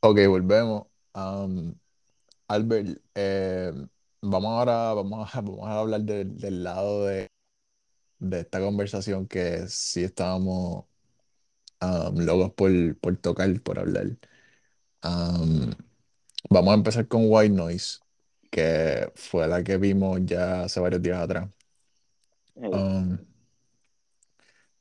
Ok, 0.00 0.18
volvemos. 0.28 0.86
Um, 1.14 1.74
Albert, 2.48 3.00
eh, 3.14 3.72
vamos 4.22 4.50
ahora 4.52 4.94
vamos 4.94 5.34
a, 5.34 5.40
vamos 5.42 5.68
a 5.68 5.80
hablar 5.80 6.02
del- 6.02 6.36
del 6.38 6.64
lado 6.64 7.06
de, 7.06 7.28
de 8.18 8.40
esta 8.40 8.60
conversación 8.60 9.26
que 9.28 9.68
sí 9.68 10.04
estábamos 10.04 10.86
um, 11.82 12.18
locos 12.24 12.52
por, 12.54 12.72
por 13.00 13.16
tocar, 13.18 13.60
por 13.62 13.78
hablar. 13.78 14.06
Um, 15.04 15.72
vamos 16.50 16.72
a 16.72 16.76
empezar 16.76 17.08
con 17.08 17.22
White 17.26 17.54
Noise, 17.54 18.00
que 18.56 19.12
fue 19.16 19.46
la 19.48 19.62
que 19.64 19.76
vimos 19.78 20.20
ya 20.24 20.62
hace 20.64 20.80
varios 20.80 21.02
días 21.02 21.18
atrás. 21.20 21.48
Um, 22.72 23.18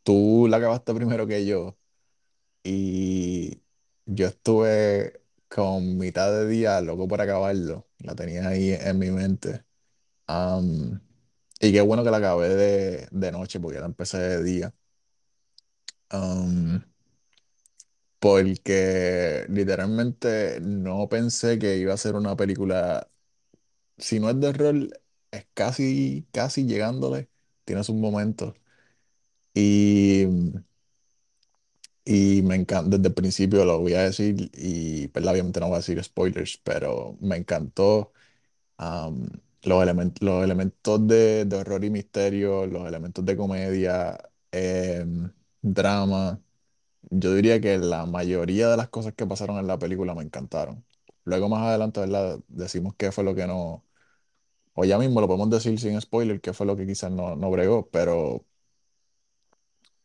tú 0.04 0.48
la 0.50 0.58
acabaste 0.58 0.94
primero 0.94 1.28
que 1.28 1.46
yo 1.46 1.78
y 2.64 3.62
yo 4.06 4.28
estuve 4.28 5.22
con 5.50 5.98
mitad 5.98 6.32
de 6.32 6.48
día 6.48 6.82
loco 6.82 7.08
por 7.08 7.22
acabarlo. 7.22 7.88
La 8.00 8.16
tenía 8.16 8.48
ahí 8.50 8.72
en 8.74 9.00
mi 9.00 9.12
mente. 9.12 9.66
Um, 10.28 11.00
y 11.62 11.74
qué 11.74 11.82
bueno 11.82 12.04
que 12.04 12.12
la 12.12 12.18
acabé 12.18 12.50
de, 12.56 13.10
de 13.12 13.32
noche 13.32 13.60
porque 13.60 13.80
la 13.82 13.88
empecé 13.88 14.20
de 14.20 14.44
día. 14.44 14.76
Um, 16.12 16.82
porque 18.20 19.46
literalmente 19.50 20.60
no 20.62 21.08
pensé 21.10 21.60
que 21.60 21.78
iba 21.78 21.94
a 21.94 21.98
ser 21.98 22.16
una 22.16 22.36
película, 22.36 23.10
si 23.98 24.20
no 24.20 24.30
es 24.30 24.40
de 24.40 24.54
rol, 24.54 24.94
es 25.32 25.48
casi, 25.54 26.28
casi 26.32 26.66
llegándole, 26.66 27.30
tiene 27.66 27.84
sus 27.84 27.96
momentos. 27.96 28.56
Y, 29.54 30.26
y 32.06 32.42
me 32.44 32.56
encanta, 32.56 32.98
desde 32.98 33.08
el 33.10 33.14
principio 33.14 33.66
lo 33.66 33.80
voy 33.80 33.94
a 33.94 34.04
decir, 34.04 34.50
y 34.54 35.08
pues, 35.10 35.26
obviamente 35.26 35.60
no 35.60 35.68
voy 35.68 35.76
a 35.76 35.78
decir 35.80 36.04
spoilers, 36.04 36.58
pero 36.64 37.18
me 37.22 37.38
encantó 37.38 38.12
los 39.64 39.86
los 40.22 40.44
elementos 40.44 41.08
de, 41.08 41.46
de 41.46 41.56
horror 41.58 41.84
y 41.84 41.90
misterio, 41.90 42.66
los 42.68 42.88
elementos 42.88 43.26
de 43.26 43.36
comedia, 43.38 44.18
em, 44.52 45.32
drama. 45.62 46.42
Yo 47.12 47.36
diría 47.36 47.62
que 47.62 47.80
la 47.80 48.08
mayoría 48.08 48.70
de 48.70 48.78
las 48.78 48.90
cosas 48.90 49.16
que 49.16 49.28
pasaron 49.28 49.60
en 49.60 49.68
la 49.68 49.80
película 49.80 50.16
me 50.16 50.24
encantaron. 50.24 50.86
Luego 51.26 51.50
más 51.50 51.64
adelante, 51.64 52.02
¿verdad? 52.02 52.40
Decimos 52.50 52.96
qué 52.98 53.14
fue 53.14 53.26
lo 53.26 53.36
que 53.36 53.48
no, 53.48 53.85
o 54.76 54.86
ya 54.86 54.98
mismo 55.00 55.22
lo 55.22 55.28
podemos 55.28 55.50
decir 55.52 55.80
sin 55.80 56.00
spoiler, 56.02 56.42
qué 56.42 56.54
fue 56.54 56.68
lo 56.68 56.78
que 56.78 56.88
quizás 56.88 57.12
no, 57.12 57.36
no 57.38 57.52
bregó, 57.52 57.90
pero, 57.92 58.46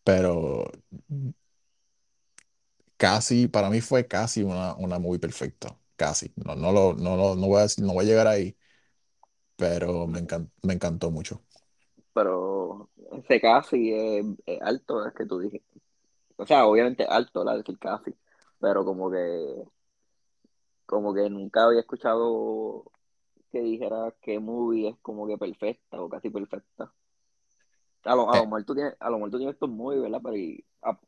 pero 0.05 0.65
casi, 2.97 3.49
para 3.49 3.71
mí 3.71 3.81
fue 3.81 4.07
casi 4.07 4.43
una, 4.43 4.75
una 4.77 4.99
movie 4.99 5.19
perfecta. 5.21 5.77
Casi. 5.97 6.33
No, 6.37 6.55
no, 6.57 6.73
lo, 6.73 6.95
no, 6.95 7.17
lo- 7.17 7.37
no 7.37 7.47
voy 7.49 7.63
a 7.63 7.67
no 7.83 7.93
voy 7.95 8.05
a 8.07 8.09
llegar 8.09 8.27
ahí, 8.27 8.57
pero 9.57 10.07
me 10.07 10.21
encan- 10.21 10.51
me 10.63 10.75
encantó 10.75 11.11
mucho. 11.11 11.43
pero 12.13 12.91
ese 13.13 13.41
casi 13.41 13.93
es, 13.95 14.25
es 14.47 14.61
alto, 14.63 15.07
es 15.07 15.15
que 15.15 15.27
tú 15.27 15.39
dijiste. 15.41 15.81
O 16.37 16.47
sea, 16.47 16.67
obviamente 16.67 17.05
alto, 17.07 17.45
la 17.45 17.57
decir 17.59 17.79
casi, 17.81 18.15
pero 18.61 18.85
como 18.85 19.11
que, 19.11 19.65
como 20.87 21.15
que 21.15 21.29
nunca 21.31 21.65
había 21.65 21.81
escuchado 21.81 22.85
que 23.51 23.61
dijera 23.63 24.15
que 24.23 24.39
movie 24.41 24.89
es 24.91 24.97
como 25.03 25.27
que 25.29 25.39
perfecta 25.39 26.01
o 26.03 26.09
casi 26.09 26.31
perfecta. 26.31 26.93
A 28.05 28.15
lo, 28.15 28.31
a 28.31 28.37
lo 28.37 28.45
Eh, 28.45 28.47
mejor 28.47 28.65
tú 28.65 28.75
tienes, 28.75 28.97
a 29.01 29.11
lo 29.11 29.17
mejor 29.19 29.31
tú 29.31 29.37
tienes 29.39 29.55
estos 29.55 29.69
movies, 29.71 30.03
¿verdad? 30.03 30.21
Pero 30.23 30.37
y, 30.37 30.65
a- 30.83 30.99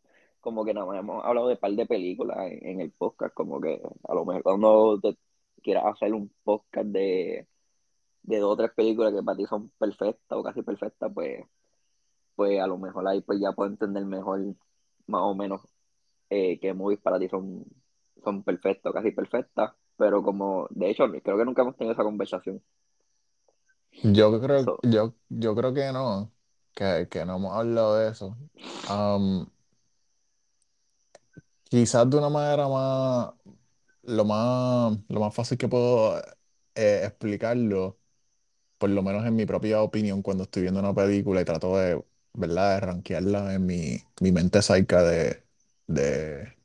como 0.40 0.64
que 0.64 0.74
nada 0.74 0.86
más 0.86 0.98
hemos 0.98 1.24
hablado 1.24 1.48
de 1.48 1.56
par 1.56 1.72
de 1.72 1.86
películas 1.86 2.38
en, 2.50 2.66
en 2.68 2.80
el 2.80 2.92
podcast, 2.92 3.32
como 3.34 3.60
que 3.60 3.80
a 4.08 4.14
lo 4.14 4.24
mejor 4.24 4.42
cuando 4.42 5.00
te 5.00 5.16
quieras 5.62 5.84
hacer 5.86 6.12
un 6.14 6.30
podcast 6.44 6.86
de, 6.88 7.48
de 8.24 8.38
dos 8.40 8.54
o 8.54 8.56
tres 8.58 8.72
películas 8.74 9.12
que 9.14 9.22
para 9.22 9.36
ti 9.38 9.46
son 9.46 9.70
perfectas 9.78 10.38
o 10.38 10.42
casi 10.44 10.62
perfectas, 10.62 11.12
pues, 11.14 11.44
pues 12.36 12.60
a 12.60 12.66
lo 12.66 12.78
mejor 12.78 13.08
ahí 13.08 13.20
pues 13.22 13.40
ya 13.40 13.52
puedo 13.52 13.70
entender 13.70 14.04
mejor 14.06 14.40
más 15.06 15.22
o 15.22 15.34
menos 15.34 15.62
eh, 16.30 16.58
qué 16.60 16.74
movies 16.74 17.00
para 17.00 17.18
ti 17.20 17.28
son, 17.28 17.64
son 18.24 18.42
perfectas 18.44 18.90
o 18.90 18.94
casi 18.94 19.12
perfectas. 19.12 19.72
Pero 19.96 20.22
como, 20.22 20.66
de 20.70 20.90
hecho, 20.90 21.06
creo 21.10 21.38
que 21.38 21.44
nunca 21.44 21.62
hemos 21.62 21.76
tenido 21.76 21.92
esa 21.94 22.02
conversación. 22.04 22.62
yo 24.02 24.40
creo, 24.40 24.64
So, 24.64 24.78
yo, 24.82 25.14
yo 25.28 25.54
creo 25.54 25.74
que 25.74 25.92
no, 25.92 26.32
que, 26.74 27.08
que 27.10 27.24
no 27.24 27.36
hemos 27.36 27.56
hablado 27.56 27.96
de 27.98 28.10
eso. 28.10 28.36
Am, 28.82 29.46
quizás 31.64 32.08
de 32.10 32.16
una 32.18 32.28
manera 32.28 32.68
más, 32.68 33.30
lo 34.02 34.24
más, 34.24 34.98
lo 35.08 35.20
más 35.20 35.34
fácil 35.34 35.58
que 35.58 35.68
puedo 35.68 36.18
eh, 36.74 37.02
explicarlo, 37.06 37.98
por 38.78 38.90
lo 38.90 39.02
menos 39.02 39.26
en 39.26 39.36
mi 39.36 39.46
propia 39.46 39.82
opinión, 39.82 40.22
cuando 40.22 40.44
estoy 40.44 40.62
viendo 40.64 40.80
una 40.80 40.94
película 40.94 41.40
y 41.42 41.44
trato 41.44 41.76
de, 41.78 42.02
¿verdad?, 42.34 42.76
de 42.76 42.80
rankearla 42.86 43.54
en 43.54 43.66
mi, 43.66 43.98
mi 44.20 44.32
mente 44.32 44.62
saica 44.62 45.02
de, 45.04 45.44
de, 45.88 46.56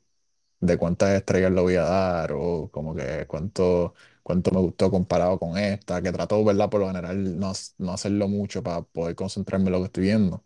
de 0.60 0.76
cuántas 0.78 1.10
estrellas 1.10 1.52
le 1.52 1.60
voy 1.60 1.74
a 1.76 1.82
dar 1.82 2.32
o 2.34 2.70
como 2.72 2.94
que 2.94 3.26
cuánto, 3.26 3.94
cuánto 4.22 4.50
me 4.52 4.60
gustó 4.60 4.90
comparado 4.90 5.38
con 5.38 5.56
esta, 5.58 6.02
que 6.02 6.12
trato, 6.12 6.44
¿verdad? 6.44 6.70
Por 6.70 6.80
lo 6.80 6.88
general 6.88 7.38
no, 7.38 7.52
no 7.78 7.92
hacerlo 7.92 8.28
mucho 8.28 8.62
para 8.62 8.82
poder 8.82 9.14
concentrarme 9.16 9.66
en 9.66 9.72
lo 9.72 9.78
que 9.80 9.84
estoy 9.86 10.04
viendo, 10.04 10.44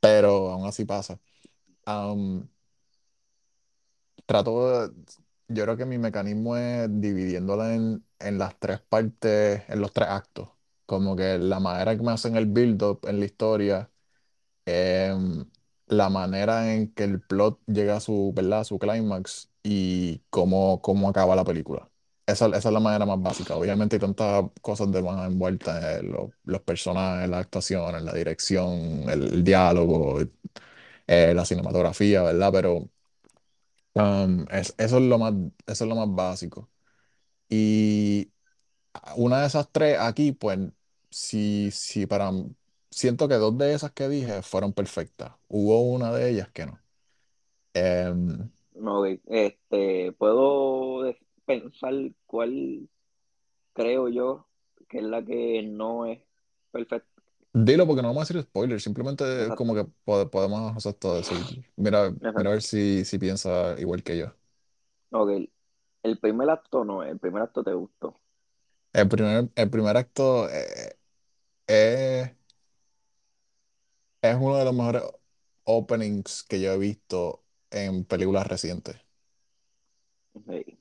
pero 0.00 0.50
aún 0.52 0.66
así 0.68 0.84
pasa. 0.86 1.20
Trato 4.26 4.88
de- 4.90 4.94
yo 5.48 5.62
creo 5.64 5.76
que 5.76 5.84
mi 5.86 5.98
mecanismo 5.98 6.56
es 6.56 6.88
dividiéndola 7.00 7.74
en, 7.74 8.04
en 8.18 8.38
las 8.38 8.58
tres 8.58 8.80
partes, 8.80 9.62
en 9.68 9.80
los 9.80 9.92
tres 9.92 10.08
actos, 10.08 10.48
como 10.86 11.14
que 11.16 11.38
la 11.38 11.60
manera 11.60 11.96
que 11.96 12.02
me 12.02 12.10
hacen 12.12 12.36
el 12.36 12.46
build-up 12.46 13.00
en 13.08 13.20
la 13.20 13.26
historia 13.26 13.90
em, 14.66 15.46
la 15.86 16.08
manera 16.10 16.74
en 16.74 16.92
que 16.92 17.04
el 17.04 17.20
plot 17.20 17.60
llega 17.66 17.96
a 17.96 18.00
su, 18.00 18.32
¿verdad? 18.34 18.60
a 18.60 18.64
su 18.64 18.78
clímax 18.78 19.50
y 19.62 20.20
cómo, 20.30 20.80
cómo 20.82 21.08
acaba 21.08 21.36
la 21.36 21.44
película. 21.44 21.90
Esa, 22.26 22.46
esa 22.48 22.56
es 22.58 22.72
la 22.72 22.80
manera 22.80 23.06
más 23.06 23.22
básica. 23.22 23.54
Obviamente 23.56 23.96
hay 23.96 24.00
tantas 24.00 24.44
cosas 24.60 24.90
demás 24.90 25.26
envueltas, 25.28 25.82
eh, 25.84 26.02
lo- 26.02 26.32
los 26.44 26.60
personajes, 26.62 27.28
las 27.30 27.40
actuaciones, 27.42 28.02
la 28.02 28.12
dirección, 28.14 29.08
el, 29.08 29.44
diálogo, 29.44 30.20
eh, 31.06 31.32
la 31.34 31.44
cinematografía, 31.44 32.22
¿verdad? 32.22 32.50
Pero 32.52 32.90
um, 33.94 34.46
es- 34.50 34.74
eso 34.78 34.96
es 34.98 35.02
lo 35.04 35.18
más, 35.18 35.34
eso 35.66 35.84
es 35.84 35.88
lo 35.88 35.96
más 35.96 36.08
básico. 36.14 36.70
Y 37.48 38.32
una 39.16 39.42
de 39.42 39.46
esas 39.48 39.70
tres 39.72 39.98
aquí, 40.00 40.32
pues, 40.32 40.58
sí, 41.10 41.70
sí, 41.72 42.06
para... 42.06 42.32
Siento 42.96 43.28
que 43.28 43.34
dos 43.36 43.56
de 43.58 43.74
esas 43.74 43.92
que 43.92 44.08
dije 44.08 44.42
fueron 44.42 44.72
perfectas. 44.74 45.34
Hubo 45.48 45.82
una 45.82 46.12
de 46.12 46.30
ellas 46.30 46.50
que 46.52 46.66
no. 46.66 46.80
Em, 47.74 48.50
no, 48.74 49.00
ok, 49.00 49.20
este, 49.26 50.12
puedo 50.12 51.02
de- 51.02 51.18
pensar 51.44 51.94
cuál 52.26 52.88
creo 53.74 54.08
yo 54.08 54.48
que 54.88 54.98
es 54.98 55.04
la 55.04 55.24
que 55.24 55.62
no 55.64 56.06
es 56.06 56.20
perfecta. 56.72 57.22
dilo 57.52 57.86
porque 57.86 58.02
no 58.02 58.08
vamos 58.08 58.30
a 58.30 58.34
decir 58.34 58.42
spoiler, 58.48 58.80
simplemente 58.80 59.52
como 59.54 59.74
Exacto, 59.74 59.74
que 59.74 59.84
po- 60.04 60.30
podemos 60.30 60.74
exacto 60.76 61.16
decir, 61.16 61.46
mira, 61.76 62.10
mira 62.34 62.50
a 62.50 62.52
ver 62.54 62.62
si, 62.62 63.04
si 63.04 63.18
piensa 63.18 63.74
igual 63.78 64.02
que 64.02 64.18
yo. 64.18 64.36
Ok, 65.10 65.30
el 66.04 66.18
primer 66.20 66.50
acto 66.50 66.84
no, 66.84 67.02
el 67.04 67.18
primer 67.18 67.42
acto 67.42 67.64
te 67.64 67.74
gustó. 67.74 68.14
El 68.92 69.08
primer, 69.08 69.50
el 69.54 69.70
primer 69.70 69.96
acto 69.96 70.48
eh, 70.50 70.98
es, 71.66 72.32
es 74.30 74.36
uno 74.36 74.56
de 74.58 74.64
los 74.64 74.74
mejores 74.74 75.02
openings 75.64 76.42
que 76.44 76.60
yo 76.60 76.72
he 76.72 76.78
visto 76.78 77.44
en 77.70 78.04
películas 78.04 78.46
recientes. 78.46 78.96
Sí, 80.46 80.78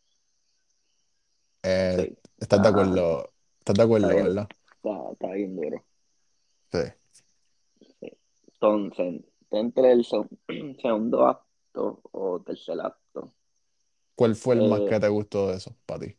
Eh, 1.64 1.98
sí, 1.98 2.18
¿estás 2.40 2.62
de 2.62 2.70
acuerdo? 2.70 3.34
¿Estás 3.60 3.76
de 3.78 3.84
acuerdo, 3.84 4.22
verdad? 4.22 4.52
está, 4.78 5.12
está 5.12 5.32
bien 5.34 5.56
duro. 5.56 5.84
Sí. 6.72 6.80
Sí. 8.00 8.08
Entonces, 8.54 9.24
entre 9.52 9.92
el 9.92 10.04
seg- 10.04 10.30
segundo 10.82 11.26
acto 11.26 12.02
o 12.12 12.42
tercer 12.42 12.80
acto, 12.82 13.34
¿Cuál 14.16 14.36
fue 14.36 14.56
el 14.56 14.64
más 14.64 14.82
eh, 14.82 14.84
que 14.84 15.00
te 15.00 15.08
gustó 15.08 15.48
de 15.50 15.56
eso 15.58 15.74
para 15.86 16.02
ti? 16.02 16.18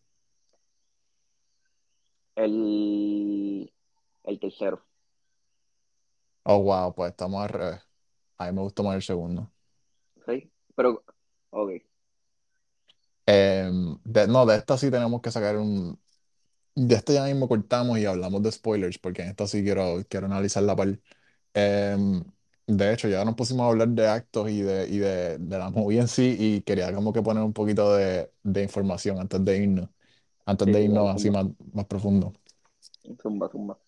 el, 2.37 3.73
el 4.25 4.41
tercero, 4.41 4.86
Oh, 6.47 6.59
wow, 6.63 6.95
pues 6.95 7.11
estamos 7.11 7.43
al 7.43 7.49
revés. 7.51 7.81
A 8.39 8.47
mí 8.47 8.53
me 8.53 8.63
gustó 8.63 8.83
más 8.85 8.95
el 8.97 9.03
segundo. 9.03 9.53
¿sí? 10.27 10.51
Pero, 10.75 11.03
ok, 11.51 11.71
Em, 13.27 13.99
de- 14.05 14.27
no, 14.29 14.47
de 14.47 14.57
esta 14.57 14.79
sí 14.79 14.91
tenemos 14.91 15.21
que 15.21 15.31
sacar 15.33 15.57
un, 15.57 16.01
de 16.77 16.95
este 16.97 17.15
ya 17.15 17.25
mismo 17.25 17.49
cortamos 17.49 17.99
y 17.99 18.07
hablamos 18.07 18.43
de 18.43 18.53
spoilers, 18.53 18.99
porque 18.99 19.23
en 19.23 19.31
esta 19.31 19.47
sí 19.49 19.63
quiero, 19.65 20.05
quiero 20.09 20.27
analizar 20.27 20.63
la 20.65 20.77
par. 20.77 21.01
Em, 21.55 22.25
de 22.67 22.93
hecho, 22.95 23.09
ya 23.09 23.25
nos 23.25 23.35
pusimos 23.37 23.65
a 23.67 23.69
hablar 23.71 23.89
de 23.91 24.09
actos 24.09 24.51
y 24.51 24.63
de, 24.63 24.89
y 24.89 24.99
de, 24.99 25.39
de 25.39 25.59
la 25.59 25.71
movie 25.71 26.01
en 26.01 26.09
sí, 26.09 26.37
y 26.39 26.63
quería 26.63 26.93
como 26.95 27.13
que 27.13 27.23
poner 27.23 27.43
un 27.45 27.53
poquito 27.55 27.95
de, 27.97 28.33
de 28.45 28.63
información 28.65 29.21
antes 29.21 29.45
de 29.45 29.59
irnos, 29.59 29.91
antes 30.47 30.71
Sí, 30.71 30.73
de 30.73 30.83
irnos 30.85 31.15
así 31.15 31.31
zumba, 31.31 31.33
más, 31.33 31.47
más 31.75 31.87
profundo. 31.87 32.33
zumba, 33.23 33.49
zumba. 33.49 33.79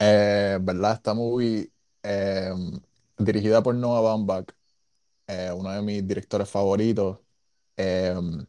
Eh, 0.00 0.58
¿verdad? 0.60 0.94
Esta 0.94 1.14
movie, 1.14 1.72
em, 2.02 2.72
dirigida 3.18 3.62
por 3.62 3.74
Noah 3.74 4.00
Baumbach, 4.02 4.46
eh, 5.28 5.52
uno 5.54 5.72
de 5.72 5.82
mis 5.82 6.06
directores 6.08 6.50
favoritos. 6.50 7.20
em, 7.76 8.46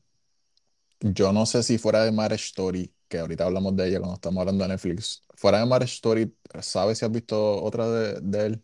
Yo 1.01 1.31
no 1.31 1.45
sé 1.45 1.63
si 1.63 1.77
fuera 1.77 2.03
de 2.03 2.11
Marriage 2.11 2.45
Story, 2.45 2.93
que 3.07 3.19
ahorita 3.19 3.45
hablamos 3.45 3.75
de 3.75 3.87
ella 3.87 3.99
cuando 3.99 4.15
estamos 4.15 4.41
hablando 4.41 4.63
de 4.65 4.69
Netflix, 4.69 5.23
fuera 5.35 5.59
de 5.59 5.65
Marriage 5.65 5.93
Story, 5.95 6.35
¿sabes 6.61 6.97
si 6.99 7.05
has 7.05 7.11
visto 7.11 7.63
otra 7.63 7.87
de, 7.89 8.19
de 8.21 8.45
él? 8.47 8.63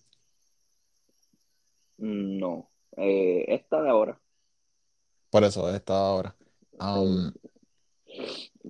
No, 1.97 2.71
eh, 2.97 3.45
esta 3.49 3.81
de 3.81 3.89
ahora, 3.89 4.21
Por 5.29 5.43
eso, 5.43 5.69
esta 5.73 5.93
ahora. 5.95 6.35
sí, 6.93 7.25
Am, 7.27 7.33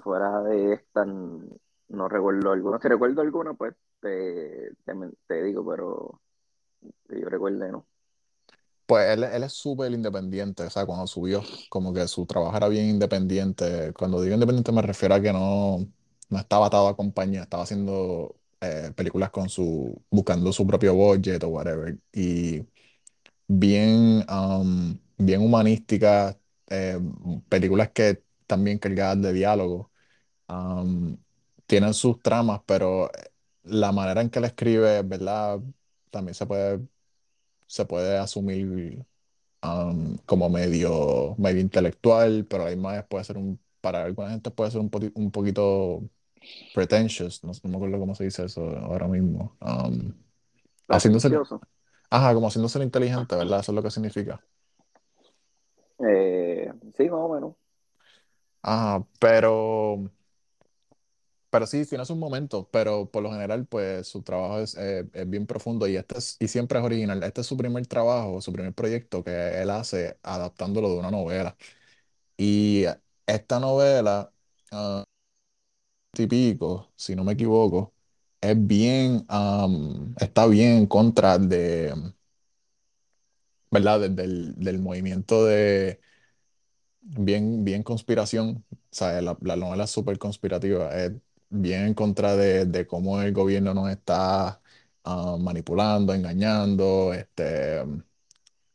fuera 0.04 0.42
de 0.44 0.74
esta, 0.74 1.06
no 1.06 2.10
recuerdo 2.10 2.52
alguna. 2.52 2.80
Si 2.80 2.88
recuerdo 2.88 3.22
alguna, 3.22 3.54
pues 3.54 3.76
te, 4.06 4.72
te, 5.28 5.44
digo, 5.44 5.66
pero 5.66 6.22
yo 7.10 7.30
recuerde, 7.30 7.72
¿no? 7.72 7.88
pues 8.86 9.10
él, 9.18 9.24
él 9.24 9.44
es 9.44 9.54
súper 9.54 9.92
independiente, 9.92 10.64
o 10.64 10.70
sea, 10.70 10.86
cuando 10.86 11.08
subió, 11.08 11.44
como 11.70 11.94
que 11.94 12.08
su 12.08 12.26
trabajo 12.26 12.56
era 12.58 12.68
bien 12.68 12.88
independiente. 12.90 13.94
Cuando 13.94 14.22
digo 14.22 14.36
independiente 14.36 14.72
me 14.72 14.82
refiero 14.82 15.16
a 15.16 15.22
que 15.22 15.34
no, 15.34 15.80
no 16.30 16.40
estaba 16.40 16.68
atado 16.68 16.88
a 16.88 16.96
compañía, 16.96 17.44
estaba 17.44 17.64
haciendo 17.64 18.36
eh, 18.62 18.92
películas 18.96 19.32
con 19.32 19.50
su, 19.50 20.02
buscando 20.12 20.52
su 20.54 20.68
propio 20.68 20.94
budget 20.96 21.44
o 21.44 21.48
whatever. 21.50 21.98
Y 22.14 22.64
bien, 23.48 24.24
am, 24.28 25.00
bien 25.18 25.42
humanísticas, 25.42 26.38
eh, 26.70 27.00
películas 27.50 27.92
que 27.92 28.24
también 28.48 28.80
cargadas 28.80 29.22
de 29.22 29.34
diálogo. 29.34 29.92
am, 30.48 31.18
tienen 31.68 31.94
sus 31.94 32.22
tramas, 32.22 32.62
pero 32.66 33.12
la 33.66 33.92
manera 33.92 34.22
en 34.22 34.30
que 34.30 34.40
la 34.40 34.48
escribe, 34.48 35.02
¿verdad? 35.04 35.60
También 36.12 36.36
se 36.36 36.46
puede, 36.46 36.82
se 37.68 37.86
puede 37.86 38.18
asumir 38.18 39.06
am, 39.62 40.18
como 40.26 40.50
medio, 40.50 41.36
medio 41.38 41.62
intelectual, 41.62 42.46
pero 42.50 42.64
a 42.64 42.68
la 42.68 42.72
misma 42.76 42.94
vez 42.94 43.06
puede 43.08 43.24
ser 43.26 43.38
un, 43.38 43.60
para 43.82 44.04
alguna 44.06 44.32
gente 44.32 44.52
puede 44.52 44.72
ser 44.72 44.82
un, 44.82 44.90
poti- 44.92 45.12
un 45.16 45.32
poquito 45.32 46.04
pretentious, 46.74 47.44
no, 47.44 47.52
me 47.64 47.76
acuerdo 47.78 48.00
cómo 48.00 48.16
se 48.16 48.26
dice 48.26 48.46
eso 48.46 48.62
ahora 48.80 49.08
mismo. 49.08 49.58
am, 49.62 50.16
haciéndose, 50.90 51.42
ajá, 52.10 52.34
como 52.36 52.48
haciéndose 52.50 52.84
inteligente, 52.84 53.36
¿verdad? 53.36 53.62
Eso 53.62 53.72
es 53.72 53.76
lo 53.78 53.84
que 53.84 53.92
significa. 53.92 54.42
Eh, 56.00 56.72
sí, 56.96 57.04
más 57.10 57.20
o 57.22 57.30
menos. 57.34 57.56
Ajá, 58.62 59.06
pero, 59.20 60.12
pero 61.56 61.68
sí, 61.68 61.86
tiene 61.86 62.06
sus 62.06 62.18
momentos, 62.18 62.68
pero 62.70 63.10
por 63.10 63.24
lo 63.24 63.32
general, 63.32 63.66
pues 63.66 64.08
su 64.08 64.22
trabajo 64.24 64.60
es, 64.60 64.76
eh, 64.78 65.08
es 65.14 65.30
bien 65.30 65.46
profundo 65.48 65.88
y, 65.88 65.96
este 65.96 66.18
es- 66.18 66.36
y 66.40 66.48
siempre 66.50 66.80
es 66.80 66.86
original. 66.86 67.24
Este 67.24 67.42
es 67.42 67.48
su 67.48 67.56
primer 67.58 67.88
trabajo, 67.88 68.42
su 68.42 68.52
primer 68.52 68.74
proyecto 68.74 69.24
que 69.24 69.62
él 69.62 69.70
hace 69.70 70.18
adaptándolo 70.24 70.90
de 70.90 70.98
una 71.00 71.12
novela. 71.12 71.56
Y 72.38 72.86
esta 73.28 73.60
novela, 73.60 74.32
ah, 74.72 75.04
típico, 76.12 76.92
si 76.96 77.16
no 77.16 77.24
me 77.24 77.34
equivoco, 77.34 77.94
es 78.42 78.56
bien, 78.68 79.26
am, 79.28 80.14
está 80.20 80.46
bien 80.48 80.72
en 80.78 80.88
contra 80.88 81.38
de, 81.38 81.94
¿verdad? 83.72 84.00
de- 84.02 84.10
del, 84.10 84.56
del 84.56 84.80
movimiento 84.80 85.46
bien, 87.02 87.64
bien 87.64 87.84
conspiración, 87.84 88.66
o 88.72 88.78
sea, 88.92 89.22
la, 89.22 89.38
la 89.42 89.56
novela 89.56 89.84
es 89.86 89.92
súper 89.92 90.18
conspirativa, 90.18 90.96
es 91.04 91.14
bien 91.62 91.84
en 91.88 91.94
contra 91.94 92.36
de, 92.36 92.66
de 92.66 92.88
cómo 92.88 93.22
el 93.22 93.34
gobierno 93.34 93.74
nos 93.74 93.90
está 93.92 94.62
ah, 95.04 95.38
manipulando, 95.40 96.14
engañando, 96.14 97.14
este, 97.14 97.84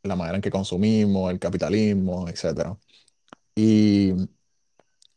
la 0.03 0.15
manera 0.15 0.37
en 0.37 0.41
que 0.41 0.51
consumimos, 0.51 1.31
el 1.31 1.39
capitalismo, 1.39 2.27
etcétera. 2.29 2.77
Y 3.55 4.11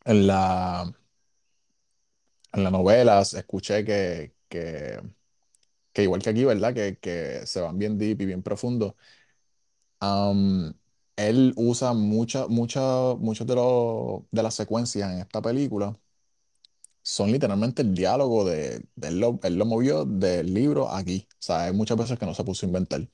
en 0.05 0.27
la, 0.27 0.85
en 2.53 2.65
la 2.65 2.71
novela 2.71 3.21
escuché 3.23 3.85
que, 3.85 4.35
que, 4.49 5.01
que 5.93 6.03
igual 6.05 6.23
que 6.23 6.31
aquí, 6.31 6.45
¿verdad? 6.45 6.75
Que, 6.75 6.99
que 6.99 7.47
se 7.47 7.61
van 7.61 7.79
bien 7.79 7.99
deep 7.99 8.23
y 8.23 8.27
bien 8.27 8.43
profundo. 8.45 8.97
Él 11.17 11.53
usa 11.57 11.93
mucha, 11.93 12.47
mucha, 12.49 12.81
muchos 13.17 13.47
de, 13.47 13.55
los 13.55 14.23
de 14.31 14.43
las 14.43 14.55
secuencias 14.55 15.13
en 15.13 15.21
esta 15.21 15.41
película 15.43 15.97
son 17.05 17.33
literalmente 17.33 17.83
el 17.83 17.95
diálogo 17.95 18.45
de, 18.47 18.87
él 19.03 19.21
lo, 19.21 19.41
él 19.45 19.57
lo 19.57 19.67
movió 19.67 20.05
del 20.07 20.55
libro 20.55 20.91
aquí. 20.91 21.29
O 21.35 21.37
sea, 21.39 21.65
hay 21.65 21.73
muchas 21.75 21.99
veces 21.99 22.19
que 22.19 22.27
no 22.27 22.35
se 22.35 22.45
puso 22.45 22.67
a 22.67 22.69
inventar. 22.69 23.09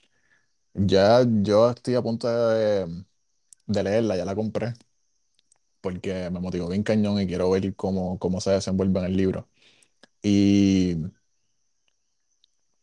Ya 0.75 1.25
yo 1.43 1.71
estoy 1.71 1.97
a 1.97 2.03
punto 2.03 2.29
de, 2.29 3.05
de 3.67 3.83
leerla, 3.85 4.17
ya 4.17 4.25
la 4.27 4.37
compré, 4.37 4.75
porque 5.81 6.31
me 6.31 6.41
motivó 6.41 6.69
bien 6.69 6.83
cañón 6.83 7.21
y 7.21 7.27
quiero 7.27 7.51
ver 7.51 7.75
cómo, 7.77 8.19
cómo 8.19 8.41
se 8.41 8.51
desenvuelve 8.51 9.01
en 9.01 9.07
el 9.07 9.17
libro. 9.17 9.49
Y 10.23 10.97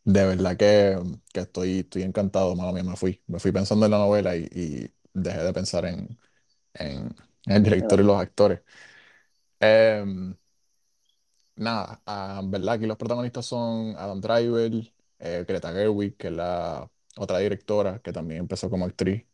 de 0.04 0.24
verdad 0.26 0.56
que, 0.56 0.98
que 1.32 1.40
estoy, 1.40 1.80
estoy 1.80 2.02
encantado, 2.02 2.56
mala 2.56 2.72
mía, 2.72 2.82
me 2.82 2.96
fui. 2.96 3.22
Me 3.26 3.38
fui 3.38 3.52
pensando 3.52 3.84
en 3.86 3.92
la 3.92 3.98
novela 3.98 4.36
y, 4.36 4.90
dejé 5.12 5.40
de 5.42 5.52
pensar 5.52 5.84
en, 5.86 6.18
en, 6.74 7.14
el 7.46 7.62
director 7.62 8.00
y 8.00 8.04
los 8.04 8.20
actores. 8.20 8.60
Em, 9.60 10.36
Nada, 11.58 12.00
ah, 12.06 12.40
¿verdad? 12.44 12.74
Aquí 12.74 12.86
los 12.86 12.96
protagonistas 12.96 13.44
son 13.46 13.94
Adam 13.96 14.20
Driver, 14.20 14.72
eh, 15.18 15.44
Greta 15.46 15.72
Gerwig, 15.72 16.16
que 16.16 16.28
es 16.28 16.32
la 16.32 16.88
otra 17.16 17.38
directora 17.38 17.98
que 18.00 18.12
también 18.12 18.40
empezó 18.40 18.70
como 18.70 18.84
actriz, 18.84 19.26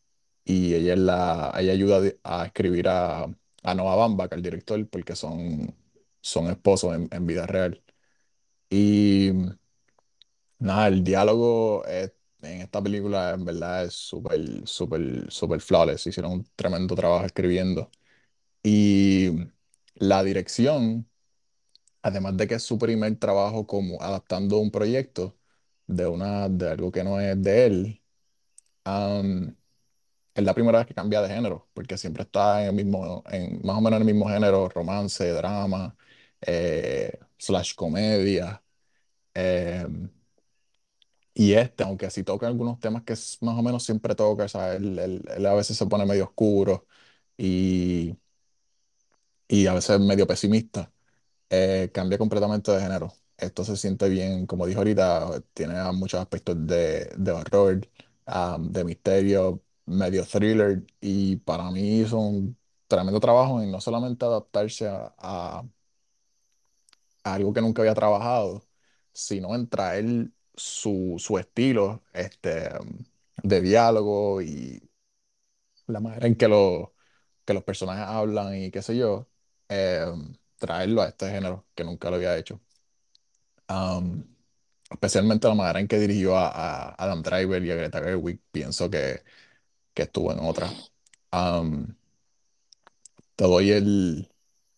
y 0.45 0.75
ella, 0.75 0.95
es 0.95 0.99
la, 1.01 1.53
ella 1.59 1.73
ayuda 1.73 2.01
a 2.23 2.47
escribir 2.47 2.89
a, 2.89 3.25
a 3.63 3.75
Noah 3.75 3.97
Baumbach, 3.97 4.33
al 4.33 4.41
director, 4.43 4.89
porque 4.89 5.15
son, 5.17 5.75
son 6.23 6.49
esposos 6.51 6.95
en, 6.95 7.09
en 7.13 7.27
vida 7.27 7.47
real. 7.47 7.83
Y 8.71 9.33
nada, 10.59 10.89
el 10.89 11.05
diálogo 11.05 11.85
es- 11.87 12.13
en 12.43 12.61
esta 12.61 12.83
película 12.83 13.31
en 13.33 13.45
verdad 13.45 13.85
es 13.87 13.95
súper, 13.95 14.67
súper, 14.69 15.31
súper 15.33 15.61
flawless. 15.61 16.07
Hicieron 16.07 16.33
un 16.33 16.47
tremendo 16.57 16.95
trabajo 16.95 17.25
escribiendo. 17.25 17.91
Y 18.63 19.31
la 19.97 20.23
dirección. 20.25 21.09
Además 22.05 22.37
de 22.39 22.49
que 22.49 22.57
es 22.57 22.65
su 22.65 22.79
primer 22.79 23.17
trabajo 23.19 23.67
como 23.67 24.03
adaptando 24.03 24.59
un 24.61 24.71
proyecto 24.73 25.39
de 25.89 26.07
una, 26.09 26.49
de 26.51 26.71
algo 26.73 26.93
que 26.93 27.05
no 27.05 27.21
es 27.21 27.43
de 27.43 27.67
él, 27.67 28.03
am, 28.85 29.57
es 30.35 30.45
la 30.45 30.55
primera 30.55 30.79
vez 30.79 30.87
que 30.89 30.95
cambia 30.95 31.23
de 31.23 31.29
género, 31.35 31.69
porque 31.75 31.99
siempre 31.99 32.25
está 32.25 32.63
en 32.63 32.69
el 32.71 32.75
mismo, 32.75 33.25
en, 33.31 33.61
más 33.65 33.77
o 33.79 33.81
menos 33.83 33.99
en 34.01 34.09
el 34.09 34.15
mismo 34.15 34.29
género, 34.31 34.69
romance, 34.71 35.29
drama, 35.33 35.97
eh, 36.43 37.19
slash 37.39 37.75
comedia. 37.75 38.63
em, 39.35 40.11
y 41.35 41.53
este, 41.55 41.83
aunque 41.85 42.11
sí 42.11 42.23
toca 42.25 42.47
algunos 42.47 42.79
temas 42.81 43.03
que 43.05 43.15
es- 43.15 43.39
más 43.43 43.59
o 43.59 43.63
menos 43.63 43.85
siempre 43.85 44.15
toca, 44.15 44.49
sea, 44.49 44.75
él, 44.75 44.99
él- 44.99 45.23
él 45.37 45.47
a 45.47 45.55
veces 45.55 45.77
se 45.77 45.87
pone 45.87 46.07
medio 46.07 46.25
oscuro 46.25 46.87
y, 47.37 48.17
y 49.49 49.67
a 49.67 49.75
veces 49.75 50.01
medio 50.01 50.27
pesimista. 50.27 50.93
Eh, 51.55 51.91
cambia 51.93 52.19
completamente 52.19 52.71
de 52.73 52.81
género. 52.81 53.13
Esto 53.37 53.65
se 53.65 53.77
siente 53.77 54.09
bien, 54.09 54.47
como 54.47 54.67
dijo 54.67 54.79
ahorita, 54.81 55.43
tiene 55.55 55.75
muchos 55.93 56.21
aspectos 56.21 56.57
de, 56.67 57.11
de 57.17 57.33
horror, 57.33 57.81
am, 58.27 58.71
de 58.73 58.85
misterio, 58.85 59.63
medio 59.87 60.25
thriller, 60.27 60.85
y 61.01 61.37
para 61.39 61.71
mí 61.71 62.01
hizo 62.01 62.19
un 62.19 62.57
tremendo 62.87 63.21
trabajo 63.21 63.61
en 63.63 63.71
no 63.73 63.81
solamente 63.81 64.25
adaptarse 64.25 64.89
a, 64.89 65.15
a- 65.19 65.65
a 67.25 67.35
algo 67.35 67.53
que 67.53 67.61
nunca 67.61 67.83
había 67.83 67.95
trabajado, 67.95 68.67
sino 69.13 69.55
en 69.55 69.69
traer 69.69 70.31
su, 70.55 71.17
su 71.19 71.39
estilo 71.39 72.03
este, 72.13 72.69
de 73.43 73.61
diálogo 73.61 74.43
y 74.43 74.83
la 75.87 76.01
manera 76.01 76.27
en 76.27 76.37
que, 76.37 76.49
lo- 76.49 76.95
que 77.45 77.55
los 77.55 77.65
personajes 77.65 78.07
hablan 78.07 78.55
y 78.57 78.71
qué 78.71 78.83
sé 78.83 78.97
yo, 78.97 79.29
eh, 79.69 80.07
traerlo 80.59 81.03
a 81.03 81.09
este 81.09 81.31
género 81.31 81.67
que 81.75 81.85
nunca 81.85 82.11
lo 82.11 82.17
había 82.17 82.37
hecho. 82.39 82.61
Um, 83.69 84.25
especialmente 84.91 85.49
la 85.49 85.55
manera 85.55 85.81
en 85.81 85.89
que 85.89 85.99
dirigió 85.99 86.37
a, 86.37 86.49
a 86.51 86.95
Adam 86.99 87.23
Driver 87.23 87.65
y 87.65 87.71
a 87.71 87.77
Greta 87.77 88.01
Gerwig, 88.03 88.41
pienso 88.53 88.91
que, 88.91 89.23
que 89.95 90.03
estuvo 90.05 90.33
en 90.33 90.41
otra. 90.41 90.71
Um, 91.33 91.89
te 93.37 93.45
doy 93.45 93.71
el, 93.71 94.29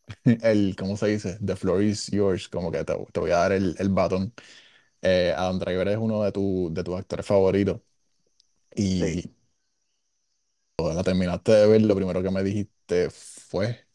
el, 0.24 0.77
¿cómo 0.79 0.97
se 0.97 1.09
dice? 1.09 1.39
The 1.45 1.57
floor 1.57 1.83
is 1.83 2.09
yours, 2.11 2.49
como 2.49 2.70
que 2.72 2.85
te, 2.85 2.95
te 3.12 3.20
voy 3.20 3.31
a 3.33 3.39
dar 3.39 3.53
el, 3.53 3.77
el 3.79 3.91
batón. 3.91 4.35
Eh, 5.03 5.35
Adam 5.37 5.59
Driver 5.61 5.89
es 5.89 5.99
uno 5.99 6.22
de, 6.24 6.33
tu, 6.33 6.70
de 6.72 6.85
tus 6.85 6.97
actores 6.99 7.27
favoritos 7.27 7.81
Sí, 8.95 9.07
y 9.16 9.35
cuando 10.77 10.95
la 10.95 11.05
terminaste 11.05 11.53
de 11.53 11.66
ver, 11.66 11.83
lo 11.83 11.95
primero 11.97 12.22
que 12.22 12.31
me 12.31 12.43
dijiste 12.43 13.11
fue, 13.11 13.86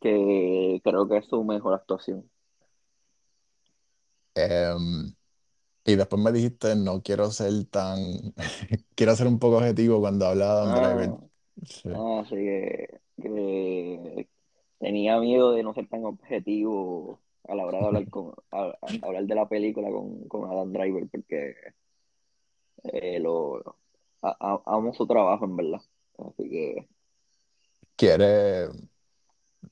que 0.00 0.80
creo 0.84 1.08
que 1.08 1.18
es 1.18 1.26
su 1.26 1.44
mejor 1.44 1.74
actuación. 1.74 2.30
em, 4.34 5.14
y 5.84 5.96
después 5.96 6.22
me 6.22 6.32
dijiste, 6.32 6.76
no 6.76 7.02
quiero 7.02 7.30
ser 7.32 7.66
tan, 7.66 7.98
quiero 8.96 9.16
ser 9.16 9.26
un 9.28 9.38
poco 9.38 9.58
objetivo 9.58 10.00
cuando 10.00 10.26
habla 10.26 10.46
de 10.46 10.52
Adam 10.52 10.74
Driver. 10.74 11.14
Ah, 11.14 11.28
Sí. 11.64 11.90
ah, 11.92 12.24
sí 12.28 12.36
que, 12.36 13.00
que 13.22 14.28
tenía 14.78 15.18
miedo 15.20 15.52
de 15.52 15.62
no 15.62 15.74
ser 15.74 15.88
tan 15.88 16.04
objetivo 16.04 17.22
a 17.44 17.54
la 17.54 17.66
hora 17.66 17.80
de 17.80 17.86
hablar 17.86 18.08
con 18.10 18.34
a- 18.52 18.74
a- 18.82 18.98
hablar 19.02 19.26
de 19.26 19.34
la 19.34 19.48
película 19.48 19.90
con, 19.90 20.28
con 20.28 20.50
Adam 20.50 20.72
Driver 20.72 21.08
porque 21.10 21.56
eh, 22.84 23.18
lo 23.20 23.58
a- 24.22 24.62
amo 24.66 24.92
su 24.94 25.06
trabajo 25.06 25.44
en 25.44 25.56
verdad. 25.56 25.80
Así 26.18 26.48
que 26.50 26.88
¿Quieres, 27.96 28.70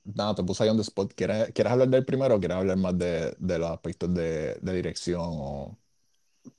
nada, 0.04 0.34
te 0.34 0.42
puse 0.44 0.62
ahí 0.64 0.70
on 0.70 0.76
the 0.76 0.82
spot, 0.82 1.12
¿quieres, 1.14 1.52
quieres 1.52 1.72
hablar 1.72 1.88
del 1.88 2.04
primero 2.04 2.36
o 2.36 2.38
quieres 2.40 2.56
hablar 2.56 2.76
más 2.76 2.98
de, 2.98 3.34
de 3.38 3.58
los 3.58 3.70
aspectos 3.70 4.12
de, 4.14 4.54
de 4.60 4.72
dirección 4.74 5.20
o... 5.22 5.78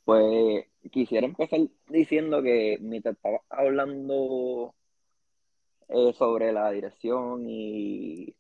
pues 0.04 0.66
quisiera 0.92 1.26
empezar 1.28 1.60
diciendo 1.88 2.42
que 2.42 2.78
mientras 2.82 3.16
estaba 3.16 3.42
hablando 3.50 4.74
eh, 5.90 6.14
sobre 6.14 6.52
la 6.54 6.72
dirección 6.72 7.46
y, 7.50 8.36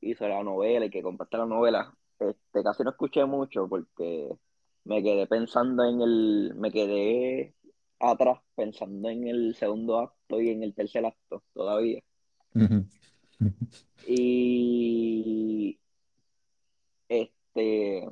y 0.00 0.14
sobre 0.14 0.32
la 0.34 0.44
novela 0.44 0.86
y 0.86 0.90
que 0.90 1.02
comparta 1.02 1.38
la 1.38 1.46
novela, 1.46 1.94
este, 2.18 2.62
casi 2.62 2.84
no 2.84 2.90
escuché 2.90 3.24
mucho 3.24 3.68
porque 3.68 4.30
me 4.84 5.02
quedé 5.02 5.26
pensando 5.26 5.84
en 5.84 6.00
el, 6.02 6.54
me 6.56 6.70
quedé 6.72 7.54
atrás 8.00 8.40
pensando 8.56 9.10
en 9.10 9.28
el 9.28 9.54
segundo 9.56 10.00
acto 10.00 10.40
y 10.40 10.50
en 10.50 10.62
el 10.62 10.74
tercer 10.74 11.06
acto 11.06 11.44
todavía. 11.54 12.02
Ujú. 12.54 12.86
Y 14.06 15.78
este, 17.08 18.08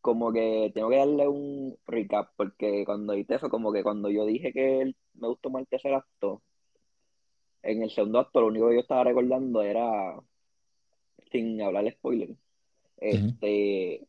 como 0.00 0.32
que 0.32 0.70
tengo 0.74 0.90
que 0.90 0.96
darle 0.96 1.28
un 1.28 1.76
recap 1.86 2.30
porque 2.36 2.84
cuando 2.86 3.12
dije 3.14 3.34
eso, 3.36 3.48
como 3.50 3.72
que 3.72 3.82
cuando 3.82 4.10
yo 4.10 4.24
dije 4.26 4.52
que 4.52 4.80
el- 4.82 4.96
me 5.14 5.28
gustó 5.28 5.50
más 5.50 5.60
el 5.62 5.68
tercer 5.68 5.94
acto, 5.94 6.42
en 7.62 7.82
el 7.84 7.90
segundo 7.90 8.18
acto 8.18 8.40
lo 8.40 8.48
único 8.48 8.68
que 8.68 8.74
yo 8.74 8.80
estaba 8.80 9.04
recordando 9.04 9.62
era, 9.62 10.20
sin 11.32 11.60
hablar 11.62 11.90
spoiler, 11.92 12.36
este, 12.98 14.08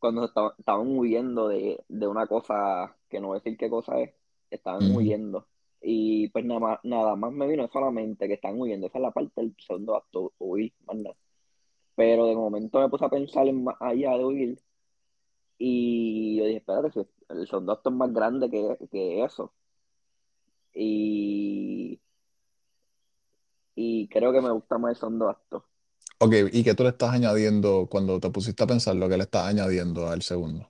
cuando 0.00 0.26
estaban, 0.26 0.52
estaban 0.58 0.88
huyendo 0.98 1.48
de, 1.48 1.84
de 1.88 2.06
una 2.08 2.26
cosa 2.28 2.96
que 3.10 3.20
no 3.20 3.28
voy 3.28 3.38
a 3.38 3.40
decir 3.40 3.58
qué 3.58 3.70
cosa 3.70 4.00
es, 4.00 4.14
estaban 4.50 4.84
Ujú. 4.86 4.96
huyendo. 4.98 5.48
Y 5.80 6.28
pues 6.28 6.44
nada 6.44 6.60
más, 6.60 6.78
nada 6.82 7.16
más 7.16 7.32
me 7.32 7.46
vino 7.46 7.68
solamente 7.72 8.26
que 8.28 8.34
están 8.34 8.60
huyendo. 8.60 8.86
Esa 8.86 8.98
es 8.98 9.02
la 9.02 9.10
parte 9.12 9.40
del 9.40 9.54
segundo 9.58 9.96
acto, 9.96 10.32
huir, 10.38 10.72
más 10.86 10.96
nada. 10.96 11.16
Pero 11.96 12.26
de 12.26 12.36
momento 12.36 12.80
me 12.80 12.88
puse 12.88 13.04
a 13.04 13.08
pensar 13.08 13.46
en 13.48 13.64
más 13.64 13.76
allá 13.80 14.16
de 14.16 14.24
huir 14.24 14.58
y 15.58 16.36
yo 16.36 16.44
dije, 16.44 16.58
espérate, 16.58 17.06
el 17.28 17.46
segundo 17.48 17.72
acto 17.72 17.90
es 17.90 17.96
más 17.96 18.12
grande 18.12 18.48
que, 18.48 18.78
que 18.90 19.24
eso. 19.24 19.52
Y, 20.72 22.00
y 23.74 24.08
creo 24.08 24.32
que 24.32 24.40
me 24.40 24.52
gusta 24.52 24.78
más 24.78 24.92
el 24.92 24.96
segundo 24.96 25.28
acto. 25.28 25.64
Ok, 26.20 26.34
¿y 26.52 26.62
qué 26.62 26.74
tú 26.74 26.84
le 26.84 26.90
estás 26.90 27.10
añadiendo 27.10 27.88
cuando 27.90 28.20
te 28.20 28.30
pusiste 28.30 28.62
a 28.62 28.66
pensar 28.66 28.94
lo 28.94 29.08
que 29.08 29.16
le 29.16 29.24
estás 29.24 29.46
añadiendo 29.46 30.08
al 30.08 30.22
segundo? 30.22 30.68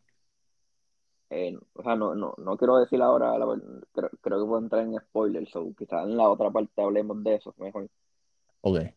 Eh, 1.30 1.58
o 1.74 1.82
sea, 1.82 1.94
no, 1.96 2.14
no, 2.14 2.34
no 2.38 2.56
quiero 2.56 2.78
decir 2.78 3.02
ahora, 3.02 3.38
la 3.38 3.46
creo, 3.92 4.10
creo 4.20 4.40
que 4.40 4.46
puedo 4.48 4.58
entrar 4.62 4.82
en 4.84 4.98
spoilers, 4.98 5.54
o 5.56 5.74
quizás 5.74 6.04
en 6.06 6.16
la 6.16 6.28
otra 6.28 6.50
parte 6.50 6.80
hablemos 6.82 7.22
de 7.24 7.34
eso 7.36 7.54
mejor. 7.58 7.88
Ok, 8.62 8.94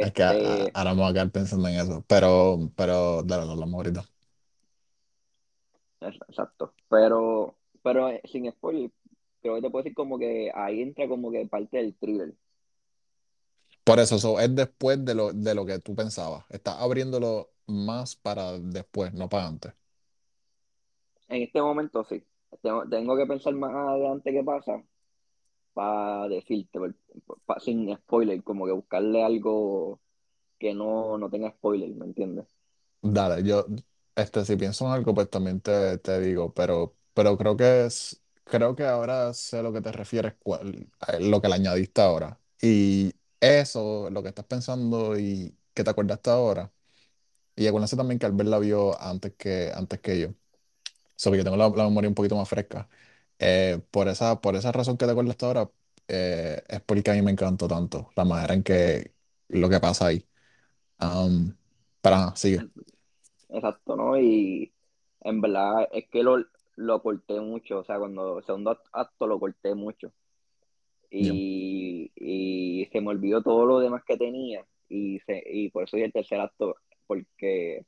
es 0.00 0.12
que 0.12 0.22
a- 0.22 0.30
a- 0.32 0.64
Este, 0.64 0.74
ahora 0.74 0.90
vamos 0.92 1.10
a 1.10 1.12
quedar 1.14 1.30
pensando 1.30 1.68
en 1.68 1.76
eso, 1.80 2.04
pero, 2.08 2.70
pero, 2.76 3.22
dale, 3.22 3.46
lo 3.46 3.52
hablamos 3.52 3.74
ahorita. 3.74 4.04
exacto. 6.28 6.74
Pero, 6.88 7.56
pero 7.82 8.08
eh, 8.08 8.20
sin 8.24 8.50
spoilers, 8.50 8.92
creo 9.40 9.56
que 9.56 9.62
te 9.62 9.70
puedo 9.70 9.82
decir 9.84 9.94
como 9.94 10.18
que 10.18 10.50
ahí 10.54 10.82
entra 10.82 11.08
como 11.08 11.30
que 11.30 11.46
parte 11.46 11.78
del 11.78 11.94
thriller. 11.96 12.34
Por 13.84 13.98
eso, 14.00 14.18
so, 14.18 14.38
es 14.40 14.54
después 14.54 15.04
de 15.04 15.14
lo, 15.14 15.32
de 15.32 15.54
lo 15.54 15.66
que 15.66 15.78
tú 15.80 15.94
pensabas. 15.94 16.44
Estás 16.50 16.76
abriéndolo 16.78 17.52
más 17.66 18.16
para 18.16 18.52
después, 18.58 19.12
no 19.14 19.28
para 19.28 19.46
antes. 19.48 19.72
En 21.32 21.42
este 21.42 21.60
momento 21.60 22.04
sí. 22.04 22.22
Tengo, 22.62 22.88
tengo 22.88 23.16
que 23.16 23.26
pensar 23.26 23.54
más 23.54 23.74
adelante 23.74 24.32
qué 24.32 24.42
pasa 24.44 24.84
para 25.74 26.28
decirte, 26.28 26.78
pa- 27.46 27.60
sin 27.60 27.94
spoiler, 27.96 28.42
como 28.44 28.66
que 28.66 28.72
buscarle 28.72 29.24
algo 29.24 30.00
que 30.58 30.74
no, 30.74 31.18
no 31.18 31.30
tenga 31.30 31.50
spoiler, 31.52 31.90
¿me 31.94 32.06
entiendes? 32.06 32.48
Dale, 33.04 33.42
yo, 33.42 33.66
este, 34.14 34.44
si 34.44 34.56
pienso 34.56 34.86
en 34.86 34.92
algo, 34.92 35.12
pues 35.14 35.28
también 35.28 35.60
te, 35.60 35.98
te 35.98 36.20
digo, 36.20 36.54
pero, 36.54 36.96
pero 37.14 37.36
creo 37.36 37.56
que 37.56 37.86
es, 37.86 38.22
creo 38.44 38.76
que 38.76 38.84
ahora 38.84 39.34
sé 39.34 39.62
lo 39.62 39.72
que 39.72 39.80
te 39.80 39.90
refieres, 39.92 40.34
cuál- 40.42 40.88
lo 41.20 41.40
que 41.42 41.48
le 41.48 41.54
añadiste 41.54 42.00
ahora. 42.00 42.40
Y 42.60 43.12
eso, 43.40 44.08
lo 44.10 44.22
que 44.22 44.28
estás 44.28 44.44
pensando 44.46 45.18
y 45.18 45.56
que 45.74 45.82
te 45.82 45.90
acordaste 45.90 46.30
ahora, 46.30 46.72
y 47.56 47.66
acuérdense 47.68 47.96
también 47.96 48.18
que 48.20 48.26
Albert 48.26 48.50
la 48.50 48.58
vio 48.60 49.00
antes 49.02 49.34
que, 49.36 49.72
antes 49.74 50.00
que 50.00 50.20
yo. 50.20 50.28
Que 51.30 51.38
yo 51.38 51.44
tengo 51.44 51.56
la, 51.56 51.68
la 51.70 51.84
memoria 51.84 52.08
un 52.08 52.14
poquito 52.14 52.36
más 52.36 52.48
fresca. 52.48 52.88
Eh, 53.38 53.80
por 53.90 54.08
esa, 54.08 54.40
por 54.40 54.56
esa 54.56 54.72
razón 54.72 54.96
que 54.96 55.04
te 55.06 55.12
acuerdas 55.12 55.36
ahora, 55.42 55.70
eh, 56.08 56.62
es 56.68 56.80
porque 56.82 57.10
a 57.10 57.14
mí 57.14 57.22
me 57.22 57.30
encantó 57.32 57.68
tanto 57.68 58.10
la 58.16 58.24
manera 58.24 58.54
en 58.54 58.62
que 58.62 59.14
lo 59.48 59.68
que 59.68 59.80
pasa 59.80 60.06
ahí. 60.06 60.26
Um, 61.00 61.54
pero 62.02 62.16
ajá, 62.16 62.36
sigue. 62.36 62.68
Exacto, 63.48 63.96
¿no? 63.96 64.18
Y 64.18 64.72
en 65.20 65.40
verdad 65.40 65.88
es 65.92 66.08
que 66.10 66.22
lo, 66.22 66.38
lo 66.76 67.02
corté 67.02 67.40
mucho, 67.40 67.80
o 67.80 67.84
sea, 67.84 67.98
cuando 67.98 68.38
el 68.38 68.44
segundo 68.44 68.72
act- 68.72 68.88
acto 68.92 69.26
lo 69.26 69.38
corté 69.38 69.74
mucho 69.74 70.12
Ya. 71.18 71.42
y, 71.50 72.12
y 72.16 72.86
se 72.92 73.00
me 73.00 73.08
olvidó 73.10 73.42
todo 73.42 73.66
lo 73.66 73.80
demás 73.80 74.02
que 74.06 74.16
tenía 74.16 74.66
y, 74.88 75.20
se, 75.20 75.42
y 75.46 75.70
por 75.70 75.84
eso 75.84 75.96
di 75.96 76.04
el 76.04 76.12
tercer 76.12 76.40
acto, 76.40 76.76
porque 77.06 77.86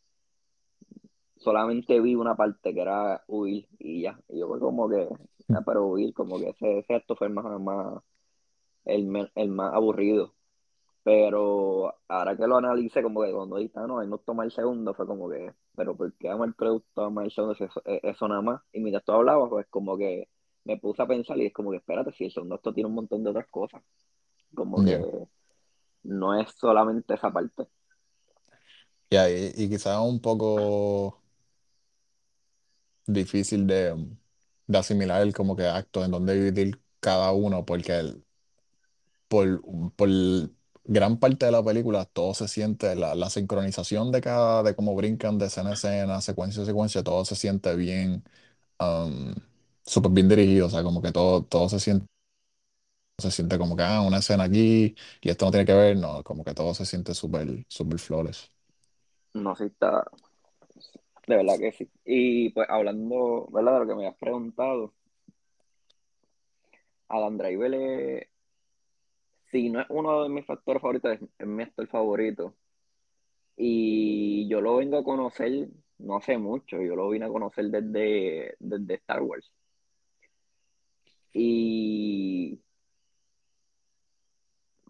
solamente 1.45 2.01
vi 2.01 2.14
una 2.16 2.36
parte 2.36 2.74
que 2.74 2.80
era 2.80 3.22
huir 3.28 3.68
y 3.78 4.03
ya, 4.03 4.18
y 4.28 4.40
yo 4.40 4.49
fue 4.49 4.61
como 4.61 4.88
que, 4.88 5.09
ah, 5.55 5.62
pero 5.66 5.86
huir, 5.86 6.14
como 6.14 6.38
que 6.38 6.51
ese, 6.51 6.78
ese 6.80 6.95
acto 6.95 7.16
fue 7.16 7.28
el 7.28 7.34
más, 7.34 7.61
más, 7.61 8.03
el, 8.86 9.30
el 9.34 9.49
más 9.51 9.74
aburrido. 9.74 10.34
Pero 11.05 11.95
ahora 12.09 12.36
que 12.36 12.47
lo 12.47 12.57
analice, 12.59 13.03
como 13.03 13.22
que 13.22 13.32
cuando 13.32 13.59
dije, 13.59 13.72
ah, 13.76 13.86
no, 13.86 14.03
él 14.03 14.11
no 14.11 14.18
toma 14.18 14.45
el 14.45 14.53
segundo, 14.53 14.95
fue 14.95 15.07
como 15.07 15.28
que, 15.30 15.55
pero 15.76 15.97
¿por 15.97 16.12
qué 16.14 16.30
a 16.30 16.36
Mark 16.36 16.57
Crew 16.57 16.82
toma 16.95 17.24
el 17.24 17.30
segundo 17.32 17.55
eso, 17.55 17.82
eh, 17.86 18.01
eso 18.05 18.28
nada 18.28 18.42
más? 18.42 18.62
Y 18.72 18.80
mientras 18.80 19.05
tú 19.05 19.12
hablabas, 19.12 19.51
pues 19.51 19.66
como 19.68 19.99
que 19.99 20.28
me 20.64 20.78
puse 20.78 21.03
a 21.03 21.07
pensar 21.07 21.38
y 21.38 21.47
es 21.47 21.53
como 21.53 21.70
que, 21.70 21.78
espérate, 21.78 22.12
si 22.12 22.24
el 22.24 22.32
segundo 22.32 22.57
acto 22.57 22.72
tiene 22.74 22.88
un 22.88 22.95
montón 22.97 23.22
de 23.24 23.30
otras 23.30 23.49
cosas, 23.49 23.82
como 24.55 24.82
que 24.84 25.01
no 26.05 26.34
es 26.40 26.51
solamente 26.53 27.14
esa 27.14 27.32
parte. 27.32 27.66
Ya, 29.11 29.30
y, 29.30 29.53
y 29.57 29.68
quizás 29.68 29.99
un 30.01 30.20
poco 30.20 31.24
difícil 33.07 33.67
de, 33.67 33.95
de 34.67 34.79
asimilar 34.79 35.23
el 35.23 35.35
como 35.35 35.57
que 35.57 35.67
acto 35.67 36.05
en 36.05 36.11
donde 36.13 36.35
dividir 36.35 36.81
cada 37.01 37.33
uno, 37.33 37.65
porque 37.65 37.93
el- 37.99 38.25
por, 39.29 39.63
por 39.97 40.09
gran 40.85 41.19
parte 41.19 41.47
de 41.47 41.53
la 41.53 41.63
película 41.65 42.05
todo 42.05 42.35
se 42.35 42.49
siente, 42.49 42.95
la, 42.97 43.15
la 43.15 43.31
sincronización 43.31 44.13
de 44.13 44.21
cada, 44.21 44.63
de 44.63 44.75
cómo 44.77 44.95
brincan 44.95 45.39
de 45.39 45.47
escena 45.47 45.71
a 45.71 45.73
escena, 45.75 46.21
secuencia 46.21 46.63
a 46.63 46.67
secuencia, 46.67 47.03
todo 47.03 47.25
se 47.25 47.37
siente 47.37 47.75
bien, 47.77 48.25
um, 48.81 49.35
súper 49.87 50.13
bien 50.13 50.29
dirigido, 50.29 50.67
o 50.69 50.71
sea, 50.71 50.83
como 50.83 51.03
que 51.03 51.13
todo, 51.13 51.45
todo 51.45 51.69
se 51.69 51.81
siente, 51.81 52.07
se 53.19 53.31
siente 53.31 53.59
como 53.59 53.77
que, 53.77 53.83
ah, 53.83 54.01
una 54.03 54.19
escena 54.19 54.45
aquí 54.45 54.95
y 55.21 55.29
esto 55.31 55.45
no 55.47 55.51
tiene 55.53 55.67
que 55.67 55.75
ver, 55.75 55.97
no, 55.97 56.23
como 56.25 56.45
que 56.45 56.55
todo 56.55 56.75
se 56.75 56.85
siente 56.87 57.15
súper, 57.15 57.65
súper 57.69 57.99
flawless. 57.99 58.51
No 59.35 59.55
si 59.57 59.65
está, 59.65 59.91
de 61.27 61.37
verdad 61.37 61.59
que 61.59 61.72
sí. 61.72 61.91
Y 62.05 62.51
pues 62.51 62.68
hablando, 62.70 63.49
¿verdad? 63.53 63.75
De 63.75 63.79
lo 63.81 63.87
que 63.89 63.95
me 63.95 64.07
has 64.09 64.16
preguntado, 64.16 64.93
Adam 67.09 67.39
Driver 67.39 67.75
es, 67.75 68.29
si 69.51 69.70
no 69.70 69.81
es 69.81 69.87
uno 69.91 70.25
de 70.25 70.29
mis 70.29 70.47
factores 70.47 70.83
favoritos, 70.83 71.12
es, 71.12 71.20
es 71.39 71.47
mi 71.47 71.62
actor 71.62 71.87
favorito. 71.89 72.55
Y 73.57 74.49
yo 74.49 74.61
lo 74.61 74.77
vengo 74.77 74.99
a 74.99 75.05
conocer 75.05 75.68
no 75.99 76.16
hace 76.16 76.39
mucho, 76.39 76.81
yo 76.83 76.97
lo 76.97 77.09
vine 77.11 77.27
a 77.27 77.29
conocer 77.29 77.66
desde, 77.66 78.57
desde 78.59 78.95
Star 78.95 79.22
Wars. 79.22 79.53
Y 81.33 82.61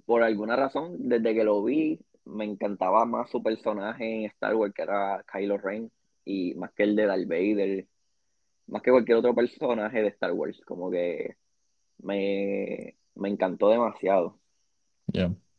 por 0.04 0.22
alguna 0.22 0.56
razón, 0.56 1.08
desde 1.08 1.34
que 1.34 1.44
lo 1.44 1.62
vi, 1.62 2.00
me 2.24 2.44
encantaba 2.44 3.04
más 3.04 3.30
su 3.30 3.42
personaje 3.42 4.04
en 4.04 4.24
Star 4.26 4.54
Wars, 4.54 4.74
que 4.74 4.82
era 4.82 5.24
Kylo 5.32 5.58
Ren, 5.58 5.90
y 6.24 6.54
más 6.54 6.72
que 6.72 6.84
el 6.84 6.96
de 6.96 7.06
Darth 7.06 7.26
Vader, 7.28 7.86
más 8.66 8.82
que 8.82 8.90
cualquier 8.90 9.18
otro 9.18 9.34
personaje 9.34 10.02
de 10.02 10.08
Star 10.08 10.32
Wars, 10.32 10.60
como 10.64 10.90
que 10.90 11.36
me, 11.98 12.96
me 13.14 13.28
encantó 13.28 13.68
demasiado. 13.68 14.38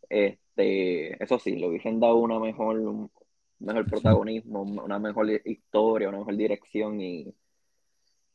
Este, 0.10 1.24
eso 1.24 1.40
sí, 1.40 1.56
le 1.56 1.68
hubiesen 1.68 2.00
dado 2.00 2.18
una 2.18 2.40
mejor, 2.40 2.80
un 2.80 3.12
mejor 3.60 3.86
protagonismo, 3.90 4.64
una 4.64 5.00
mejor 5.00 5.30
historia, 5.46 6.10
una 6.10 6.20
mejor 6.20 6.36
dirección 6.36 7.00
y, 7.02 7.34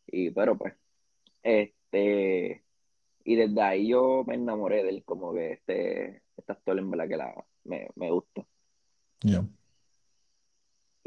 y 0.07 0.31
pero 0.31 0.57
pues, 0.57 0.75
este, 1.43 2.63
y 3.25 3.37
desde 3.37 3.63
ahí 3.63 3.89
yo 3.89 4.25
me 4.27 4.35
enamoré 4.35 4.83
de 4.83 4.91
él, 4.91 5.05
como 5.05 5.33
que 5.33 5.53
este, 5.53 6.23
este 6.37 6.53
actor 6.53 6.79
en 6.79 6.91
verdad 6.91 7.09
que 7.09 7.17
la, 7.17 7.45
me, 7.65 7.89
me 7.97 8.11
gusta. 8.11 8.45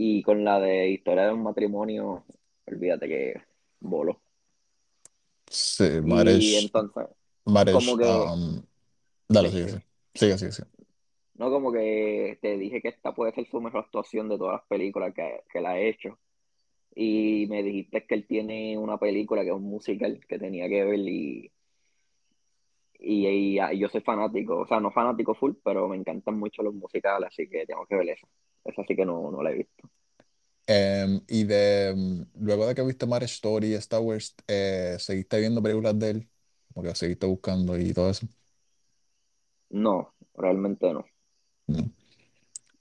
Y 0.06 0.22
con 0.24 0.44
la 0.44 0.60
de 0.60 0.90
historia 0.90 1.26
de 1.28 1.34
un 1.34 1.44
matrimonio, 1.44 2.26
olvídate 2.68 3.08
que 3.08 3.34
voló. 3.80 4.22
Sí, 5.50 6.02
Y 6.04 6.56
Marriage, 6.56 6.56
entonces, 6.56 7.08
como 7.70 7.98
que, 7.98 8.34
um, 8.34 8.64
dale, 9.30 9.52
sí, 9.52 9.52
sigue, 9.52 9.70
sí. 9.70 9.78
sigue, 10.16 10.38
sigue, 10.38 10.38
sigue, 10.38 10.52
sigue. 10.54 10.70
No, 11.36 11.50
como 11.50 11.72
que 11.72 12.38
te 12.42 12.58
dije 12.58 12.82
que 12.82 12.90
esta 12.90 13.14
puede 13.14 13.34
ser 13.34 13.48
su 13.48 13.60
mejor 13.62 13.82
actuación 13.86 14.30
de 14.30 14.38
todas 14.38 14.54
las 14.62 14.68
películas 14.68 15.14
que, 15.16 15.42
que 15.52 15.62
la 15.62 15.72
ha 15.72 15.80
hecho. 15.80 16.20
Y 16.96 17.48
me 17.50 17.64
dijiste 17.64 18.06
que 18.08 18.16
él 18.16 18.28
tiene 18.28 18.78
una 18.78 18.98
película 19.00 19.44
que 19.44 19.50
es 19.50 19.56
un 19.56 19.64
musical 19.64 20.20
que 20.28 20.40
tenía 20.40 20.70
que 20.70 20.86
ver 20.86 21.00
y, 21.00 21.52
y, 23.00 23.28
y- 23.28 23.60
y 23.60 23.80
yo 23.80 23.90
soy 23.90 24.02
fanático, 24.02 24.60
o 24.62 24.68
sea, 24.68 24.80
no 24.80 24.92
fanático 24.92 25.36
full, 25.36 25.54
pero 25.64 25.88
me 25.88 25.98
encantan 25.98 26.40
mucho 26.40 26.64
los 26.64 26.74
musicales, 26.74 27.28
así 27.30 27.48
que 27.50 27.66
tengo 27.66 27.86
que 27.86 27.96
ver 27.96 28.10
esa. 28.10 28.28
Esa 28.66 28.84
sí 28.86 28.96
que 28.96 29.06
no, 29.06 29.32
no 29.32 29.42
la 29.44 29.52
he 29.52 29.56
visto. 29.56 29.90
Em, 30.66 31.22
y 31.28 31.44
de, 31.44 31.94
mm, 31.96 32.46
luego 32.46 32.66
de 32.68 32.74
que 32.76 32.82
viste 32.84 33.06
Marriage 33.06 33.34
Story 33.36 33.68
y 33.72 33.74
Star 33.76 34.00
Wars, 34.02 34.34
eh, 34.48 34.96
¿seguiste 35.00 35.40
viendo 35.40 35.62
películas 35.62 36.00
de 36.00 36.10
él? 36.12 36.30
Como 36.74 36.88
que 36.88 36.96
seguiste 36.96 37.26
buscando 37.28 37.78
y 37.78 37.94
todo 37.94 38.10
eso. 38.10 38.28
No, 39.72 40.14
realmente 40.36 40.94
no. 40.94 41.06
No. 41.68 41.84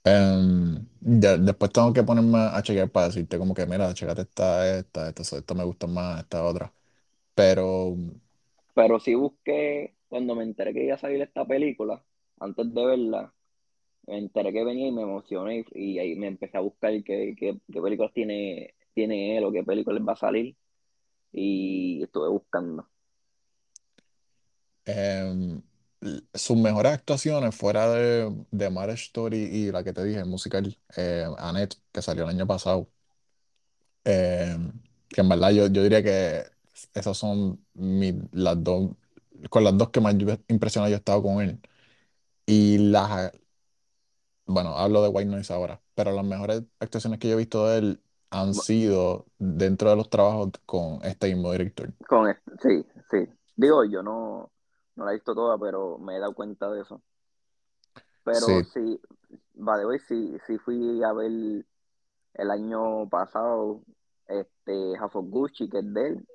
Em, 0.05 0.87
ya- 1.01 1.37
después 1.37 1.71
tengo 1.71 1.93
que 1.93 2.03
ponerme 2.03 2.39
a 2.39 2.61
chequear 2.63 2.91
para 2.91 3.07
decirte 3.07 3.37
como 3.37 3.53
que, 3.53 3.65
mira, 3.65 3.93
checate 3.93 4.23
esta, 4.23 4.79
esta, 4.79 5.09
esta, 5.09 5.37
esta 5.37 5.53
me 5.55 5.63
gusta 5.63 5.87
más, 5.87 6.21
esta 6.21 6.43
otra. 6.45 6.73
Pero 7.35 7.97
Pero 8.75 8.99
sí 8.99 9.15
busqué, 9.15 9.95
cuando 10.09 10.35
me 10.35 10.43
enteré 10.43 10.73
que 10.73 10.83
iba 10.85 10.95
a 10.95 10.97
salir 10.97 11.21
esta 11.21 11.45
película, 11.45 12.03
antes 12.39 12.73
de 12.73 12.85
verla, 12.85 13.33
me 14.07 14.17
enteré 14.19 14.53
que 14.53 14.63
venía 14.63 14.87
y 14.87 14.91
me 14.91 15.03
emocioné 15.03 15.65
y, 15.73 15.99
ahí 15.99 16.15
me 16.15 16.27
empecé 16.27 16.57
a 16.57 16.61
buscar 16.61 16.91
qué, 17.03 17.35
qué, 17.37 17.59
qué 17.71 17.81
películas 17.81 18.13
tiene, 18.13 18.75
tiene 18.93 19.37
él 19.37 19.45
o 19.45 19.51
qué 19.51 19.63
películas 19.63 20.03
va 20.07 20.13
a 20.13 20.15
salir 20.17 20.55
y 21.33 22.03
estuve 22.03 22.29
buscando. 22.29 22.87
em, 24.85 25.61
sus 26.33 26.57
mejores 26.57 26.93
actuaciones 26.93 27.55
fuera 27.55 27.89
de, 27.93 28.45
de 28.51 28.69
Marriage 28.69 29.05
Story 29.05 29.37
y 29.39 29.71
la 29.71 29.83
que 29.83 29.93
te 29.93 30.03
dije, 30.03 30.19
el 30.19 30.25
musical, 30.27 30.77
eh, 30.97 31.25
Annette, 31.37 31.77
que 31.91 32.01
salió 32.01 32.23
el 32.25 32.29
año 32.31 32.47
pasado. 32.47 32.89
Eh, 34.05 34.57
que 35.09 35.21
en 35.21 35.29
verdad 35.29 35.51
yo, 35.51 35.67
yo 35.67 35.83
diría 35.83 36.03
que 36.03 36.43
esas 36.93 37.17
son 37.17 37.63
mi- 37.73 38.13
las 38.31 38.61
dos, 38.63 38.91
con 39.49 39.63
las 39.63 39.77
dos 39.77 39.89
que 39.91 40.01
más 40.01 40.15
impresionado 40.47 40.89
yo 40.89 40.95
he 40.95 40.99
estado 40.99 41.23
con 41.23 41.41
él. 41.41 41.59
Y 42.45 42.79
las, 42.79 43.33
bueno, 44.45 44.77
hablo 44.77 45.01
de 45.03 45.09
White 45.09 45.29
Noise 45.29 45.53
ahora, 45.53 45.81
pero 45.95 46.11
las 46.11 46.25
mejores 46.25 46.63
actuaciones 46.79 47.19
que 47.19 47.27
yo 47.29 47.35
he 47.35 47.37
visto 47.37 47.67
de 47.67 47.77
él 47.79 48.01
han 48.29 48.53
sido 48.53 49.25
dentro 49.37 49.89
de 49.89 49.95
los 49.95 50.09
trabajos 50.09 50.51
con 50.65 50.99
este 51.03 51.27
mismo 51.33 51.51
director. 51.51 51.93
Con 52.07 52.29
este- 52.29 52.51
sí, 52.61 52.85
sí. 53.09 53.29
Digo, 53.55 53.83
yo 53.85 54.01
no, 54.03 54.51
no 54.95 55.05
la 55.05 55.11
he 55.11 55.15
visto 55.15 55.33
toda, 55.35 55.57
pero 55.57 55.97
me 55.97 56.15
he 56.17 56.19
dado 56.19 56.33
cuenta 56.33 56.69
de 56.71 56.81
eso. 56.81 57.01
Pero 58.23 58.39
Sí, 58.39 58.63
sí, 58.73 59.01
va 59.55 59.77
de 59.77 59.85
hoy 59.85 59.99
sí, 59.99 60.37
sí 60.47 60.57
fui 60.57 61.03
a 61.03 61.13
ver 61.13 61.31
el 62.35 62.51
año 62.51 63.07
pasado 63.09 63.81
este 64.27 64.97
House 64.97 65.15
of 65.15 65.25
Gucci, 65.29 65.69
que 65.69 65.79
es 65.79 65.93
de 65.93 66.07
él, 66.07 66.27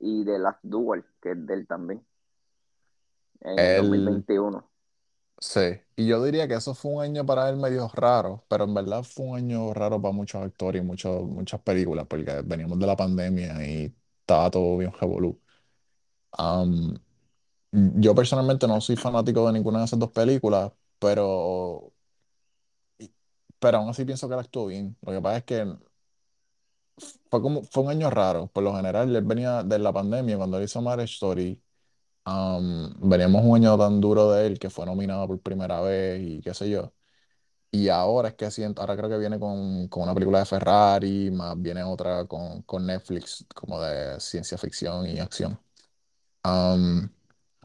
y 0.00 0.24
The 0.24 0.38
Last 0.38 0.60
Duel, 0.62 1.04
que 1.20 1.32
es 1.32 1.46
de 1.46 1.54
él 1.54 1.66
también, 1.66 2.04
en 3.42 3.58
el 3.58 3.74
dos 3.76 3.86
mil 3.86 4.00
él, 4.00 4.04
veintiuno 4.04 4.71
sí. 5.42 5.60
Y 5.96 6.06
yo 6.06 6.22
diría 6.24 6.48
que 6.48 6.54
eso 6.54 6.74
fue 6.74 6.92
un 6.92 7.02
año 7.02 7.26
para 7.26 7.48
él 7.50 7.56
medio 7.56 7.88
raro, 7.88 8.44
pero 8.48 8.64
en 8.64 8.74
verdad 8.74 9.02
fue 9.02 9.26
un 9.26 9.36
año 9.36 9.74
raro 9.74 10.00
para 10.00 10.12
muchos 10.14 10.42
actores 10.42 10.82
y 10.82 10.84
muchos, 10.84 11.22
muchas 11.24 11.60
películas, 11.62 12.06
porque 12.08 12.42
veníamos 12.44 12.78
de 12.78 12.86
la 12.86 12.96
pandemia 12.96 13.66
y 13.66 13.94
estaba 14.20 14.50
todo 14.50 14.78
bien 14.78 14.92
revolú. 15.00 15.40
Am, 16.32 16.96
yo 17.72 18.14
personalmente 18.14 18.68
no 18.68 18.80
soy 18.80 18.96
fanático 18.96 19.46
de 19.46 19.54
ninguna 19.54 19.80
de 19.80 19.86
esas 19.86 19.98
dos 20.00 20.12
películas, 20.12 20.72
pero, 21.00 21.92
pero 23.58 23.78
aún 23.78 23.90
así 23.90 24.04
pienso 24.04 24.28
que 24.28 24.34
él 24.34 24.40
actuó 24.40 24.66
bien. 24.66 24.96
Lo 25.02 25.12
que 25.12 25.20
pasa 25.20 25.38
es 25.38 25.44
que 25.44 25.66
fue 27.30 27.42
como, 27.42 27.62
fue 27.64 27.84
un 27.84 27.90
año 27.90 28.10
raro. 28.10 28.48
Por 28.48 28.62
lo 28.64 28.74
general, 28.76 29.14
él 29.14 29.22
venía 29.24 29.62
de 29.62 29.78
la 29.78 29.92
pandemia, 29.92 30.36
cuando 30.36 30.58
él 30.58 30.64
hizo 30.64 30.80
Marriage 30.82 31.14
Story, 31.14 31.60
am, 32.24 32.94
veníamos 33.00 33.42
un 33.44 33.56
año 33.56 33.76
tan 33.78 34.00
duro 34.00 34.30
de 34.32 34.46
él 34.46 34.58
que 34.58 34.70
fue 34.70 34.86
nominado 34.86 35.26
por 35.28 35.40
primera 35.40 35.80
vez 35.80 36.20
y 36.22 36.40
qué 36.40 36.54
sé 36.54 36.70
yo. 36.70 36.92
Y 37.70 37.88
ahora 37.88 38.28
es 38.30 38.34
que 38.34 38.50
siento, 38.50 38.82
ahora 38.82 38.96
creo 38.96 39.08
que 39.10 39.18
viene 39.18 39.38
con, 39.40 39.88
con 39.88 40.04
una 40.04 40.14
película 40.14 40.40
de 40.40 40.46
Ferrari, 40.46 41.30
más 41.30 41.60
viene 41.60 41.82
otra 41.84 42.26
con, 42.26 42.62
con 42.62 42.86
Netflix, 42.86 43.46
como 43.54 43.80
de 43.82 44.20
ciencia 44.20 44.58
ficción 44.58 45.06
y 45.08 45.20
acción. 45.20 45.58
Um, 46.44 47.08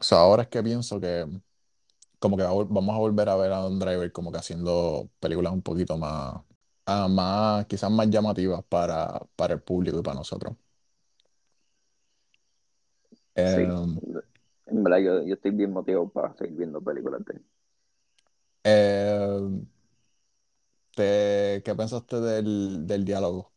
so 0.00 0.16
ahora 0.16 0.42
es 0.44 0.48
que 0.48 0.62
pienso 0.62 1.00
que 1.00 1.26
como 2.18 2.36
que 2.36 2.42
vamos 2.44 2.94
a 2.94 2.98
volver 2.98 3.28
a 3.28 3.36
ver 3.36 3.52
a 3.52 3.58
Don 3.58 3.78
Driver 3.78 4.12
como 4.12 4.32
que 4.32 4.38
haciendo 4.38 5.10
películas 5.20 5.52
un 5.52 5.62
poquito 5.62 5.96
más, 5.98 6.34
ah, 6.86 7.08
más 7.08 7.66
quizás 7.66 7.90
más 7.90 8.08
llamativas 8.10 8.64
para, 8.68 9.20
para 9.36 9.54
el 9.54 9.62
público 9.62 9.98
y 10.00 10.02
para 10.02 10.16
nosotros. 10.16 10.56
Sí, 13.44 13.62
Em, 13.62 14.00
en 14.70 14.82
verdad 14.84 14.98
yo, 15.00 15.22
yo 15.26 15.34
estoy 15.34 15.50
bien 15.52 15.72
motivado 15.72 16.08
para 16.10 16.34
seguir 16.36 16.56
viendo 16.58 16.80
películas 16.82 17.24
de 17.26 17.34
él. 17.34 17.44
te- 20.94 21.62
¿qué 21.64 21.74
pensaste 21.74 22.20
del, 22.20 22.86
del 22.86 23.04
diálogo? 23.04 23.52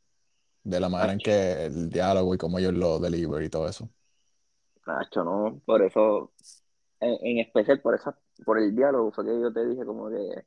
De 0.64 0.80
la 0.80 0.90
manera 0.90 1.14
en 1.14 1.22
Nacho, 1.22 1.22
que 1.22 1.66
el 1.68 1.90
diálogo 1.90 2.36
y 2.36 2.40
cómo 2.40 2.60
ellos 2.60 2.74
lo 2.74 3.00
deliver 3.00 3.44
y 3.44 3.50
todo 3.50 3.70
eso. 3.70 3.90
Nacho, 4.86 5.24
no, 5.24 5.62
por 5.66 5.82
eso, 5.84 6.34
en, 7.00 7.18
en 7.22 7.40
especial 7.40 7.82
por 7.82 7.96
esa, 7.96 8.18
por 8.46 8.60
el 8.60 8.76
diálogo, 8.76 9.12
fue 9.12 9.26
que 9.26 9.40
yo 9.42 9.54
te 9.54 9.66
dije 9.68 9.86
como 9.86 10.10
que, 10.10 10.46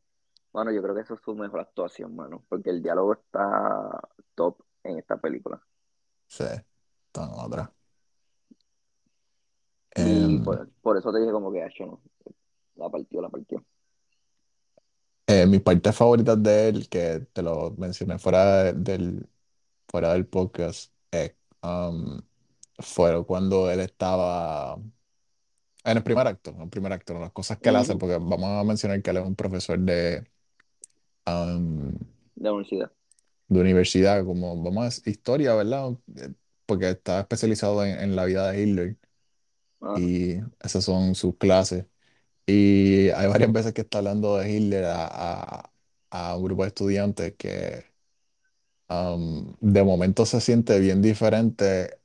bueno, 0.53 0.73
yo 0.73 0.83
creo 0.83 0.95
que 0.95 1.03
eso 1.03 1.15
es 1.15 1.21
su 1.23 1.35
mejor 1.37 1.61
actuación, 1.61 2.15
mano, 2.17 2.45
porque 2.49 2.71
el 2.71 2.83
diálogo 2.83 3.15
está 3.15 4.01
top 4.35 4.59
en 4.85 4.99
esta 4.99 5.19
película. 5.19 5.63
Sí, 6.27 6.45
está 6.45 7.25
en 7.25 7.31
otra. 7.33 7.75
Y 9.97 10.39
Em, 10.39 10.41
por, 10.41 10.71
por 10.83 10.97
eso 10.99 11.13
te 11.13 11.21
dije 11.21 11.33
como 11.33 11.53
que, 11.53 11.61
Nacho, 11.61 11.87
no, 11.87 12.01
la 12.77 12.91
partió, 12.91 13.23
la 13.23 13.29
partió. 13.31 13.65
eh, 15.27 15.47
mis 15.47 15.61
partes 15.63 15.97
favoritas 15.97 16.43
de 16.43 16.69
él, 16.69 16.89
que 16.89 17.21
te 17.33 17.43
lo 17.43 17.73
mencioné 17.79 18.19
fuera 18.19 18.65
de- 18.65 18.73
del, 18.75 19.29
fuera 19.89 20.13
del 20.15 20.27
podcast, 20.27 20.93
eh, 21.13 21.37
um, 21.63 22.21
fueron 22.81 23.25
cuando 23.25 23.71
él 23.71 23.81
estaba 23.81 24.79
en 25.85 25.97
el 25.97 26.03
primer 26.03 26.27
acto, 26.27 26.51
en 26.51 26.63
el 26.63 26.69
primer 26.71 26.93
acto, 26.93 27.19
las 27.19 27.33
cosas 27.33 27.59
que 27.59 27.69
él 27.71 27.77
hace, 27.77 27.95
Ujú, 27.95 27.99
porque 27.99 28.17
vamos 28.17 28.45
a 28.61 28.65
mencionar 28.65 29.03
que 29.03 29.11
él 29.11 29.19
es 29.19 29.25
un 29.27 29.37
profesor 29.37 29.79
de, 29.79 30.27
um, 31.27 31.93
De 32.37 32.49
universidad. 32.51 32.93
de 33.49 33.61
universidad, 33.61 34.25
como 34.25 34.63
vamos 34.63 34.83
a 34.83 34.85
decir, 34.87 35.09
historia, 35.09 35.55
¿verdad? 35.55 35.93
Eh, 36.17 36.33
Porque 36.67 36.91
está 36.91 37.21
especializado 37.21 37.85
en, 37.85 37.99
en 38.01 38.17
la 38.17 38.25
vida 38.25 38.51
de 38.51 38.63
Hitler 38.63 38.97
Ajá. 39.85 40.01
y 40.01 40.37
esas 40.61 40.85
son 40.85 41.15
sus 41.15 41.37
clases. 41.37 41.87
Y 42.47 43.11
hay 43.11 43.29
varias 43.29 43.53
veces 43.53 43.75
que 43.75 43.83
está 43.83 43.99
hablando 43.99 44.37
de 44.39 44.51
Hitler 44.53 44.85
a, 44.87 45.07
a, 45.63 45.73
a 46.11 46.37
un 46.37 46.45
grupo 46.45 46.63
de 46.65 46.69
estudiantes 46.69 47.35
que 47.39 47.87
um, 48.89 49.55
de 49.61 49.83
momento 49.85 50.27
se 50.27 50.41
siente 50.41 50.79
bien 50.81 51.03
diferente 51.03 52.01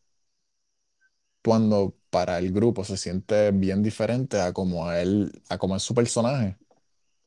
cuando 1.43 1.95
para 2.09 2.38
el 2.39 2.51
grupo 2.51 2.84
se 2.84 2.97
siente 2.97 3.51
bien 3.51 3.84
diferente 3.84 4.39
a 4.41 4.53
como 4.53 4.91
él, 4.91 5.32
a 5.49 5.57
como 5.57 5.75
es 5.75 5.84
su 5.84 5.93
personaje. 5.95 6.57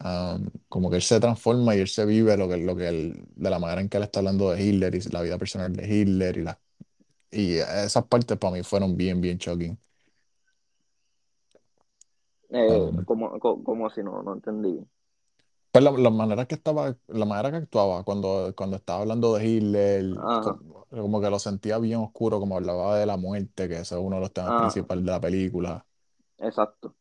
Um, 0.04 0.48
como 0.68 0.90
que 0.90 0.96
él 0.96 1.02
se 1.02 1.20
transforma 1.20 1.76
y 1.76 1.80
él 1.80 1.88
se 1.88 2.06
vive 2.06 2.36
lo 2.36 2.48
que, 2.48 2.58
lo 2.58 2.76
que 2.76 2.88
él, 2.88 3.24
de 3.36 3.50
la 3.50 3.58
manera 3.60 3.80
en 3.82 3.88
que 3.88 3.98
él 3.98 4.04
está 4.04 4.20
hablando 4.20 4.50
de 4.52 4.62
Hitler 4.64 4.94
y 4.94 5.00
la 5.10 5.22
vida 5.22 5.38
personal 5.38 5.74
de 5.74 5.86
Hitler 5.88 6.38
y, 6.38 6.42
la, 6.42 6.60
y 7.30 7.54
esas 7.58 8.04
partes 8.06 8.38
para 8.38 8.54
mí 8.54 8.62
fueron 8.64 8.96
bien, 8.96 9.20
bien 9.20 9.38
shocking. 9.38 9.78
Eh, 12.52 12.68
Um, 12.68 13.06
como, 13.06 13.38
co- 13.40 13.62
como, 13.64 13.90
si 13.90 14.02
no, 14.02 14.22
no 14.22 14.34
entendí. 14.34 14.78
pues 15.70 15.84
la, 15.84 15.90
la 15.92 16.10
manera 16.10 16.46
que 16.46 16.54
estaba, 16.54 16.96
la 17.08 17.24
manera 17.24 17.50
que 17.50 17.56
actuaba 17.58 18.04
cuando, 18.04 18.52
cuando 18.56 18.76
estaba 18.76 19.00
hablando 19.02 19.34
de 19.34 19.46
Hitler, 19.46 20.20
como, 20.38 20.86
como 20.90 21.20
que 21.20 21.30
lo 21.30 21.38
sentía 21.38 21.78
bien 21.78 22.00
oscuro, 22.00 22.38
como 22.40 22.56
hablaba 22.56 22.98
de 22.98 23.06
la 23.06 23.16
muerte, 23.16 23.68
que 23.68 23.74
ese 23.76 23.94
es 23.94 24.00
uno 24.00 24.16
de 24.16 24.20
los 24.22 24.32
temas 24.32 24.52
ajá, 24.52 24.92
principales 24.94 25.04
de 25.04 25.10
la 25.10 25.20
película. 25.20 25.86
exacto. 26.38 26.96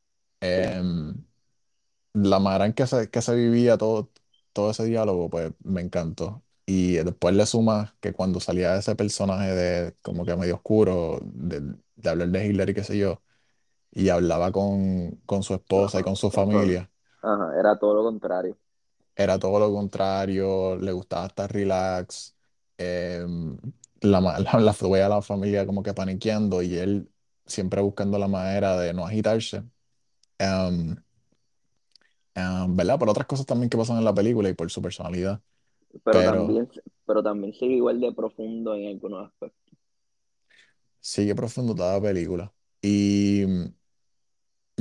Sí, 0.53 0.61
Em, 0.63 1.13
la 2.13 2.39
manera 2.39 2.65
en 2.65 2.73
que 2.73 2.87
se, 2.87 3.09
que 3.09 3.21
se 3.21 3.35
vivía 3.35 3.77
todo, 3.77 4.11
todo 4.53 4.71
ese 4.71 4.85
diálogo, 4.85 5.29
pues 5.29 5.53
me 5.63 5.81
encantó. 5.81 6.43
Y 6.65 6.95
después 6.95 7.35
le 7.35 7.45
sumas 7.45 7.93
que 8.01 8.13
cuando 8.13 8.39
salía 8.39 8.77
ese 8.77 8.95
personaje 8.95 9.53
de 9.55 9.95
como 10.01 10.25
que 10.25 10.35
medio 10.37 10.55
oscuro, 10.55 11.19
de, 11.23 11.75
de 11.95 12.09
hablar 12.09 12.29
de 12.29 12.47
Hitler 12.47 12.69
y 12.69 12.73
qué 12.73 12.83
sé 12.83 12.97
yo, 12.97 13.21
y 13.91 14.09
hablaba 14.09 14.51
con, 14.51 15.17
con 15.25 15.43
su 15.43 15.53
esposa 15.55 15.99
y 15.99 16.03
con 16.03 16.15
su 16.15 16.31
familia, 16.31 16.91
ajá, 17.21 17.59
era 17.59 17.77
todo 17.79 17.95
lo 17.95 18.03
contrario. 18.03 18.57
era 19.15 19.37
todo 19.39 19.59
lo 19.59 19.71
contrario, 19.73 20.75
le 20.77 20.91
gustaba 20.91 21.27
estar 21.27 21.51
relax, 21.51 22.35
em, 22.77 23.57
la, 24.01 24.19
la, 24.21 24.59
la, 24.59 24.75
veía 24.89 25.05
a 25.07 25.09
la 25.09 25.21
familia 25.21 25.65
como 25.65 25.83
que 25.83 25.93
paniqueando 25.93 26.61
y 26.61 26.75
él 26.75 27.09
siempre 27.45 27.81
buscando 27.81 28.17
la 28.19 28.27
manera 28.27 28.77
de 28.79 28.93
no 28.93 29.05
agitarse. 29.05 29.63
Em, 30.39 30.95
em, 32.35 32.75
¿verdad? 32.75 32.99
Por 32.99 33.09
otras 33.09 33.27
cosas 33.27 33.45
también 33.45 33.69
que 33.69 33.77
pasan 33.77 33.97
en 33.97 34.05
la 34.05 34.13
película 34.13 34.49
y 34.49 34.53
por 34.53 34.69
su 34.71 34.81
personalidad. 34.81 35.41
Pero 36.03 36.23
Pero 36.23 36.23
también, 36.23 36.69
pero 37.05 37.23
también 37.23 37.53
sigue 37.53 37.75
igual 37.75 37.99
de 37.99 38.11
profundo 38.13 38.75
en 38.75 38.87
algunos 38.87 39.27
aspectos. 39.27 39.73
sigue 40.99 41.35
profundo 41.35 41.75
toda 41.75 41.93
la 41.95 42.01
película. 42.01 42.53
Y 42.81 43.43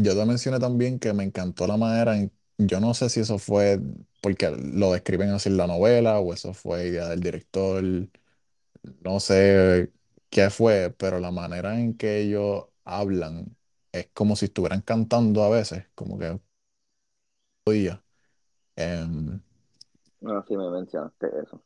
yo 0.02 0.14
te 0.16 0.24
mencioné 0.26 0.58
también 0.58 0.98
que 0.98 1.12
me 1.12 1.24
encantó 1.24 1.66
la 1.66 1.76
manera 1.76 2.16
en, 2.16 2.32
yo 2.58 2.80
no 2.80 2.94
sé 2.94 3.08
si 3.10 3.20
eso 3.20 3.38
fue 3.38 3.80
porque 4.20 4.50
lo 4.50 4.92
describen 4.92 5.30
así 5.30 5.48
en 5.48 5.56
la 5.56 5.66
novela 5.66 6.18
o 6.20 6.32
eso 6.34 6.54
fue 6.54 6.88
idea 6.88 7.08
del 7.08 7.20
director, 7.20 7.82
no 9.00 9.20
sé 9.20 9.92
qué 10.30 10.50
fue, 10.50 10.90
pero 10.98 11.20
la 11.20 11.30
manera 11.30 11.78
en 11.80 11.96
que 11.96 12.20
ellos 12.20 12.66
hablan 12.84 13.56
es 13.92 14.08
como 14.12 14.36
si 14.36 14.46
estuvieran 14.46 14.82
cantando 14.82 15.42
a 15.44 15.50
veces, 15.50 15.86
como 15.94 16.18
que 16.18 16.40
oía. 17.66 18.02
Em, 18.76 19.40
No, 20.20 20.42
sí 20.46 20.56
me 20.56 20.70
mencionaste 20.70 21.26
eso. 21.42 21.62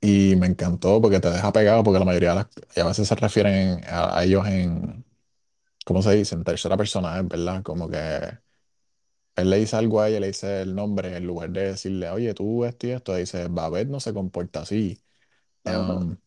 y 0.00 0.36
me 0.36 0.46
encantó 0.46 1.00
porque 1.00 1.20
te 1.20 1.30
deja 1.30 1.52
pegado 1.52 1.82
porque 1.84 1.98
la 1.98 2.04
mayoría 2.04 2.30
de 2.30 2.34
las, 2.36 2.46
y 2.76 2.80
a 2.80 2.84
veces 2.86 3.06
se 3.08 3.14
refieren 3.14 3.82
a, 3.86 4.18
a 4.18 4.24
ellos 4.24 4.46
en, 4.46 5.04
¿cómo 5.84 6.02
se 6.02 6.12
dice? 6.14 6.34
En 6.34 6.44
tercera 6.44 6.76
persona, 6.76 7.18
es 7.20 7.28
verdad, 7.28 7.62
como 7.62 7.88
que 7.88 7.98
Él 9.36 9.50
le 9.50 9.58
dice 9.58 9.76
algo 9.76 10.00
a 10.00 10.08
ella, 10.08 10.20
le 10.20 10.28
dice 10.28 10.62
el 10.62 10.74
nombre, 10.74 11.16
en 11.16 11.26
lugar 11.26 11.50
de 11.50 11.68
decirle, 11.68 12.10
oye, 12.10 12.34
tú 12.34 12.64
esto 12.64 12.86
y 12.86 12.90
esto, 12.90 13.14
dice, 13.16 13.48
Babette 13.48 13.88
no 13.90 14.00
se 14.00 14.12
comporta 14.14 14.60
así. 14.62 15.02
Ajá, 15.64 16.04
Em, 16.04 16.18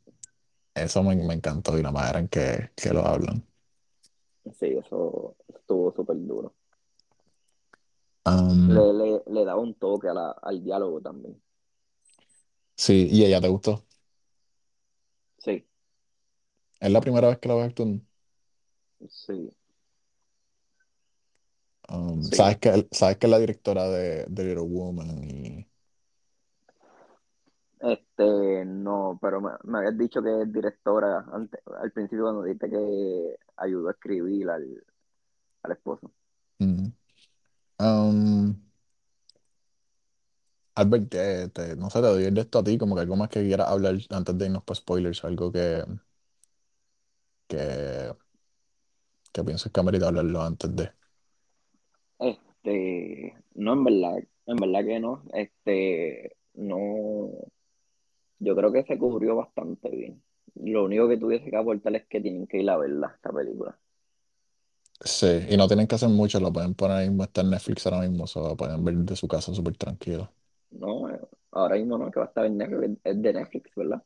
eso 0.75 1.03
me, 1.03 1.15
me 1.17 1.35
encantó 1.35 1.77
y 1.79 1.83
la 1.83 1.91
manera 1.91 2.19
en 2.19 2.27
que, 2.29 2.71
que 2.75 2.91
lo 2.93 3.05
hablan. 3.07 3.47
sí, 4.53 4.67
eso 4.77 5.35
estuvo 5.47 5.91
súper 5.93 6.17
duro. 6.25 6.55
Le, 8.67 8.81
Am, 8.81 8.93
le, 8.97 9.07
le 9.37 9.43
daba 9.43 9.59
un 9.61 9.73
toque 9.73 10.07
a 10.07 10.13
la, 10.13 10.29
al 10.29 10.63
diálogo 10.63 11.01
también. 11.01 11.41
sí, 12.77 13.07
y 13.11 13.25
ella 13.25 13.41
te 13.41 13.47
gustó. 13.49 13.85
Sí, 15.37 15.65
Es 16.79 16.89
la 16.91 17.01
primera 17.01 17.27
vez 17.27 17.39
que 17.39 17.49
la 17.49 17.55
ves 17.55 17.65
actuando. 17.65 18.01
Sí, 19.09 19.51
Am, 21.87 22.31
sí. 22.31 22.37
sabes 22.37 22.57
que, 22.59 22.87
sabes 22.91 23.17
que 23.17 23.27
es 23.27 23.31
la 23.31 23.39
directora 23.39 23.87
de, 23.89 24.25
de 24.27 24.43
Little 24.43 24.61
Woman 24.63 25.23
y 25.23 25.67
Este, 27.79 28.65
no, 28.65 29.19
pero 29.21 29.41
me, 29.41 29.51
me 29.63 29.79
habías 29.79 29.97
dicho 29.97 30.21
que 30.23 30.41
es 30.41 30.51
directora 30.51 31.25
antes, 31.31 31.61
al 31.79 31.91
principio 31.91 32.23
cuando 32.25 32.43
dijiste 32.43 32.69
que 32.69 33.35
ayudó 33.57 33.89
a 33.89 33.91
escribir 33.91 34.49
al, 34.49 34.83
al 35.63 35.71
esposo. 35.73 36.11
mm, 36.59 36.91
am, 37.79 38.61
Albert, 40.75 41.09
te- 41.09 41.49
te- 41.49 41.75
no 41.75 41.89
sé, 41.89 41.99
te 42.01 42.07
doy 42.07 42.31
de 42.31 42.41
esto 42.41 42.59
a 42.59 42.63
ti, 42.63 42.77
como 42.77 42.95
que 42.95 43.01
algo 43.01 43.15
más 43.17 43.29
que 43.29 43.41
quieras 43.43 43.67
hablar 43.69 43.95
antes 44.09 44.37
de 44.37 44.45
irnos 44.45 44.63
para 44.63 44.75
spoilers, 44.75 45.23
algo 45.25 45.51
que, 45.51 45.83
que, 47.47 48.15
que 49.35 49.43
pienses 49.43 49.71
que 49.71 49.79
amerita 49.81 50.07
hablarlo 50.07 50.41
antes 50.41 50.75
de. 50.75 50.91
Este, 52.19 53.35
no, 53.55 53.73
en 53.73 53.83
verdad, 53.83 54.17
en 54.47 54.55
verdad 54.57 54.85
que 54.85 54.99
no. 54.99 55.23
Este, 55.33 56.35
no, 56.53 57.29
yo 58.39 58.55
creo 58.55 58.71
que 58.71 58.83
se 58.83 58.97
cubrió 58.97 59.35
bastante 59.35 59.89
bien. 59.89 60.23
Lo 60.55 60.85
único 60.85 61.09
que 61.09 61.17
tuviese 61.17 61.49
que 61.49 61.57
aportar 61.57 61.95
es 61.95 62.05
que 62.07 62.21
tienen 62.21 62.47
que 62.47 62.59
ir 62.61 62.69
a 62.69 62.77
verla, 62.77 63.11
esta 63.15 63.31
película. 63.31 63.77
Sí, 65.03 65.27
y 65.49 65.55
no 65.57 65.67
tienen 65.67 65.87
que 65.87 65.95
hacer 65.95 66.09
mucho, 66.09 66.39
lo 66.41 66.51
pueden 66.53 66.73
poner 66.73 66.97
ahí 66.97 67.09
mismo, 67.09 67.23
está 67.23 67.41
en 67.41 67.49
Netflix 67.51 67.85
ahora 67.85 68.01
mismo, 68.07 68.27
se 68.27 68.39
lo 68.39 68.55
pueden 68.57 68.83
ver 68.83 68.95
de 68.95 69.15
su 69.15 69.27
casa 69.27 69.53
súper 69.53 69.77
tranquilo. 69.77 70.29
No, 70.71 71.09
eh, 71.09 71.19
ahora 71.51 71.75
mismo 71.75 71.97
no, 71.97 72.11
que 72.11 72.19
va 72.19 72.25
a 72.25 72.27
estar 72.29 72.45
en 72.45 72.57
Netflix, 72.57 72.99
es 73.03 73.21
de 73.21 73.33
Netflix, 73.33 73.71
¿verdad? 73.75 74.03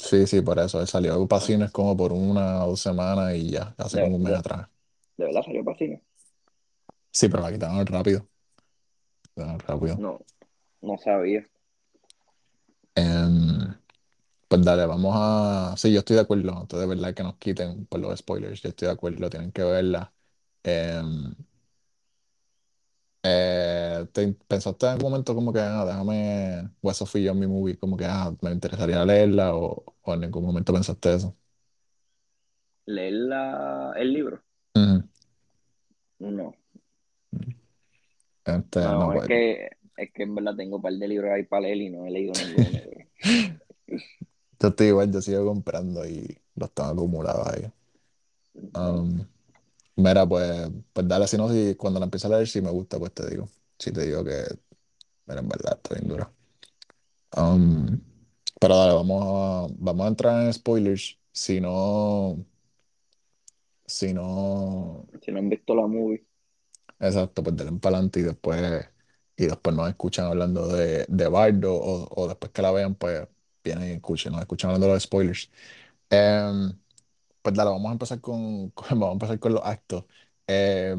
Sí, 0.00 0.26
sí, 0.26 0.40
por 0.42 0.58
eso, 0.58 0.80
él 0.80 0.86
salió 0.86 1.26
cines 1.40 1.72
como 1.72 1.96
por 1.96 2.12
una 2.12 2.64
o 2.64 2.70
dos 2.70 2.80
semanas 2.80 3.34
y 3.34 3.50
ya, 3.50 3.74
hace 3.76 3.98
de, 3.98 4.04
como 4.04 4.16
un 4.16 4.22
mes 4.22 4.32
de, 4.32 4.38
atrás. 4.38 4.68
de 5.16 5.24
verdad 5.24 5.42
salió 5.44 5.64
para 5.64 5.76
cine. 5.76 6.02
Sí, 7.10 7.28
pero 7.28 7.42
la 7.42 7.52
quitaron 7.52 7.84
rápido, 7.84 8.26
quitaron 9.34 9.58
rápido. 9.58 9.96
No, 9.96 10.20
no 10.82 10.98
sabía. 10.98 11.44
Em, 12.94 13.74
pues 14.46 14.64
dale, 14.64 14.86
vamos 14.86 15.14
a... 15.16 15.74
Sí, 15.76 15.92
yo 15.92 15.98
estoy 15.98 16.16
de 16.16 16.22
acuerdo, 16.22 16.50
entonces 16.50 16.80
de 16.80 16.86
verdad 16.86 17.14
que 17.14 17.22
nos 17.24 17.36
quiten 17.36 17.86
por 17.86 18.00
los 18.00 18.18
spoilers, 18.18 18.62
yo 18.62 18.68
estoy 18.68 18.86
de 18.86 18.92
acuerdo, 18.92 19.28
tienen 19.28 19.50
que 19.50 19.64
verla. 19.64 20.12
Eh, 23.22 24.06
¿te 24.12 24.32
pensaste 24.46 24.86
en 24.86 24.92
algún 24.92 25.10
momento 25.10 25.34
como 25.34 25.52
que, 25.52 25.60
ah, 25.60 25.84
déjame 25.84 26.70
West 26.82 27.02
of 27.02 27.14
Yo 27.16 27.34
mi 27.34 27.46
movie, 27.46 27.76
como 27.78 27.96
que, 27.96 28.04
ah, 28.06 28.34
me 28.42 28.50
interesaría 28.52 29.04
leerla 29.04 29.54
o, 29.56 29.84
o 30.02 30.14
en 30.14 30.20
ningún 30.20 30.44
momento 30.44 30.72
pensaste 30.72 31.14
eso? 31.14 31.36
¿Leer 32.86 33.12
la, 33.12 33.92
el 33.96 34.12
libro? 34.12 34.42
No, 36.20 36.54
Este, 38.44 38.80
no, 38.80 38.98
no, 38.98 39.12
es 39.14 39.28
que, 39.28 39.70
es 39.96 40.12
que 40.12 40.22
en 40.22 40.34
verdad 40.34 40.56
tengo 40.56 40.76
un 40.76 40.82
par 40.82 40.92
de 40.94 41.08
libros 41.08 41.30
ahí 41.30 41.44
para 41.44 41.62
leer 41.62 41.76
y 41.78 41.90
no 41.90 42.06
he 42.06 42.10
leído 42.10 42.32
ninguno. 42.32 42.78
Yo 44.60 44.68
estoy 44.68 44.88
igual, 44.88 45.12
yo 45.12 45.20
sigo 45.22 45.44
comprando 45.46 46.04
y 46.06 46.36
los 46.56 46.72
tengo 46.72 46.90
acumulados 46.90 47.46
ahí. 47.48 47.70
Um, 48.74 49.24
mira, 49.98 50.26
pues, 50.26 50.70
pues 50.92 51.08
dale, 51.08 51.26
si 51.26 51.36
no, 51.36 51.48
si 51.50 51.74
cuando 51.76 52.00
la 52.00 52.04
empiezo 52.06 52.28
a 52.28 52.30
leer, 52.30 52.48
si 52.48 52.60
me 52.62 52.70
gusta, 52.70 52.98
pues 52.98 53.12
te 53.14 53.28
digo. 53.30 53.48
Si 53.78 53.92
te 53.92 54.06
digo 54.06 54.24
que, 54.24 54.44
mira, 55.26 55.40
en 55.40 55.48
verdad, 55.48 55.74
está 55.82 55.94
bien 55.96 56.08
duro. 56.08 56.34
Um, 57.36 58.00
pero 58.60 58.76
dale, 58.76 58.94
vamos 58.94 59.22
a, 59.70 59.74
vamos 59.78 60.04
a 60.06 60.08
entrar 60.08 60.44
en 60.46 60.52
spoilers. 60.52 61.18
Si 61.32 61.60
no, 61.60 62.44
si 63.86 64.12
no, 64.14 65.06
si 65.22 65.32
no 65.32 65.38
han 65.38 65.48
visto 65.48 65.74
la 65.74 65.86
movie, 65.86 66.24
exacto, 67.00 67.42
pues 67.42 67.56
denle 67.56 67.78
para 67.80 67.96
adelante 67.96 68.20
y 68.20 68.22
después, 68.22 68.88
y 69.36 69.46
después 69.46 69.76
nos 69.76 69.88
escuchan 69.88 70.26
hablando 70.26 70.68
de, 70.68 71.04
de 71.08 71.28
Bardo 71.28 71.74
o, 71.74 72.08
o 72.22 72.28
después 72.28 72.52
que 72.52 72.62
la 72.62 72.72
vean, 72.72 72.94
pues 72.94 73.26
vienen 73.64 73.88
y 73.90 73.92
escuchen, 73.94 74.32
nos 74.32 74.40
escuchan 74.42 74.70
hablando 74.70 74.88
de 74.88 74.94
los 74.94 75.02
spoilers. 75.04 75.50
Em, 76.10 76.72
Pues 77.42 77.54
dale, 77.54 77.70
vamos 77.70 77.88
a 77.90 77.92
empezar 77.92 78.20
con, 78.22 78.72
vamos 78.90 79.08
a 79.10 79.12
empezar 79.12 79.38
con 79.38 79.54
los 79.54 79.64
actos. 79.64 80.04
Eh, 80.46 80.96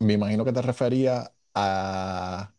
me 0.00 0.14
imagino 0.14 0.44
que 0.44 0.52
te 0.52 0.62
refería 0.62 1.32
a, 1.54 2.52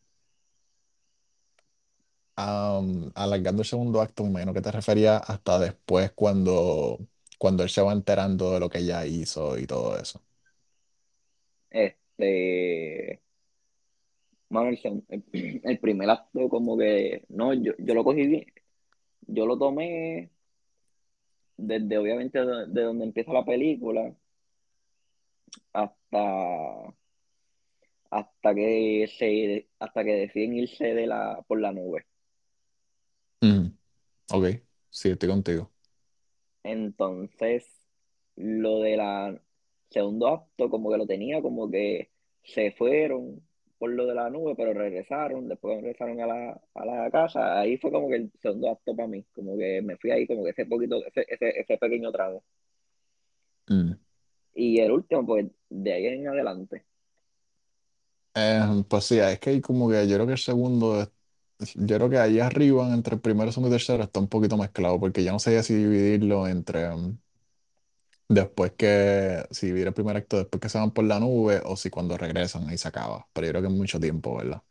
a, 2.36 2.78
um, 2.80 3.12
alargando 3.16 3.62
el 3.62 3.68
segundo 3.68 4.02
acto, 4.02 4.24
me 4.24 4.30
imagino 4.30 4.54
que 4.54 4.62
te 4.62 4.72
refería 4.72 5.18
hasta 5.18 5.60
después 5.60 6.12
cuando, 6.14 7.00
cuando 7.38 7.64
él 7.64 7.70
se 7.70 7.82
va 7.82 7.94
enterando 7.94 8.52
de 8.54 8.60
lo 8.60 8.70
que 8.70 8.80
ella 8.80 9.06
hizo 9.06 9.58
y 9.58 9.68
todo 9.68 9.98
eso. 10.00 10.22
este, 11.70 13.22
mano, 14.50 14.70
el, 14.70 15.62
el 15.64 15.80
primer 15.80 16.10
acto 16.10 16.50
como 16.50 16.78
que, 16.78 17.26
no, 17.30 17.54
yo, 17.54 17.74
yo 17.80 17.94
lo 17.94 18.04
cogí 18.04 18.28
bien, 18.28 18.46
yo 19.24 19.46
lo 19.46 19.58
tomé 19.60 20.32
desde 21.58 21.98
obviamente 21.98 22.40
de, 22.46 22.68
de 22.68 22.82
donde 22.84 23.06
empieza 23.06 23.34
la 23.34 23.44
película 23.44 24.16
hasta, 25.74 26.94
hasta 28.10 28.56
que 28.56 29.10
se, 29.18 29.68
hasta 29.80 30.04
que 30.04 30.14
deciden 30.14 30.56
irse 30.56 30.94
de 30.94 31.08
la, 31.08 31.44
por 31.48 31.60
la 31.60 31.72
nube. 31.72 32.06
Mm, 33.42 33.68
ok, 34.32 34.46
sí, 34.90 35.10
estoy 35.10 35.30
contigo. 35.30 35.72
Entonces, 36.64 37.66
lo 38.36 38.80
de 38.80 38.98
la, 38.98 39.42
segundo 39.90 40.28
acto 40.28 40.70
como 40.70 40.92
que 40.92 40.98
lo 40.98 41.08
tenía, 41.08 41.42
como 41.42 41.70
que 41.70 42.12
se 42.44 42.72
fueron 42.72 43.47
por 43.80 43.92
lo 43.92 44.06
de 44.08 44.16
la 44.16 44.30
nube, 44.30 44.56
pero 44.56 44.74
regresaron, 44.74 45.48
después 45.48 45.78
regresaron 45.82 46.20
a 46.22 46.28
la, 46.28 46.62
a 46.76 46.86
la 46.86 47.12
casa, 47.12 47.60
ahí 47.60 47.78
fue 47.78 47.92
como 47.92 48.10
que 48.10 48.16
el 48.18 48.32
segundo 48.42 48.70
acto 48.72 48.96
para 48.96 49.08
mí, 49.08 49.24
como 49.36 49.58
que 49.58 49.82
me 49.82 49.98
fui 49.98 50.12
ahí 50.12 50.28
como 50.28 50.44
que 50.44 50.52
ese 50.52 50.66
poquito, 50.66 50.98
ese, 51.06 51.26
ese, 51.30 51.60
ese 51.62 51.78
pequeño 51.78 52.12
trago. 52.12 52.44
Mm. 53.70 53.98
Y 54.56 54.80
el 54.82 54.92
último, 54.92 55.26
pues 55.26 55.46
de 55.70 55.94
ahí 55.94 56.06
en 56.08 56.28
adelante. 56.28 56.84
Eh, 58.36 58.62
pues 58.88 59.06
sí, 59.06 59.18
es 59.20 59.40
que 59.40 59.50
hay 59.52 59.62
como 59.62 59.90
que 59.90 60.08
yo 60.08 60.16
creo 60.16 60.28
que 60.28 60.34
el 60.34 60.38
segundo, 60.38 61.02
es- 61.60 61.74
yo 61.76 61.96
creo 61.98 62.10
que 62.10 62.20
ahí 62.20 62.40
arriba, 62.40 62.94
entre 62.94 63.16
el 63.16 63.22
primero, 63.22 63.52
segundo 63.52 63.70
y 63.76 63.78
tercero, 63.80 64.04
está 64.04 64.20
un 64.20 64.28
poquito 64.28 64.58
mezclado, 64.58 65.00
porque 65.00 65.24
yo 65.24 65.32
no 65.32 65.40
sé 65.40 65.62
si 65.64 65.74
dividirlo 65.76 66.48
entre 66.48 66.90
mm, 66.96 67.18
después 68.30 68.74
que, 68.74 69.46
si 69.52 69.68
dividir 69.68 69.88
el 69.88 69.94
primer 69.94 70.18
acto 70.18 70.38
después 70.38 70.62
que 70.62 70.70
se 70.70 70.78
van 70.80 70.92
por 70.92 71.06
la 71.06 71.20
nube, 71.20 71.62
o 71.66 71.76
si 71.78 71.90
cuando 71.90 72.18
regresan 72.18 72.68
ahí 72.70 72.78
se 72.78 72.88
acaba. 72.88 73.28
Pero 73.34 73.48
yo 73.48 73.52
creo 73.54 73.62
que 73.64 73.68
es 73.70 73.74
mucho 73.74 74.00
tiempo, 74.00 74.38
¿verdad? 74.38 74.62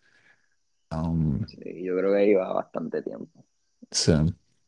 Um, 0.90 1.46
Sí, 1.46 1.82
yo 1.84 1.96
creo 1.96 2.12
que 2.12 2.18
ahí 2.18 2.34
va 2.34 2.52
bastante 2.52 3.02
tiempo. 3.02 3.44
sí. 3.90 4.12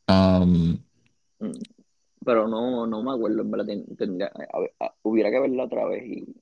Um, 0.07 0.83
Mm. 1.39 1.51
Pero 2.25 2.47
no, 2.47 2.87
no 2.87 3.03
me 3.03 3.11
acuerdo, 3.13 3.41
en 3.43 3.51
verdad, 3.51 3.67
ten- 3.67 3.95
tendría, 3.97 4.27
a 4.79 4.95
hubiera 5.03 5.31
que 5.31 5.39
verla 5.41 5.65
otra 5.65 5.85
vez 5.85 6.03
y, 6.05 6.35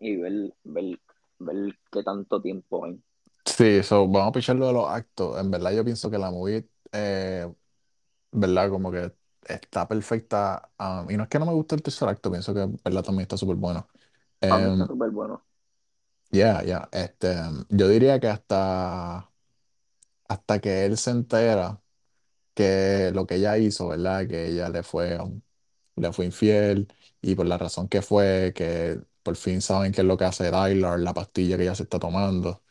y 0.00 0.16
ver, 0.18 0.54
ver, 0.64 1.00
ver 1.40 1.74
qué 1.92 2.02
tanto 2.04 2.40
tiempo 2.42 2.84
hay. 2.86 3.00
sí, 3.44 3.82
so, 3.82 4.06
vamos 4.08 4.28
a 4.30 4.32
pichar 4.32 4.56
lo 4.56 4.66
de 4.68 4.72
los 4.72 4.88
actos. 4.88 5.38
En 5.40 5.50
verdad 5.50 5.72
yo 5.72 5.84
pienso 5.84 6.10
que 6.10 6.18
la 6.18 6.30
movie, 6.30 6.68
eh, 6.92 7.52
¿verdad? 8.32 8.70
Como 8.70 8.92
que 8.92 9.12
está 9.48 9.88
perfecta. 9.88 10.70
um, 10.78 11.10
y 11.10 11.16
no 11.16 11.24
es 11.24 11.28
que 11.28 11.38
no 11.38 11.46
me 11.46 11.52
guste 11.54 11.74
el 11.76 11.82
tercer 11.82 12.08
acto, 12.08 12.30
pienso 12.30 12.54
que, 12.54 12.60
¿verdad? 12.84 13.02
También 13.04 13.22
está 13.22 13.36
súper 13.36 13.56
bueno. 13.56 13.88
Mí 14.48 14.70
está 14.70 14.72
Em, 14.72 14.86
súper 14.86 15.10
bueno. 15.10 15.44
Ya, 16.30 16.62
ya, 16.64 16.88
este, 16.92 17.34
yo 17.70 17.88
diría 17.88 18.18
que 18.20 18.26
hasta, 18.28 19.30
hasta 20.28 20.60
que 20.60 20.84
él 20.86 20.96
se 20.98 21.10
entera 21.10 21.82
que 22.54 23.12
lo 23.14 23.26
que 23.26 23.36
ella 23.36 23.58
hizo, 23.58 23.88
¿verdad? 23.88 24.28
Que 24.28 24.48
ella 24.48 24.68
le 24.70 24.82
fue, 24.84 25.18
um, 25.20 25.40
le 25.96 26.12
fue 26.12 26.26
infiel 26.26 26.88
y 27.22 27.34
por 27.36 27.46
la 27.46 27.58
razón 27.58 27.88
que 27.88 28.02
fue, 28.02 28.52
que 28.56 29.00
por 29.22 29.36
fin 29.36 29.62
saben 29.62 29.92
qué 29.92 30.02
es 30.02 30.08
lo 30.08 30.16
que 30.18 30.24
hace 30.26 30.46
Dylar, 30.52 31.00
la 31.00 31.14
pastilla 31.14 31.56
que 31.58 31.64
ella 31.64 31.74
se 31.76 31.84
está 31.84 31.98
tomando. 32.00 32.64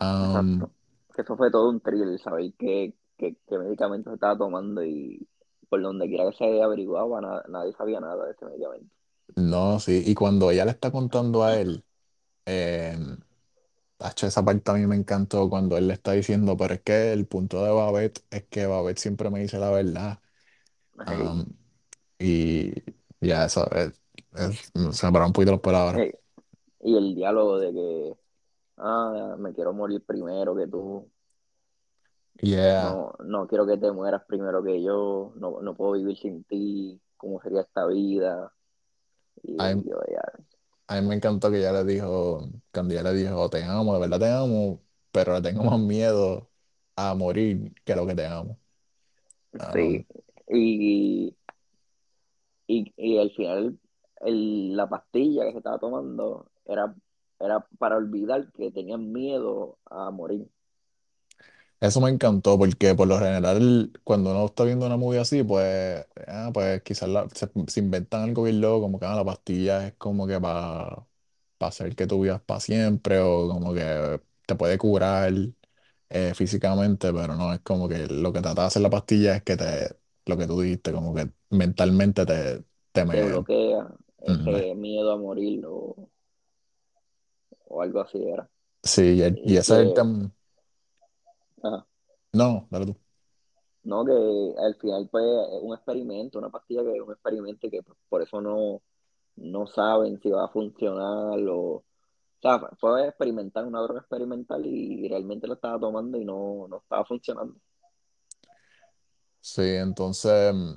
Um, 0.00 0.66
Exacto. 0.66 0.72
Que 1.14 1.22
eso 1.22 1.36
fue 1.36 1.50
todo 1.50 1.68
un 1.70 1.80
thrill, 1.80 2.18
saber 2.18 2.52
qué, 2.58 2.94
qué, 3.16 3.36
qué 3.46 3.58
medicamento 3.58 4.10
se 4.10 4.14
estaba 4.14 4.36
tomando 4.38 4.84
y 4.84 5.26
por 5.68 5.82
donde 5.82 6.08
quiera 6.08 6.30
que 6.30 6.36
se 6.36 6.62
averiguaba, 6.62 7.20
na- 7.20 7.44
nadie 7.48 7.72
sabía 7.74 8.00
nada 8.00 8.26
de 8.26 8.32
ese 8.32 8.44
medicamento. 8.46 8.94
no, 9.36 9.80
sí, 9.80 10.02
y 10.06 10.14
cuando 10.14 10.50
ella 10.50 10.64
le 10.64 10.70
está 10.72 10.90
contando 10.90 11.42
a 11.44 11.56
él, 11.60 11.84
eh, 12.46 12.98
tacho, 13.96 14.26
esa 14.26 14.44
parte 14.44 14.70
a 14.70 14.74
mí 14.74 14.86
me 14.86 14.96
encantó 14.96 15.48
cuando 15.48 15.76
él 15.78 15.88
le 15.88 15.94
está 15.94 16.12
diciendo, 16.12 16.56
pero 16.56 16.74
es 16.74 16.82
que 16.82 17.12
el 17.12 17.26
punto 17.26 17.64
de 17.64 17.70
Babette 17.72 18.24
es 18.30 18.44
que 18.46 18.66
Babette 18.66 18.98
siempre 19.00 19.30
me 19.30 19.40
dice 19.40 19.58
la 19.58 19.70
verdad. 19.70 20.20
Hey, 21.06 21.30
Um, 21.30 21.46
Y 22.18 22.72
ya, 23.20 23.46
eso 23.46 23.70
es, 23.72 24.00
es- 24.34 24.72
se 24.96 25.06
me 25.06 25.12
paran 25.12 25.28
un 25.28 25.32
poquito 25.34 25.52
las 25.52 25.60
palabras. 25.60 26.02
hey, 26.02 26.12
Y 26.80 26.96
el 26.96 27.14
diálogo 27.14 27.58
de 27.60 27.72
que, 27.72 28.18
ah, 28.78 29.36
me 29.38 29.54
quiero 29.54 29.72
morir 29.72 30.04
primero 30.06 30.56
que 30.56 30.66
tú, 30.68 31.10
Yeah, 32.42 32.96
no, 32.96 33.14
no 33.24 33.46
quiero 33.48 33.66
que 33.66 33.76
te 33.78 33.90
mueras 33.92 34.24
primero 34.26 34.62
que 34.62 34.82
yo, 34.82 35.32
no, 35.36 35.60
no 35.62 35.74
puedo 35.76 35.92
vivir 35.92 36.16
sin 36.18 36.44
ti, 36.44 37.00
¿cómo 37.16 37.40
sería 37.42 37.62
esta 37.62 37.86
vida? 37.86 38.52
a 39.58 39.74
Y 39.74 39.74
mí, 39.74 39.84
yo, 39.88 40.00
ya, 40.10 40.22
a 40.88 41.00
mí 41.00 41.06
me 41.08 41.14
encantó 41.16 41.50
que 41.50 41.58
ella 41.58 41.72
le 41.72 41.84
dijo, 41.84 42.48
cuando 42.72 42.94
ella 42.94 43.02
le 43.04 43.14
dijo, 43.14 43.50
te 43.50 43.62
amo, 43.64 43.94
de 43.94 44.00
verdad 44.00 44.20
te 44.20 44.30
amo, 44.32 44.84
pero 45.10 45.34
le 45.34 45.42
tengo 45.42 45.64
más 45.64 45.80
miedo 45.80 46.50
a 46.96 47.14
morir 47.14 47.74
que 47.84 47.94
lo 47.96 48.06
que 48.06 48.14
te 48.14 48.26
amo. 48.26 48.58
Um, 49.60 49.66
sí. 49.72 50.06
Y, 50.48 51.34
y, 52.66 52.92
y 52.96 53.18
al 53.18 53.30
final 53.32 53.78
el- 54.20 54.76
la 54.76 54.88
pastilla 54.88 55.44
que 55.44 55.52
se 55.52 55.58
estaba 55.58 55.78
tomando 55.78 56.50
era, 56.64 56.94
era 57.40 57.66
para 57.78 57.96
olvidar 57.96 58.50
que 58.52 58.70
tenían 58.70 59.12
miedo 59.12 59.78
a 59.86 60.10
morir. 60.10 60.48
Eso 61.80 62.00
me 62.00 62.10
encantó 62.10 62.58
porque 62.58 62.94
por 62.94 63.06
lo 63.06 63.18
general 63.18 63.92
cuando 64.04 64.30
uno 64.30 64.46
está 64.46 64.64
viendo 64.64 64.86
una 64.86 64.96
movie 64.96 65.20
así, 65.20 65.42
pues, 65.44 66.06
ah, 66.26 66.50
pues 66.52 66.82
quizás 66.82 67.08
la- 67.08 67.28
se, 67.34 67.48
se 67.68 67.80
inventan 67.80 68.22
algo 68.22 68.44
bien 68.44 68.60
loco, 68.60 68.80
como 68.82 68.98
que 68.98 69.06
ah, 69.06 69.14
la 69.14 69.24
pastilla 69.24 69.86
es 69.86 69.94
como 69.94 70.26
que 70.26 70.40
para 70.40 71.06
hacer 71.60 71.94
que 71.96 72.06
tú 72.06 72.22
vivas 72.22 72.40
para 72.42 72.60
siempre 72.60 73.18
o 73.20 73.48
como 73.48 73.74
que 73.74 74.20
te 74.46 74.54
puede 74.56 74.78
curar 74.78 75.32
eh, 76.10 76.34
físicamente, 76.34 77.12
pero 77.12 77.34
no, 77.36 77.52
es 77.54 77.60
como 77.60 77.88
que 77.88 78.06
lo 78.06 78.32
que 78.32 78.40
trata 78.42 78.62
de 78.62 78.66
hacer 78.68 78.82
la 78.82 78.90
pastilla 78.90 79.36
es 79.36 79.42
que 79.42 79.56
te, 79.56 79.96
lo 80.26 80.36
que 80.38 80.46
tú 80.46 80.60
dijiste, 80.60 80.92
como 80.92 81.14
que 81.14 81.30
mentalmente 81.50 82.26
te, 82.26 82.64
te 82.92 83.04
Te 83.10 83.20
me... 83.20 83.24
bloquea 83.24 83.88
mm, 84.26 84.60
ese 84.60 84.74
miedo 84.76 85.10
a 85.10 85.16
morir 85.18 85.64
o, 85.66 86.08
o 87.68 87.82
algo 87.82 88.00
así 88.00 88.18
era. 88.22 88.48
Sí, 88.82 89.02
y, 89.16 89.22
el- 89.22 89.40
y 89.44 89.56
Y 89.56 89.56
ese 89.56 89.74
es 89.76 89.80
el 89.80 89.92
que, 89.92 89.94
tema... 89.94 90.30
No, 92.32 92.68
dale 92.70 92.86
tú. 92.86 92.96
no, 93.84 94.04
que 94.04 94.12
al 94.58 94.74
final 94.76 95.08
pues 95.10 95.24
es 95.24 95.62
un 95.62 95.74
experimento, 95.74 96.38
una 96.38 96.50
pastilla 96.50 96.82
que 96.82 96.96
es 96.96 97.00
un 97.02 97.12
experimento 97.12 97.66
y 97.66 97.70
que 97.70 97.80
por 98.08 98.22
eso 98.22 98.40
no, 98.40 98.82
no 99.36 99.66
saben 99.66 100.20
si 100.20 100.30
va 100.30 100.44
a 100.46 100.48
funcionar 100.48 101.38
o... 101.48 101.84
O 102.38 102.40
sea, 102.42 102.60
fue 102.78 103.08
experimental, 103.08 103.66
una 103.66 103.80
droga 103.80 104.00
experimental 104.00 104.64
y 104.66 105.08
realmente 105.08 105.46
lo 105.48 105.54
estaba 105.54 105.80
tomando 105.80 106.18
y 106.18 106.24
no, 106.24 106.66
no 106.68 106.78
estaba 106.78 107.04
funcionando. 107.04 107.56
Sí, 109.40 109.62
entonces 109.62 110.54
mm, 110.54 110.74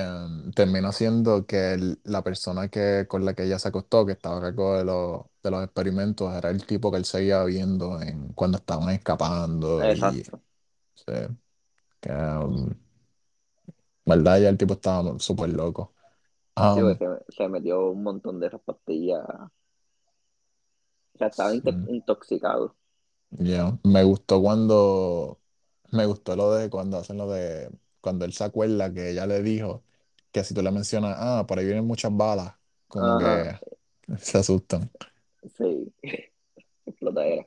em, 0.00 0.52
termina 0.52 0.92
siendo 0.92 1.46
que 1.46 1.74
el- 1.74 2.00
la 2.04 2.22
persona 2.22 2.68
que, 2.68 3.06
con 3.08 3.24
la 3.24 3.34
que 3.34 3.44
ella 3.44 3.58
se 3.58 3.68
acostó, 3.68 4.06
que 4.06 4.12
estaba 4.12 4.38
a 4.38 4.40
cargo 4.40 4.76
de, 4.78 4.84
los 4.84 5.22
de 5.42 5.50
los 5.50 5.64
experimentos, 5.64 6.34
era 6.34 6.50
el 6.50 6.66
tipo 6.66 6.90
que 6.90 6.98
él 6.98 7.04
seguía 7.04 7.42
viendo 7.44 8.00
en, 8.02 8.28
cuando 8.34 8.58
estaban 8.58 8.90
escapando 8.90 9.86
y... 9.88 10.22
Exacto. 10.22 10.42
Sí, 10.96 11.12
que, 12.00 12.10
um, 12.12 12.70
¿verdad? 14.06 14.40
Ya 14.40 14.48
el 14.48 14.58
tipo 14.58 14.74
estaba 14.74 15.18
súper 15.18 15.50
loco. 15.52 15.94
Sí, 16.72 16.80
porque 16.80 16.96
se, 16.96 17.06
se 17.36 17.48
metió 17.48 17.90
un 17.90 18.02
montón 18.02 18.40
de 18.40 18.48
esas 18.48 18.60
pastillas. 18.62 19.24
O 21.14 21.18
sea, 21.18 21.26
estaba 21.28 21.52
inte- 21.56 21.80
intoxicado. 21.86 22.76
Ya, 23.30 23.78
Me 23.84 24.04
gustó 24.04 24.40
cuando, 24.40 25.40
me 25.90 26.06
gustó 26.06 26.36
lo 26.36 26.52
de 26.54 26.70
cuando 26.70 26.98
hacen 26.98 27.16
lo 27.18 27.28
de, 27.30 27.70
cuando 28.00 28.24
él 28.24 28.32
se 28.32 28.44
acuerda 28.44 28.92
que 28.94 29.10
ella 29.10 29.26
le 29.26 29.42
dijo 29.42 29.83
que 30.34 30.44
si 30.44 30.54
tú 30.54 30.62
le 30.62 30.72
mencionas, 30.72 31.16
ah, 31.18 31.46
por 31.48 31.60
ahí 31.60 31.66
vienen 31.66 31.86
muchas 31.86 32.16
balas, 32.16 32.54
como 32.88 33.18
Ajá, 33.18 33.18
que 33.18 33.60
se 34.20 34.38
asustan. 34.38 34.92
sí, 35.56 35.92
explotadera. 36.86 37.46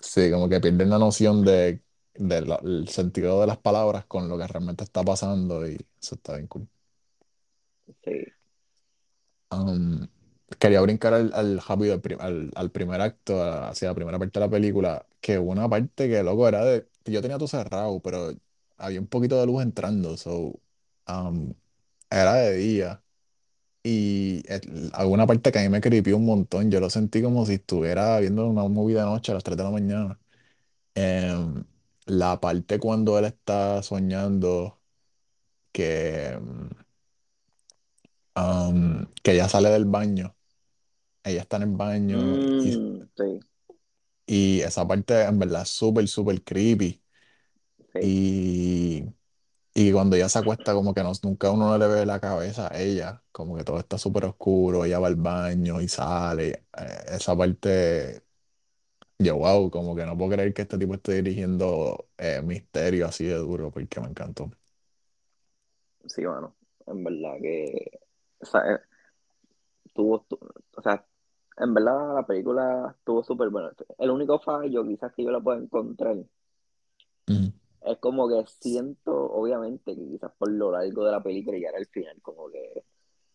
Sí, 0.00 0.30
como 0.30 0.48
que 0.48 0.60
pierden 0.60 0.90
la 0.90 0.98
noción 0.98 1.44
de, 1.44 1.82
del 2.14 2.88
sentido 2.88 3.40
de 3.40 3.46
las 3.48 3.58
palabras 3.58 4.06
con 4.06 4.28
lo 4.28 4.38
que 4.38 4.46
realmente 4.46 4.84
está 4.84 5.02
pasando 5.04 5.66
y 5.68 5.74
eso 6.00 6.14
está 6.14 6.34
bien 6.36 6.46
cool. 6.46 6.68
Sí. 8.04 8.34
Um, 9.50 10.08
quería 10.58 10.80
brincar 10.82 11.14
al, 11.14 11.32
al 11.34 11.60
rápido, 11.60 11.94
al, 11.94 12.20
al- 12.20 12.50
al 12.54 12.70
primer 12.70 13.00
acto, 13.00 13.42
hacia 13.42 13.88
la 13.88 13.94
primera 13.94 14.18
parte 14.18 14.38
de 14.38 14.46
la 14.46 14.50
película, 14.50 15.06
que 15.20 15.38
una 15.38 15.68
parte 15.68 16.08
que, 16.08 16.22
loco, 16.22 16.46
era 16.48 16.64
de, 16.64 16.88
yo 17.06 17.22
tenía 17.22 17.38
todo 17.38 17.48
cerrado, 17.48 18.00
pero 18.02 18.32
había 18.76 19.00
un 19.00 19.06
poquito 19.08 19.38
de 19.40 19.46
luz 19.46 19.62
entrando, 19.62 20.16
so, 20.16 20.60
um, 21.08 21.54
era 22.10 22.34
de 22.36 22.54
día, 22.56 23.02
y 23.82 24.42
el- 24.52 24.90
alguna 24.94 25.26
parte 25.26 25.52
que 25.52 25.58
a 25.60 25.62
mí 25.62 25.68
me 25.70 25.80
creepy 25.80 26.12
un 26.12 26.26
montón, 26.26 26.70
yo 26.70 26.80
lo 26.80 26.90
sentí 26.90 27.22
como 27.22 27.46
si 27.46 27.54
estuviera 27.54 28.20
viendo 28.20 28.46
una 28.48 28.64
movie 28.68 28.96
de 28.96 29.02
noche 29.02 29.32
a 29.32 29.36
las 29.36 29.44
3 29.44 29.56
de 29.58 29.64
la 29.64 29.70
mañana. 29.70 30.20
Em, 30.94 31.64
la 32.06 32.40
parte 32.40 32.78
cuando 32.80 33.18
él 33.18 33.26
está 33.26 33.82
soñando 33.82 34.80
que, 35.72 36.38
um, 38.36 39.06
que 39.22 39.32
ella 39.32 39.48
sale 39.48 39.70
del 39.70 39.84
baño, 39.84 40.36
ella 41.24 41.42
está 41.42 41.56
en 41.58 41.64
el 41.64 41.70
baño 41.76 42.44
y 42.60 42.72
Mm, 42.72 43.08
sí, 43.16 43.40
Y 44.26 44.60
esa 44.60 44.86
parte 44.86 45.22
en 45.22 45.38
verdad 45.38 45.62
es 45.62 45.70
súper, 45.70 46.06
súper 46.08 46.42
creepy. 46.44 47.02
sí, 47.92 48.00
Y, 48.00 49.04
y 49.80 49.92
cuando 49.92 50.16
ella 50.16 50.28
se 50.28 50.38
acuesta, 50.40 50.74
como 50.74 50.92
que 50.94 51.02
no, 51.04 51.12
nunca 51.22 51.50
uno 51.52 51.68
no 51.68 51.78
le 51.78 51.86
ve 51.86 52.06
la 52.06 52.20
cabeza 52.20 52.68
a 52.72 52.80
ella. 52.80 53.22
Como 53.32 53.56
que 53.56 53.64
todo 53.64 53.78
está 53.78 53.98
súper 53.98 54.24
oscuro, 54.24 54.84
ella 54.84 54.98
va 54.98 55.06
al 55.08 55.16
baño 55.16 55.80
y 55.80 55.88
sale. 55.88 56.66
Eh, 56.76 57.04
esa 57.12 57.36
parte, 57.36 58.24
yo, 59.18 59.36
wow, 59.38 59.70
como 59.70 59.96
que 59.96 60.06
no 60.06 60.16
puedo 60.18 60.32
creer 60.32 60.54
que 60.54 60.62
este 60.62 60.78
tipo 60.78 60.94
esté 60.94 61.14
dirigiendo 61.22 62.10
eh, 62.18 62.42
misterio 62.42 63.06
así 63.06 63.24
de 63.26 63.36
duro, 63.36 63.70
porque 63.72 64.00
me 64.00 64.08
encantó. 64.08 64.50
sí, 66.06 66.24
bueno, 66.24 66.54
en 66.86 67.04
verdad 67.04 67.36
que, 67.40 67.90
o 68.40 68.46
sea, 68.46 68.60
eh, 68.74 68.80
tuvo, 69.94 70.20
tu- 70.22 70.38
o 70.76 70.82
sea, 70.82 71.04
en 71.58 71.74
verdad 71.74 72.14
la 72.14 72.26
película 72.26 72.94
estuvo 72.98 73.22
súper 73.22 73.50
buena. 73.50 73.72
El 73.98 74.10
único 74.10 74.38
fallo 74.40 74.86
quizás 74.86 75.12
que 75.14 75.24
yo 75.24 75.30
la 75.30 75.40
puedo 75.40 75.58
encontrar 75.60 76.16
Ujú. 77.28 77.52
Es 77.82 77.98
como 77.98 78.28
que 78.28 78.44
siento, 78.60 79.12
obviamente, 79.32 79.94
que 79.94 80.06
quizás 80.08 80.32
por 80.38 80.50
lo 80.50 80.72
largo 80.72 81.04
de 81.04 81.12
la 81.12 81.22
película 81.22 81.58
ya 81.58 81.68
era 81.70 81.78
el 81.78 81.86
final, 81.86 82.20
como 82.22 82.48
que 82.50 82.84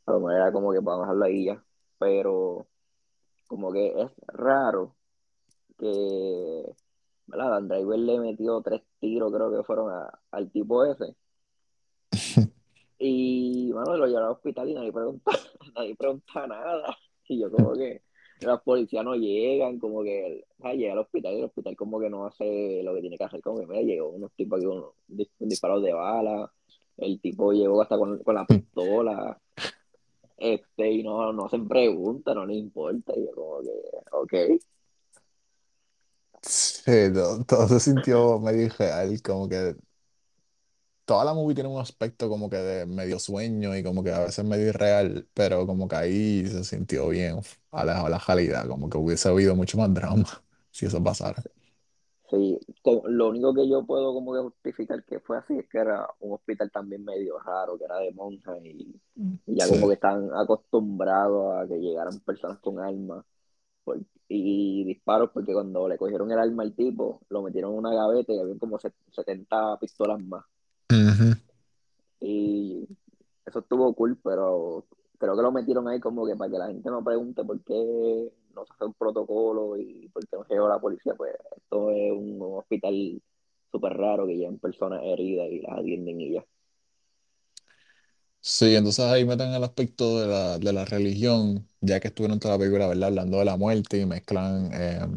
a 0.05 0.11
lo 0.11 0.19
mejor 0.19 0.33
era 0.35 0.51
como 0.51 0.71
que 0.73 0.79
vamos 0.79 0.99
a 0.99 1.01
dejarlo 1.03 1.25
ahí 1.25 1.45
ya, 1.45 1.63
pero 1.99 2.67
como 3.47 3.71
que 3.71 4.01
es 4.01 4.11
raro 4.27 4.95
que, 5.77 6.63
¿verdad? 7.27 7.49
Dan 7.51 7.67
Driver 7.67 7.99
le 7.99 8.19
metió 8.19 8.61
tres 8.61 8.81
tiros, 8.99 9.31
creo 9.33 9.51
que 9.51 9.63
fueron 9.63 9.91
a- 9.91 10.19
al 10.31 10.51
tipo 10.51 10.83
ese. 10.85 11.15
Y 12.99 13.71
bueno, 13.73 13.97
lo 13.97 14.05
llevaron 14.07 14.27
al 14.29 14.33
hospital 14.35 14.69
y 14.69 14.73
nadie 14.75 14.93
pregunta, 14.93 15.31
nadie 15.75 15.95
pregunta 15.95 16.47
nada. 16.47 16.97
Y 17.27 17.41
yo 17.41 17.51
como 17.51 17.73
que 17.73 18.01
los 18.47 18.61
policías 18.61 19.03
no 19.03 19.15
llegan, 19.15 19.79
como 19.79 20.03
que 20.03 20.45
sea, 20.61 20.73
llega 20.73 20.93
al 20.93 20.99
hospital 20.99 21.33
y 21.33 21.37
el 21.39 21.45
hospital 21.45 21.75
como 21.75 21.99
que 21.99 22.09
no 22.09 22.25
hace 22.25 22.81
lo 22.83 22.93
que 22.93 23.01
tiene 23.01 23.17
que 23.17 23.23
hacer, 23.23 23.41
como 23.41 23.59
que 23.59 23.67
mira, 23.67 23.81
llegó 23.81 24.09
unos 24.09 24.31
tipos 24.33 24.59
aquí 24.59 24.65
con 24.65 25.49
disparos 25.49 25.83
de 25.83 25.93
bala, 25.93 26.51
el 26.97 27.19
tipo 27.19 27.51
llegó 27.53 27.81
hasta 27.81 27.97
con, 27.97 28.21
la 28.25 28.45
pistola, 28.45 29.39
este, 30.37 30.91
y 30.91 31.03
no, 31.03 31.31
no 31.33 31.45
hacen 31.45 31.67
preguntas, 31.67 32.35
no 32.35 32.45
le 32.45 32.55
importa, 32.55 33.13
y 33.15 33.25
yo 33.25 33.31
como 33.33 33.61
que, 33.61 33.71
ok, 34.11 34.33
Sí, 36.45 36.91
todo, 37.13 37.43
todo 37.45 37.67
se 37.69 37.79
sintió 37.79 38.37
medio 38.39 38.63
irreal, 38.63 39.21
como 39.21 39.47
que 39.47 39.75
toda 41.05 41.25
la 41.25 41.33
movie 41.33 41.55
tiene 41.55 41.69
un 41.69 41.79
aspecto 41.81 42.29
como 42.29 42.49
que 42.49 42.57
de 42.57 42.85
medio 42.85 43.19
sueño 43.19 43.75
y 43.75 43.83
como 43.83 44.03
que 44.03 44.11
a 44.11 44.19
veces 44.19 44.45
medio 44.45 44.67
irreal, 44.69 45.27
pero 45.33 45.65
como 45.67 45.87
que 45.87 45.95
ahí 45.95 46.47
se 46.47 46.63
sintió 46.63 47.09
bien 47.09 47.39
alejado 47.71 48.05
de 48.05 48.11
la 48.11 48.19
realidad, 48.19 48.67
como 48.67 48.89
que 48.89 48.97
hubiese 48.97 49.29
habido 49.29 49.55
mucho 49.55 49.77
más 49.77 49.93
drama 49.93 50.25
si 50.71 50.85
eso 50.87 51.03
pasara. 51.03 51.43
Sí, 52.29 52.59
lo 53.05 53.29
único 53.29 53.53
que 53.53 53.69
yo 53.69 53.85
puedo 53.85 54.13
como 54.13 54.33
que 54.33 54.39
justificar 54.41 55.03
que 55.05 55.19
fue 55.19 55.37
así 55.37 55.57
es 55.59 55.69
que 55.69 55.77
era 55.77 56.07
un 56.19 56.33
hospital 56.33 56.71
también 56.71 57.03
medio 57.05 57.37
raro, 57.39 57.77
que 57.77 57.85
era 57.85 57.97
de 57.99 58.11
monjas 58.13 58.57
y, 58.63 58.99
y 59.45 59.55
ya 59.55 59.67
Sí, 59.67 59.67
como 59.67 59.87
que 59.87 59.93
están 59.95 60.29
acostumbrados 60.33 61.53
a 61.63 61.67
que 61.67 61.77
llegaran 61.79 62.19
personas 62.21 62.59
con 62.59 62.79
armas 62.79 63.23
por- 63.83 63.99
y 64.29 64.85
disparos, 64.85 65.31
porque 65.33 65.53
cuando 65.53 65.87
le 65.89 65.97
cogieron 65.97 66.31
el 66.31 66.39
arma 66.39 66.63
al 66.63 66.75
tipo, 66.75 67.21
lo 67.29 67.43
metieron 67.43 67.73
en 67.73 67.79
una 67.79 67.93
gaveta 67.95 68.33
y 68.33 68.39
había 68.39 68.57
como 68.59 68.79
se- 68.79 68.93
70 69.11 69.77
pistolas 69.79 70.19
más. 70.23 70.45
Ujú. 70.91 71.35
Y 72.19 72.87
eso 73.45 73.59
estuvo 73.59 73.93
cool, 73.93 74.17
pero 74.23 74.85
creo 75.17 75.35
que 75.35 75.41
lo 75.41 75.51
metieron 75.51 75.87
ahí 75.87 75.99
como 75.99 76.25
que 76.25 76.35
para 76.35 76.51
que 76.51 76.57
la 76.57 76.67
gente 76.67 76.89
no 76.89 77.03
pregunte 77.03 77.43
por 77.43 77.61
qué 77.63 78.31
no 78.55 78.65
se 78.65 78.73
hace 78.73 78.85
un 78.85 78.93
protocolo 78.93 79.77
y 79.77 80.09
por 80.09 80.27
qué 80.27 80.37
no 80.37 80.45
llegó 80.49 80.67
la 80.67 80.79
policía, 80.79 81.13
pues 81.15 81.33
esto 81.57 81.91
es 81.91 82.11
un, 82.11 82.39
hospital 82.41 83.21
súper 83.71 83.93
raro 83.93 84.27
que 84.27 84.37
llevan 84.37 84.59
personas 84.59 85.01
heridas 85.03 85.47
y 85.49 85.61
las 85.61 85.79
atienden 85.79 86.21
y 86.21 86.33
ya. 86.33 86.45
Sí, 88.39 88.75
entonces 88.75 89.05
ahí 89.05 89.25
meten 89.25 89.53
el 89.53 89.63
aspecto 89.63 90.19
de 90.19 90.27
la, 90.27 90.59
de 90.59 90.73
la 90.73 90.85
religión, 90.85 91.65
ya 91.79 91.99
que 91.99 92.09
estuvieron 92.09 92.39
toda 92.39 92.55
la 92.55 92.59
película, 92.59 92.87
¿verdad? 92.87 93.07
Hablando 93.07 93.37
de 93.37 93.45
la 93.45 93.55
muerte 93.57 93.99
y 93.99 94.05
mezclan, 94.05 94.69
eh, 94.73 95.07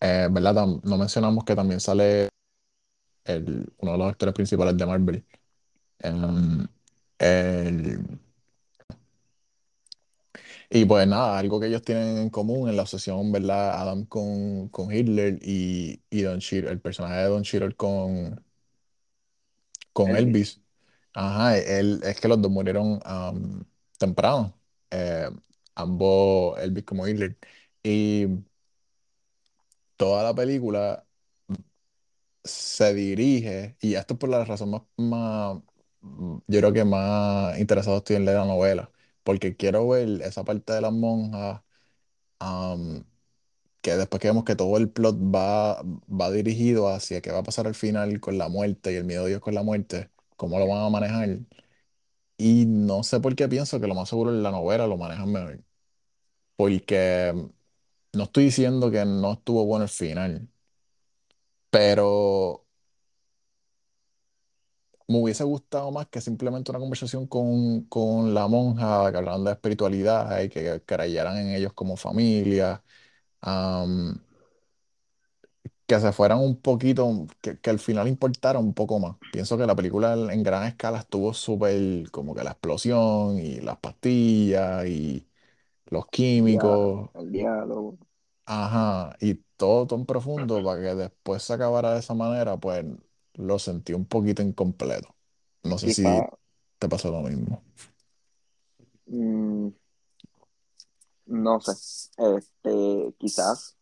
eh, 0.00 0.28
¿verdad? 0.30 0.66
No 0.82 0.98
mencionamos 0.98 1.44
que 1.44 1.54
también 1.54 1.78
sale 1.80 2.28
el, 3.26 3.72
uno 3.78 3.92
de 3.92 3.98
los 3.98 4.08
actores 4.10 4.34
principales 4.34 4.76
de 4.76 4.86
Marvel. 4.86 5.24
em, 6.00 6.66
el- 7.18 8.20
y 10.70 10.84
pues 10.84 11.06
nada, 11.08 11.38
algo 11.38 11.60
que 11.60 11.66
ellos 11.68 11.82
tienen 11.82 12.18
en 12.18 12.30
común 12.30 12.68
en 12.68 12.76
la 12.76 12.82
obsesión, 12.82 13.30
¿verdad? 13.32 13.80
Adam 13.80 14.04
con, 14.06 14.68
con 14.68 14.92
Hitler 14.92 15.38
y, 15.42 16.02
y 16.10 16.22
Don 16.22 16.40
Cheadle, 16.40 16.70
el 16.70 16.80
personaje 16.80 17.16
de 17.18 17.24
Don 17.28 17.42
Cheadle 17.42 17.74
con, 17.76 18.42
con 19.92 20.16
Elvis, 20.16 20.16
Elvis. 20.16 20.60
Ajá, 21.14 21.58
él, 21.58 22.00
es 22.04 22.20
que 22.20 22.28
los 22.28 22.40
dos 22.42 22.52
murieron 22.52 23.00
temprano. 23.98 24.60
eh, 24.90 25.30
ambos, 25.74 26.58
Elvis 26.60 26.84
como 26.84 27.06
Hitler. 27.08 27.38
Y 27.82 28.26
toda 29.96 30.22
la 30.24 30.34
película 30.34 31.05
se 32.46 32.94
dirige, 32.94 33.76
y 33.80 33.94
esto 33.94 34.14
es 34.14 34.20
por 34.20 34.28
la 34.30 34.44
razón 34.44 34.70
más, 34.70 34.82
más, 34.96 35.58
mm, 36.00 36.38
yo 36.46 36.60
creo 36.60 36.72
que 36.72 36.84
más 36.84 37.58
interesado 37.58 37.98
estoy 37.98 38.16
en 38.16 38.24
leer 38.26 38.38
la 38.38 38.44
novela, 38.46 38.90
porque 39.24 39.56
quiero 39.56 39.88
ver 39.88 40.22
esa 40.22 40.44
parte 40.44 40.72
de 40.72 40.80
las 40.82 40.92
monjas, 40.92 41.62
que 43.80 43.96
después 43.96 44.20
que 44.20 44.28
vemos 44.28 44.44
que 44.44 44.56
todo 44.56 44.76
el 44.78 44.90
plot 44.90 45.16
va, 45.16 45.82
va 45.82 46.30
dirigido 46.30 46.88
hacia 46.88 47.20
qué 47.20 47.30
va 47.32 47.38
a 47.40 47.42
pasar 47.42 47.66
al 47.66 47.74
final 47.74 48.20
con 48.20 48.38
la 48.38 48.48
muerte 48.48 48.92
y 48.92 48.96
el 48.96 49.04
miedo 49.04 49.24
de 49.24 49.30
Dios 49.30 49.40
con 49.40 49.54
la 49.54 49.62
muerte, 49.62 50.10
cómo 50.36 50.58
lo 50.58 50.66
van 50.68 50.84
a 50.84 50.90
manejar. 50.90 51.38
Y 52.38 52.66
no 52.66 53.02
sé 53.02 53.20
por 53.20 53.34
qué 53.36 53.48
pienso 53.48 53.80
que 53.80 53.86
lo 53.86 53.94
más 53.94 54.08
seguro 54.10 54.30
en 54.30 54.42
la 54.42 54.50
novela 54.50 54.86
lo 54.86 54.96
manejan 54.98 55.32
mejor. 55.32 55.64
Porque 56.56 57.34
no 58.14 58.24
estoy 58.24 58.46
diciendo 58.46 58.90
que 58.90 59.04
no 59.06 59.34
estuvo 59.34 59.64
bueno 59.66 59.84
el 59.84 59.90
final, 59.90 60.48
pero 61.70 62.64
me 65.08 65.18
hubiese 65.20 65.44
gustado 65.44 65.90
más 65.92 66.08
que 66.08 66.20
simplemente 66.20 66.70
una 66.70 66.80
conversación 66.80 67.26
con, 67.26 67.82
con 67.84 68.34
la 68.34 68.48
monja, 68.48 69.10
que 69.12 69.18
hablaran 69.18 69.44
de 69.44 69.52
espiritualidad 69.52 70.40
y 70.42 70.48
que 70.48 70.82
creyeran 70.84 71.38
en 71.38 71.48
ellos 71.54 71.72
como 71.72 71.96
familia. 71.96 72.82
am, 73.42 74.20
que 75.86 76.00
se 76.00 76.12
fueran 76.12 76.38
un 76.40 76.60
poquito, 76.60 77.26
que, 77.40 77.58
que 77.60 77.70
al 77.70 77.78
final 77.78 78.08
importara 78.08 78.58
un 78.58 78.74
poco 78.74 78.98
más. 78.98 79.16
Pienso 79.30 79.56
que 79.58 79.66
la 79.66 79.76
película 79.76 80.14
en 80.14 80.30
en 80.30 80.42
gran 80.42 80.64
escala 80.66 80.98
estuvo 81.00 81.32
súper 81.34 82.10
como 82.10 82.34
que 82.34 82.42
la 82.44 82.50
explosión 82.52 83.38
y 83.38 83.60
las 83.60 83.78
pastillas 83.78 84.86
y 84.86 85.26
los 85.88 86.06
químicos. 86.08 87.10
el 87.14 87.32
diálogo, 87.32 87.98
Ajá, 88.48 89.16
y 89.20 89.34
todo 89.56 89.86
tan 89.86 90.06
profundo 90.06 90.62
para 90.62 90.80
que 90.80 90.94
después 90.94 91.42
se 91.42 91.52
acabara 91.54 91.92
de 91.94 92.00
esa 92.00 92.14
manera, 92.14 92.56
pues 92.58 92.84
lo 93.34 93.58
sentí 93.58 93.92
un 93.92 94.06
poquito 94.06 94.42
incompleto. 94.42 95.16
No 95.64 95.78
sé 95.78 95.90
si 95.90 96.24
te 96.78 96.88
pasó 96.88 97.10
lo 97.10 97.22
mismo. 97.22 97.64
mm, 99.06 99.70
no 101.26 101.60
sé, 101.60 101.72
este, 102.36 103.14
quizás, 103.18 103.76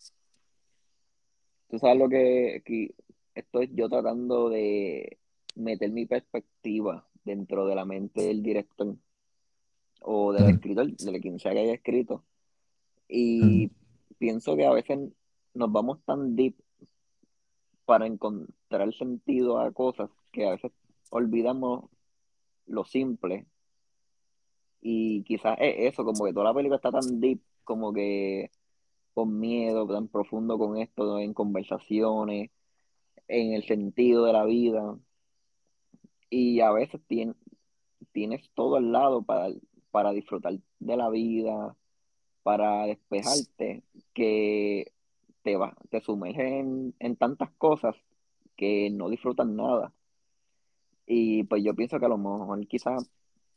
tú 1.68 1.78
sabes 1.78 1.98
lo 1.98 2.08
que, 2.08 2.62
que 2.64 2.94
estoy 3.34 3.70
yo 3.74 3.88
tratando 3.88 4.48
de 4.50 5.18
meter 5.56 5.90
mi 5.90 6.06
perspectiva 6.06 7.06
dentro 7.24 7.66
de 7.66 7.74
la 7.74 7.84
mente 7.84 8.22
del 8.22 8.42
director 8.42 8.96
o 10.00 10.32
del 10.32 10.46
Ujú, 10.46 10.50
escritor, 10.50 10.86
de 10.96 11.20
quien 11.20 11.38
sea 11.38 11.52
que 11.52 11.60
haya 11.60 11.74
escrito. 11.74 12.24
ujú. 13.40 13.64
Y 13.64 13.72
pienso 14.24 14.56
que 14.56 14.64
a 14.64 14.72
veces 14.72 14.98
nos 15.52 15.70
vamos 15.70 15.98
tan 16.06 16.34
deep 16.34 16.54
para 17.84 18.06
encontrar 18.06 18.90
sentido 18.94 19.58
a 19.58 19.70
cosas 19.70 20.08
que 20.32 20.46
a 20.46 20.52
veces 20.52 20.72
olvidamos 21.10 21.90
lo 22.64 22.84
simple. 22.84 23.44
Y 24.80 25.24
quizás 25.24 25.58
es 25.60 25.92
eso, 25.92 26.06
como 26.06 26.24
que 26.24 26.32
toda 26.32 26.46
la 26.46 26.54
película 26.54 26.76
está 26.76 26.90
tan 26.90 27.20
deep, 27.20 27.38
como 27.64 27.92
que 27.92 28.50
con 29.12 29.38
miedo, 29.38 29.86
tan 29.86 30.08
profundo 30.08 30.56
con 30.56 30.78
esto, 30.78 31.18
en 31.18 31.34
conversaciones, 31.34 32.50
en 33.28 33.52
el 33.52 33.64
sentido 33.64 34.24
de 34.24 34.32
la 34.32 34.46
vida. 34.46 34.98
Y 36.30 36.60
a 36.60 36.72
veces 36.72 36.98
tien- 37.06 37.36
tienes 38.12 38.48
todo 38.54 38.76
al 38.76 38.90
lado 38.90 39.22
para, 39.22 39.48
para 39.90 40.12
disfrutar 40.12 40.54
de 40.78 40.96
la 40.96 41.10
vida, 41.10 41.76
para 42.44 42.86
despejarte, 42.86 43.82
que 44.14 44.92
te 45.42 45.56
va, 45.56 45.76
te 45.90 46.00
sumerges 46.00 46.52
en, 46.52 46.94
en 47.00 47.16
tantas 47.16 47.50
cosas 47.58 47.96
que 48.56 48.90
no 48.90 49.08
disfrutas 49.10 49.48
nada. 49.48 49.92
Y 51.06 51.44
pues 51.44 51.64
yo 51.64 51.74
pienso 51.74 51.98
que 51.98 52.06
a 52.06 52.08
lo 52.08 52.18
mejor 52.18 52.66
quizás 52.68 53.10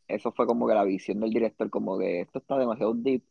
eso 0.07 0.31
fue 0.31 0.47
como 0.47 0.67
que 0.67 0.73
la 0.73 0.83
visión 0.83 1.19
del 1.19 1.31
director, 1.31 1.69
como 1.69 1.97
que 1.99 2.21
esto 2.21 2.39
está 2.39 2.57
demasiado 2.57 2.93
deep, 2.93 3.23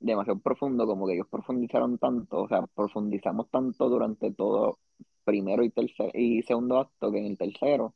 demasiado 0.00 0.38
profundo, 0.40 0.86
como 0.86 1.06
que 1.06 1.14
ellos 1.14 1.28
profundizaron 1.28 1.98
tanto, 1.98 2.42
o 2.42 2.48
sea, 2.48 2.62
profundizamos 2.66 3.48
tanto 3.50 3.88
durante 3.88 4.32
todo 4.32 4.78
primero 5.24 5.62
y 5.64 5.70
tercer 5.70 6.10
y 6.14 6.42
segundo 6.42 6.78
acto, 6.78 7.10
que 7.12 7.18
en 7.18 7.26
el 7.26 7.38
tercero 7.38 7.94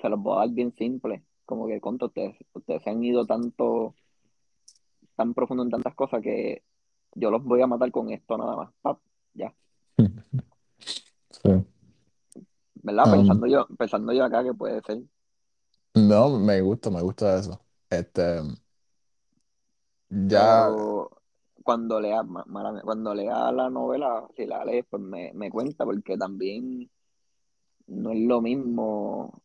se 0.00 0.08
los 0.08 0.20
voy 0.20 0.36
a 0.36 0.40
dar 0.40 0.50
bien 0.50 0.72
simple, 0.72 1.22
como 1.44 1.66
que 1.66 1.80
conto 1.80 2.06
ustedes, 2.06 2.36
ustedes 2.54 2.82
se 2.82 2.90
han 2.90 3.02
ido 3.04 3.26
tanto, 3.26 3.94
tan 5.20 5.34
profundo 5.34 5.62
en 5.62 5.70
tantas 5.70 5.94
cosas 5.94 6.22
que 6.22 6.62
yo 7.14 7.30
los 7.30 7.44
voy 7.44 7.60
a 7.60 7.66
matar 7.66 7.90
con 7.90 8.08
esto 8.10 8.38
nada 8.38 8.56
más, 8.56 8.70
pap, 8.80 8.98
ya. 9.34 9.54
Sí. 11.30 11.50
¿verdad? 12.82 13.04
Um, 13.04 13.12
Pensando 13.12 13.46
yo, 13.46 13.66
pensando 13.76 14.12
yo 14.14 14.24
acá 14.24 14.42
que 14.42 14.54
puede 14.54 14.80
ser. 14.82 15.02
no, 15.94 16.38
me 16.38 16.60
gusta, 16.62 16.90
me 16.90 17.02
gusta 17.02 17.38
eso. 17.38 17.60
Este, 17.90 18.40
Ya, 20.08 20.68
pero 20.70 21.10
cuando 21.62 22.00
lea, 22.00 22.22
cuando 22.84 23.14
lea 23.14 23.52
la 23.52 23.68
novela, 23.70 24.26
si 24.36 24.46
la 24.46 24.64
lees, 24.64 24.86
pues 24.88 25.02
me, 25.02 25.32
me 25.34 25.50
cuenta, 25.50 25.84
porque 25.84 26.16
también 26.16 26.90
no 27.86 28.10
es 28.12 28.20
lo 28.20 28.40
mismo, 28.40 29.42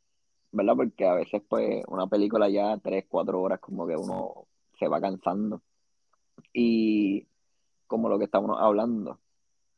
¿verdad? 0.52 0.76
Porque 0.76 1.06
a 1.06 1.15
veces, 1.15 1.41
pues, 1.49 1.84
una 1.88 2.07
película 2.07 2.49
ya 2.49 2.77
tres, 2.77 3.06
cuatro 3.10 3.41
horas, 3.41 3.60
como 3.60 3.85
que 3.88 3.95
uno 3.97 4.47
se 4.77 4.88
va 4.88 5.02
cansando. 5.02 5.61
Y 6.53 7.27
como 7.88 8.10
lo 8.10 8.18
que 8.18 8.26
estamos 8.26 8.57
hablando, 8.60 9.19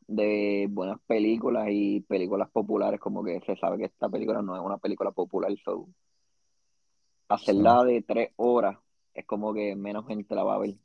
de 0.07 0.67
buenas 0.69 0.99
películas 1.05 1.67
y 1.69 2.01
películas 2.01 2.49
populares, 2.51 2.99
como 2.99 3.23
que 3.23 3.41
se 3.45 3.55
sabe 3.57 3.77
que 3.77 3.85
esta 3.85 4.09
película 4.09 4.41
no 4.41 4.55
es 4.55 4.61
una 4.61 4.77
película 4.77 5.11
popular, 5.11 5.51
so, 5.63 5.87
sí, 7.35 7.35
hacerla 7.35 7.83
de 7.83 8.01
tres 8.03 8.31
horas 8.37 8.77
es 9.13 9.25
como 9.25 9.53
que 9.53 9.75
menos 9.75 10.07
gente 10.07 10.35
la 10.35 10.43
va 10.43 10.55
a 10.55 10.59
ver. 10.59 10.75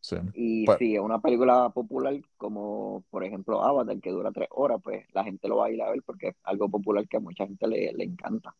sí. 0.00 0.16
Y 0.32 0.64
Pues, 0.66 0.78
si 0.78 0.94
es 0.94 1.00
una 1.00 1.20
película 1.20 1.70
popular, 1.70 2.14
como 2.36 3.04
por 3.10 3.24
ejemplo 3.24 3.62
Avatar, 3.62 4.00
que 4.00 4.10
dura 4.10 4.32
tres 4.32 4.48
horas, 4.50 4.80
pues 4.82 5.06
la 5.12 5.24
gente 5.24 5.48
lo 5.48 5.58
va 5.58 5.66
a 5.66 5.70
ir 5.70 5.82
a 5.82 5.90
ver 5.90 6.02
porque 6.04 6.28
es 6.28 6.36
algo 6.44 6.68
popular 6.68 7.06
que 7.08 7.18
a 7.18 7.20
mucha 7.20 7.46
gente 7.46 7.66
le, 7.68 7.92
le 7.92 8.04
encanta. 8.04 8.54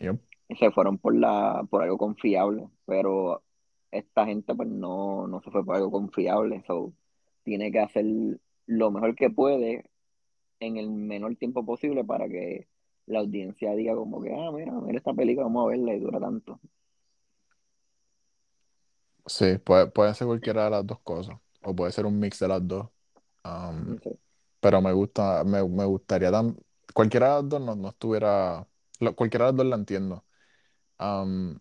yep. 0.00 0.20
Se 0.58 0.70
fueron 0.72 0.98
por 0.98 1.16
la, 1.16 1.66
por 1.70 1.82
algo 1.82 1.98
confiable, 1.98 2.68
pero 2.86 3.42
esta 3.90 4.26
gente 4.26 4.54
pues 4.54 4.68
no, 4.68 5.26
no 5.26 5.40
se 5.42 5.50
fue 5.50 5.64
por 5.64 5.76
algo 5.76 5.90
confiable, 5.90 6.62
so, 6.66 6.92
tiene 7.44 7.72
que 7.72 7.80
hacer 7.80 8.04
lo 8.66 8.90
mejor 8.90 9.14
que 9.16 9.30
puede 9.30 9.90
en 10.60 10.76
el 10.78 10.90
menor 10.90 11.36
tiempo 11.36 11.64
posible 11.66 12.04
para 12.04 12.28
que 12.28 12.68
la 13.06 13.20
audiencia 13.20 13.74
diga 13.74 13.94
como 13.96 14.22
que, 14.22 14.32
ah, 14.34 14.50
mira, 14.52 14.72
mira 14.74 14.98
esta 14.98 15.14
película, 15.14 15.46
vamos 15.46 15.66
a 15.66 15.70
verla 15.70 15.94
y 15.94 16.00
dura 16.00 16.20
tanto. 16.20 16.60
Sí, 19.26 19.58
puede, 19.58 19.86
puede 19.88 20.14
ser 20.14 20.26
cualquiera 20.26 20.64
de 20.64 20.70
las 20.70 20.86
dos 20.86 21.00
cosas. 21.00 21.36
O 21.62 21.74
puede 21.74 21.92
ser 21.92 22.06
un 22.06 22.18
mix 22.18 22.40
de 22.40 22.48
las 22.48 22.66
dos. 22.66 22.88
Um, 23.44 23.98
pero 24.60 24.82
me 24.82 24.92
gusta, 24.92 25.44
me, 25.44 25.66
me 25.68 25.84
gustaría 25.86 26.32
tan, 26.32 26.56
cualquiera 26.94 27.28
de 27.28 27.34
las 27.42 27.48
dos 27.50 27.60
no, 27.62 27.76
no 27.76 27.88
estuviera, 27.90 28.68
lo- 29.00 29.16
cualquiera 29.16 29.46
de 29.46 29.52
las 29.52 29.58
dos 29.58 29.66
la 29.66 29.76
entiendo. 29.76 30.24
Um, 31.02 31.58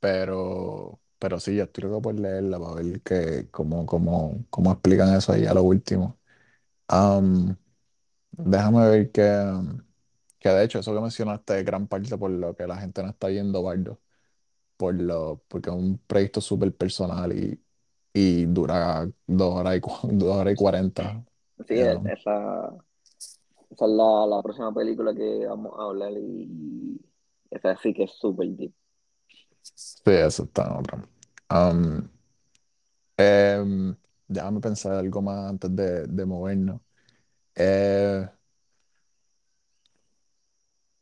pero, 0.00 1.00
pero 1.18 1.38
sí, 1.38 1.56
ya 1.56 1.64
estoy 1.64 1.84
loco 1.84 2.02
por 2.02 2.18
leerla 2.18 2.58
para 2.58 2.74
ver 2.74 3.02
que, 3.02 3.48
cómo, 3.50 3.86
cómo, 3.86 4.44
cómo 4.50 4.72
explican 4.72 5.14
eso 5.14 5.32
ahí 5.32 5.46
a 5.46 5.54
lo 5.54 5.62
último. 5.62 6.18
Um, 6.90 7.54
déjame 8.32 8.88
ver 8.88 9.12
que, 9.12 9.22
que 10.38 10.48
de 10.48 10.64
hecho 10.64 10.78
eso 10.80 10.94
que 10.94 11.00
mencionaste 11.00 11.58
es 11.58 11.64
gran 11.64 11.86
parte 11.86 12.16
por 12.18 12.30
lo 12.30 12.56
que 12.56 12.66
la 12.66 12.78
gente 12.78 13.02
no 13.02 13.10
está 13.10 13.28
viendo 13.28 13.62
Bardo. 13.62 14.00
por 14.76 14.94
lo, 14.94 15.42
porque 15.48 15.70
es 15.70 15.76
un 15.76 15.98
proyecto 16.06 16.40
súper 16.40 16.74
personal 16.74 17.32
y, 17.32 17.62
y 18.12 18.46
dura 18.46 19.08
dos 19.26 19.54
horas 19.54 19.76
y, 19.76 19.80
dos 20.16 20.36
horas 20.36 20.54
y 20.54 20.56
cuarenta. 20.56 21.24
Sí, 21.68 21.76
you 21.76 21.84
know. 21.84 22.04
esa, 22.06 22.74
esa 23.70 23.84
es 23.84 23.90
la, 23.92 24.26
la 24.26 24.42
próxima 24.42 24.74
película 24.74 25.14
que 25.14 25.46
vamos 25.46 25.72
a 25.78 25.84
hablar 25.84 26.12
y 26.12 27.00
esa 27.52 27.76
sí 27.76 27.92
que 27.94 28.04
es 28.04 28.12
súper 28.12 28.48
deep. 28.48 28.72
Sí, 29.62 30.00
eso 30.06 30.44
está 30.44 30.64
en 30.66 30.72
otra. 30.72 31.08
Um, 31.50 32.08
em, 33.16 33.96
déjame 34.28 34.60
pensar 34.60 34.92
algo 34.94 35.22
más 35.22 35.50
antes 35.50 35.74
de, 35.76 36.06
de 36.06 36.26
movernos. 36.26 36.80
Eh, 37.54 38.28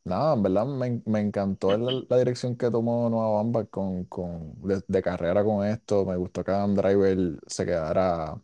nada, 0.04 0.34
en 0.34 0.42
verdad 0.42 0.66
me, 0.66 1.02
me 1.06 1.20
encantó 1.20 1.76
la, 1.76 2.18
dirección 2.18 2.56
que 2.56 2.70
tomó 2.70 3.08
Nueva 3.10 3.30
Bamba 3.36 3.64
con, 3.66 4.04
con, 4.04 4.60
de, 4.62 4.82
de 4.86 5.02
carrera 5.02 5.44
con 5.44 5.66
esto. 5.66 6.04
Me 6.04 6.16
gustó 6.16 6.44
que 6.44 6.50
Adam 6.52 6.74
Driver 6.74 7.40
se 7.46 7.64
quedara, 7.64 8.34
o 8.34 8.42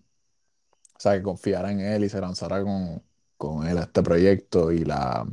sea, 0.99 1.15
que 1.17 1.23
confiara 1.23 1.71
en 1.73 1.81
él 1.81 2.05
y 2.05 2.09
se 2.09 2.21
lanzara 2.21 2.63
con, 2.63 3.03
con 3.37 3.67
él 3.67 3.79
a 3.79 3.83
este 3.83 4.03
proyecto 4.03 4.73
y 4.73 4.85
la 4.85 5.27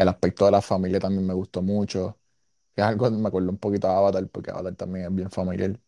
El 0.00 0.08
aspecto 0.08 0.44
de 0.46 0.52
la 0.52 0.62
familia 0.62 1.00
también 1.00 1.26
me 1.26 1.34
gustó 1.34 1.62
mucho. 1.62 2.18
Que 2.74 2.82
es 2.82 2.88
algo 2.88 3.06
que 3.10 3.16
me 3.16 3.28
acuerdo 3.28 3.50
un 3.50 3.58
poquito 3.58 3.88
de 3.88 3.94
Avatar, 3.94 4.28
porque 4.30 4.50
Avatar 4.52 4.76
también 4.76 5.06
es 5.06 5.14
bien 5.14 5.30
familiar. 5.30 5.78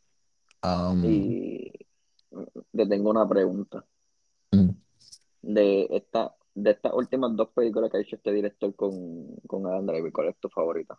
Am, 0.63 1.37
Y 1.51 1.73
te 2.73 2.87
tengo 2.87 3.11
una 3.11 3.29
pregunta. 3.29 3.85
mm, 4.55 4.73
De 5.43 5.87
esta, 5.91 6.35
de 6.55 6.71
estas 6.73 6.93
últimas 6.95 7.37
dos 7.37 7.51
películas 7.51 7.91
que 7.91 7.99
ha 7.99 8.01
hecho 8.01 8.17
este 8.17 8.33
director 8.33 8.75
con, 8.75 9.37
con 9.47 9.67
Adam 9.67 9.87
Driver, 9.87 10.13
¿cuál 10.13 10.29
es 10.31 10.37
tu 10.39 10.49
favorita? 10.49 10.99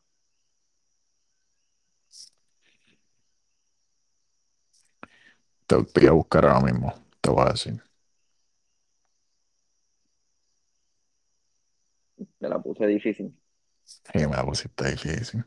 te 5.68 5.76
voy 5.76 6.07
a 6.07 6.11
buscar 6.11 6.45
ahora 6.45 6.61
mismo, 6.72 6.94
te 7.22 7.30
voy 7.30 7.41
a 7.48 7.52
decir. 7.52 7.81
Te 12.44 12.49
la 12.52 12.60
puse 12.65 12.86
difícil. 12.91 13.34
Sí, 13.84 14.20
me 14.28 14.36
la 14.36 14.45
pusiste 14.45 14.91
difícil. 14.91 15.44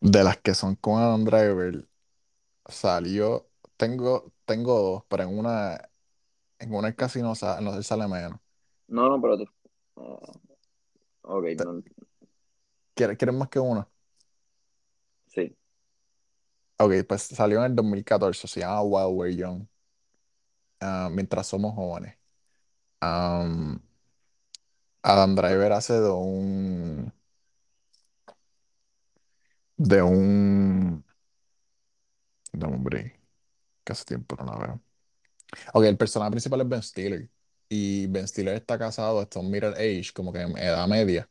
De 0.00 0.22
las 0.24 0.38
que 0.38 0.54
son 0.54 0.76
con 0.76 1.00
Adam 1.02 1.24
Driver, 1.24 1.88
salió. 2.68 3.50
Tengo, 3.76 4.32
tengo 4.46 4.80
dos, 4.80 5.04
pero 5.08 5.24
en 5.24 5.38
una, 5.38 5.90
en 6.60 6.74
una 6.74 6.94
casi 6.96 7.22
no, 7.22 7.34
sa- 7.36 7.60
no 7.62 7.82
sale 7.82 8.08
menos. 8.08 8.40
No, 8.88 9.08
no, 9.08 9.20
pero 9.20 9.38
te- 9.38 9.44
ah, 9.96 10.32
ok, 11.22 11.44
no, 11.64 11.82
¿Quieres, 12.94 13.16
quieres 13.18 13.34
más 13.36 13.48
que 13.48 13.58
una? 13.60 13.88
sí. 15.28 15.56
Ok, 16.78 16.92
pues 17.08 17.22
salió 17.22 17.58
en 17.60 17.64
el 17.66 17.76
2014, 17.76 18.46
se 18.48 18.60
llama 18.60 18.82
While 18.82 19.06
We're 19.14 19.34
Young, 19.36 19.66
ah, 20.80 21.08
mientras 21.12 21.46
somos 21.46 21.74
jóvenes. 21.74 22.16
Am, 23.00 23.80
Adam 25.02 25.34
Driver 25.34 25.72
hace 25.72 25.94
de 25.94 26.10
un 26.10 27.12
de 29.78 30.02
un 30.02 31.04
de 32.52 32.66
un 32.66 32.84
que 33.84 33.92
hace 33.92 34.04
tiempo 34.04 34.36
no 34.36 34.46
la 34.46 34.58
veo. 34.58 34.82
Ok, 35.74 35.84
el 35.84 35.96
personaje 35.96 36.30
principal 36.32 36.60
es 36.62 36.68
Ben 36.68 36.82
Stiller. 36.82 37.30
Y 37.68 38.06
Ben 38.08 38.28
Stiller 38.28 38.54
está 38.54 38.78
casado, 38.78 39.22
está 39.22 39.40
en 39.40 39.50
middle 39.50 39.70
age, 39.74 40.12
como 40.14 40.32
que 40.32 40.40
en 40.42 40.56
edad 40.58 40.86
media 40.88 41.28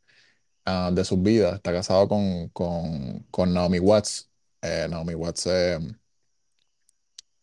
ah, 0.65 0.91
de 0.93 1.05
sus 1.05 1.21
vidas. 1.21 1.55
Está 1.55 1.73
casado 1.73 2.07
con, 2.09 2.49
con, 2.49 3.23
con 3.31 3.53
Naomi 3.53 3.79
Watts. 3.79 4.31
Eh, 4.61 4.87
Naomi 4.89 5.15
Watts 5.15 5.47
es, 5.47 5.79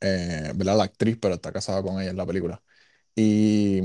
eh, 0.02 0.52
¿verdad? 0.56 0.78
La 0.78 0.84
actriz, 0.84 1.18
pero 1.20 1.36
está 1.36 1.52
casado 1.52 1.84
con 1.84 2.00
ella 2.02 2.10
en 2.12 2.18
la 2.18 2.26
película. 2.26 2.62
Y, 3.16 3.82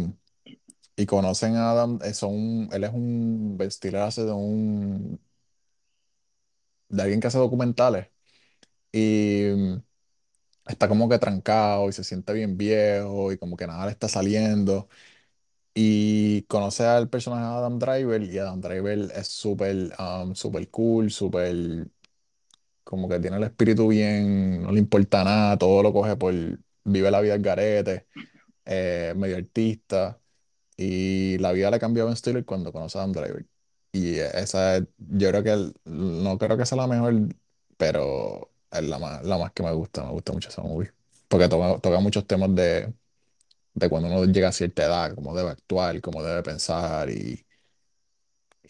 y 0.95 1.06
conocen 1.06 1.56
a 1.56 1.72
Adam, 1.72 1.99
eh, 2.03 2.14
son, 2.14 2.69
él 2.72 2.84
es 2.84 2.91
un, 2.94 3.57
hace 3.95 4.23
de 4.26 4.31
un, 4.34 5.19
de 6.89 7.02
alguien 7.03 7.19
que 7.22 7.27
hace 7.27 7.38
documentales. 7.38 8.07
Y 8.91 9.48
está 10.68 10.88
como 10.88 11.10
que 11.10 11.19
trancado 11.19 11.89
y 11.89 11.94
se 11.94 12.03
siente 12.03 12.34
bien 12.34 12.57
viejo 12.57 13.31
y 13.31 13.38
como 13.38 13.56
que 13.57 13.68
nada 13.68 13.85
le 13.85 13.91
está 13.91 14.07
saliendo. 14.07 14.89
Y 15.76 16.44
conoce 16.44 16.85
al 16.85 17.10
personaje 17.10 17.44
Adam 17.45 17.80
Driver 17.80 18.23
y 18.23 18.38
Adam 18.39 18.61
Driver 18.61 18.99
es 19.15 19.27
súper 19.30 19.94
um, 19.99 20.35
súper 20.35 20.69
cool, 20.72 21.11
súper 21.11 21.89
como 22.88 23.10
que 23.10 23.20
tiene 23.20 23.38
el 23.38 23.44
espíritu 23.44 23.88
bien, 23.90 24.64
no 24.64 24.72
le 24.72 24.80
importa 24.80 25.24
nada, 25.24 25.58
todo 25.58 25.84
lo 25.84 25.94
coge 25.94 26.16
por, 26.18 26.34
vive 26.86 27.12
la 27.12 27.22
vida 27.22 27.34
al 27.36 27.42
garete, 27.42 28.08
eh, 28.66 29.14
medio 29.18 29.38
artista. 29.38 30.22
Y 30.78 31.38
la 31.40 31.52
vida 31.54 31.72
le 31.72 31.80
cambió 31.80 32.04
a 32.04 32.08
Ben 32.08 32.16
Stiller 32.18 32.46
cuando 32.46 32.72
conoce 32.74 32.98
a 32.98 33.02
Adam 33.04 33.14
Driver. 33.14 33.46
Y 33.92 34.18
esa, 34.20 34.78
es- 34.78 34.86
yo 34.98 35.30
creo 35.30 35.44
que, 35.44 35.74
no 35.86 36.38
creo 36.38 36.58
que 36.58 36.66
sea 36.66 36.78
la 36.78 36.88
mejor, 36.88 37.16
pero 37.78 38.52
es 38.72 38.84
la 38.84 39.00
más, 39.00 39.24
la 39.26 39.38
más 39.38 39.52
que 39.54 39.64
me 39.64 39.72
gusta, 39.74 40.04
me 40.06 40.12
gusta 40.12 40.34
mucho 40.34 40.50
esa 40.50 40.62
movie. 40.64 40.92
Porque 41.28 41.50
toca, 41.50 41.80
toca 41.80 42.00
muchos 42.00 42.28
temas 42.28 42.54
de, 42.56 42.94
de 43.76 43.90
cuando 43.90 44.10
uno 44.10 44.26
llega 44.26 44.50
a 44.50 44.52
cierta 44.54 44.86
edad, 44.86 45.16
cómo 45.16 45.36
debe 45.36 45.52
actuar, 45.52 46.02
cómo 46.02 46.24
debe 46.24 46.44
pensar, 46.44 47.10
y, 47.10 47.46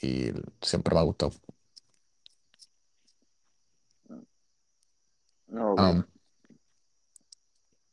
y 0.01 0.31
siempre 0.61 0.93
me 0.93 0.99
ha 1.01 1.03
gustado. 1.03 1.31
No, 5.49 5.73
ok. 5.73 5.87
Um, 5.87 6.03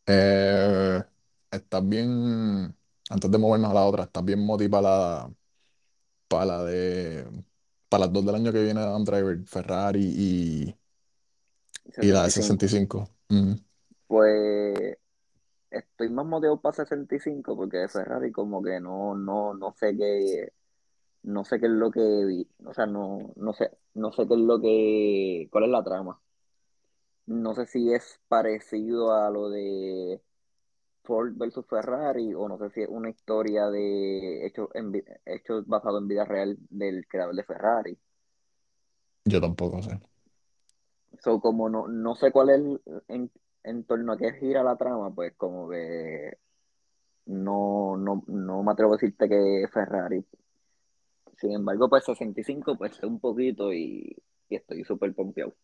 eh, 0.06 1.02
estás 1.51 1.89
bien, 1.89 2.76
antes 3.10 3.31
de 3.31 3.39
movernos 3.39 3.70
a 3.70 3.74
la 3.74 3.85
otra, 3.85 4.05
estás 4.05 4.24
bien 4.24 4.44
motivada 4.44 5.31
para 6.28 6.44
la 6.47 6.64
de, 6.64 7.26
para 7.89 8.06
las 8.06 8.12
dos 8.12 8.24
del 8.26 8.35
año 8.36 8.52
que 8.52 8.62
viene 8.64 8.81
de 8.81 8.86
Adam 8.86 9.05
Driver, 9.05 9.44
Ferrari 9.47 10.02
y, 10.05 10.76
y 12.01 12.06
la 12.12 12.24
de 12.24 12.31
65. 12.31 13.10
65. 13.10 13.10
Mm, 13.28 13.55
Pues 14.06 14.98
estoy 15.70 16.10
más 16.10 16.26
motivado 16.26 16.60
para 16.60 16.74
65 16.74 17.56
porque 17.56 17.78
de 17.78 17.89
Ferrari 17.89 18.32
como 18.32 18.62
que 18.62 18.81
no, 18.81 19.14
no, 19.16 19.55
no 19.55 19.74
sé 19.78 19.97
qué, 19.97 20.52
no 21.24 21.44
sé 21.44 21.60
qué 21.60 21.66
es 21.66 21.72
lo 21.72 21.90
que 21.93 22.01
vi, 22.26 22.48
o 22.66 22.74
sea, 22.74 22.86
no, 22.86 23.18
no 23.36 23.55
sé, 23.55 23.70
no 23.94 24.12
sé 24.12 24.28
qué 24.28 24.35
es 24.35 24.40
lo 24.40 24.60
que, 24.60 25.48
cuál 25.52 25.66
es 25.66 25.70
la 25.70 25.85
trama. 25.85 26.20
No 27.27 27.55
sé 27.55 27.67
si 27.67 27.93
es 27.93 28.21
parecido 28.29 29.15
a 29.15 29.31
lo 29.31 29.49
de 29.49 30.21
Ford 31.05 31.33
versus 31.37 31.67
Ferrari 31.67 32.35
o 32.35 32.49
no 32.49 32.59
sé 32.59 32.71
si 32.71 32.83
es 32.83 32.89
una 32.89 33.11
historia 33.11 33.69
de 33.69 34.47
hechos 34.47 34.69
hecho 35.25 35.63
basado 35.67 35.99
en 35.99 36.09
vida 36.09 36.25
real 36.25 36.57
del 36.71 37.07
creador 37.07 37.35
de 37.35 37.45
Ferrari. 37.45 37.99
Yo 39.25 39.41
tampoco 39.41 39.83
sé. 39.83 39.99
So, 41.21 41.41
como 41.41 41.69
no, 41.69 41.89
no 41.89 42.15
sé 42.15 42.31
cuál 42.33 42.51
es 42.51 42.81
en, 43.09 43.31
en 43.63 43.85
torno 43.85 44.13
a 44.13 44.17
qué 44.19 44.33
gira 44.35 44.63
la 44.63 44.77
trama, 44.77 45.15
pues 45.15 45.35
como 45.37 45.69
que 45.69 46.37
no, 47.27 47.97
no, 47.97 48.23
no 48.27 48.63
me 48.63 48.73
atrevo 48.73 48.93
a 48.93 48.97
decirte 48.97 49.29
que 49.29 49.63
es 49.63 49.71
Ferrari. 49.71 50.25
Sin 51.37 51.53
embargo, 51.53 51.89
pues 51.89 52.05
65, 52.05 52.77
pues 52.77 53.03
un 53.03 53.19
poquito 53.21 53.73
y, 53.73 54.17
y 54.49 54.57
estoy 54.57 54.85
súper 54.85 55.15
pompeado. 55.15 55.55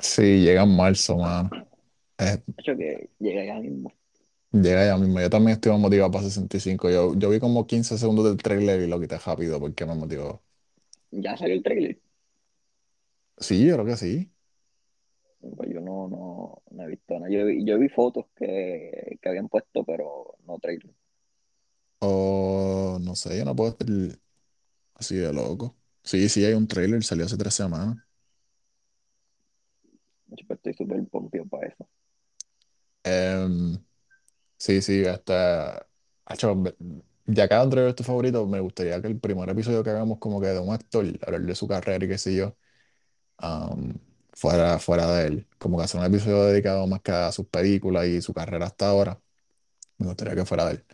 Sí, 0.00 0.22
llega 0.42 0.62
en 0.62 0.76
marzo, 0.76 1.16
mano. 1.18 1.54
De 2.56 2.62
hecho, 2.62 2.76
que 2.76 3.10
llega 3.18 3.44
ya 3.44 3.54
mismo. 3.60 3.92
Llega 4.52 4.84
ya 4.86 4.96
mismo. 4.96 5.20
Yo 5.20 5.30
también 5.30 5.54
estoy 5.56 5.76
motivado 5.78 6.10
para 6.10 6.24
65. 6.24 6.90
Yo, 6.90 7.14
yo 7.14 7.30
vi 7.30 7.38
como 7.40 7.66
15 7.66 7.96
segundos 7.98 8.24
del 8.24 8.36
trailer 8.38 8.80
y 8.80 8.86
lo 8.88 9.00
quité 9.00 9.18
rápido 9.18 9.60
porque 9.60 9.84
me 9.86 9.94
motivó. 9.94 10.42
¿Ya 11.10 11.36
salió 11.36 11.54
el 11.56 11.62
trailer? 11.64 11.98
Sí, 13.38 13.66
yo 13.66 13.74
creo 13.74 13.86
que 13.86 13.96
sí. 13.96 14.32
Pues 15.56 15.70
yo 15.72 15.80
no, 15.80 16.08
no, 16.08 16.62
no 16.70 16.82
he 16.84 16.88
visto 16.88 17.14
nada. 17.14 17.30
Yo, 17.30 17.46
vi- 17.46 17.64
yo 17.64 17.78
vi 17.78 17.88
fotos 17.88 18.26
que, 18.36 19.18
que 19.22 19.28
habían 19.28 19.48
puesto, 19.48 19.84
pero 19.84 20.36
no 20.46 20.58
trailer. 20.58 20.94
O 22.00 22.98
no 23.00 23.14
sé, 23.16 23.36
yo 23.38 23.44
no 23.44 23.54
puedo 23.56 23.70
estar 23.70 23.86
así 24.94 25.16
de 25.16 25.32
loco. 25.32 25.76
Sí, 26.02 26.28
sí, 26.28 26.44
hay 26.44 26.54
un 26.54 26.68
trailer, 26.68 27.02
salió 27.04 27.24
hace 27.26 27.36
tres 27.36 27.54
semanas. 27.54 27.96
Hecho, 30.30 30.46
pues 30.46 30.58
estoy 30.58 30.74
súper 30.74 31.04
pompeado 31.08 31.48
para 31.48 31.66
eso. 31.68 31.88
Em, 33.04 33.78
sí, 34.58 34.82
sí, 34.82 35.06
hasta. 35.06 35.88
Hacho, 36.26 36.54
me- 36.56 36.74
ya 37.26 37.48
cada 37.48 37.68
trailer 37.70 37.90
es 37.90 37.96
tu 37.96 38.04
favorito, 38.04 38.46
me 38.46 38.60
gustaría 38.60 39.00
que 39.02 39.08
el 39.08 39.20
primer 39.20 39.48
episodio 39.50 39.84
que 39.84 39.90
hagamos 39.90 40.18
como 40.20 40.40
que 40.40 40.48
de 40.48 40.60
un 40.60 40.72
actor, 40.74 41.06
hablar 41.26 41.42
de 41.42 41.54
su 41.54 41.68
carrera 41.68 42.04
y 42.04 42.08
qué 42.08 42.18
sé 42.18 42.34
yo, 42.36 42.56
fuera, 44.32 44.78
fuera 44.78 45.06
de 45.12 45.26
él. 45.28 45.48
Como 45.58 45.78
que 45.78 45.84
hacer 45.84 46.00
un 46.00 46.06
episodio 46.06 46.44
dedicado 46.44 46.86
más 46.86 47.00
que 47.02 47.12
a 47.12 47.32
sus 47.32 47.46
películas 47.46 48.06
y 48.06 48.20
su 48.22 48.34
carrera 48.34 48.66
hasta 48.66 48.88
ahora. 48.88 49.20
Me 49.98 50.06
gustaría 50.08 50.34
que 50.36 50.44
fuera 50.46 50.66
de 50.66 50.72
él. 50.76 50.86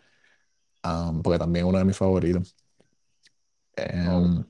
Am, 0.83 1.21
porque 1.23 1.39
también 1.39 1.65
es 1.65 1.69
uno 1.69 1.79
de 1.79 1.85
mis 1.85 1.97
favoritos. 1.97 2.55
Oh, 4.05 4.31
Em, 4.31 4.45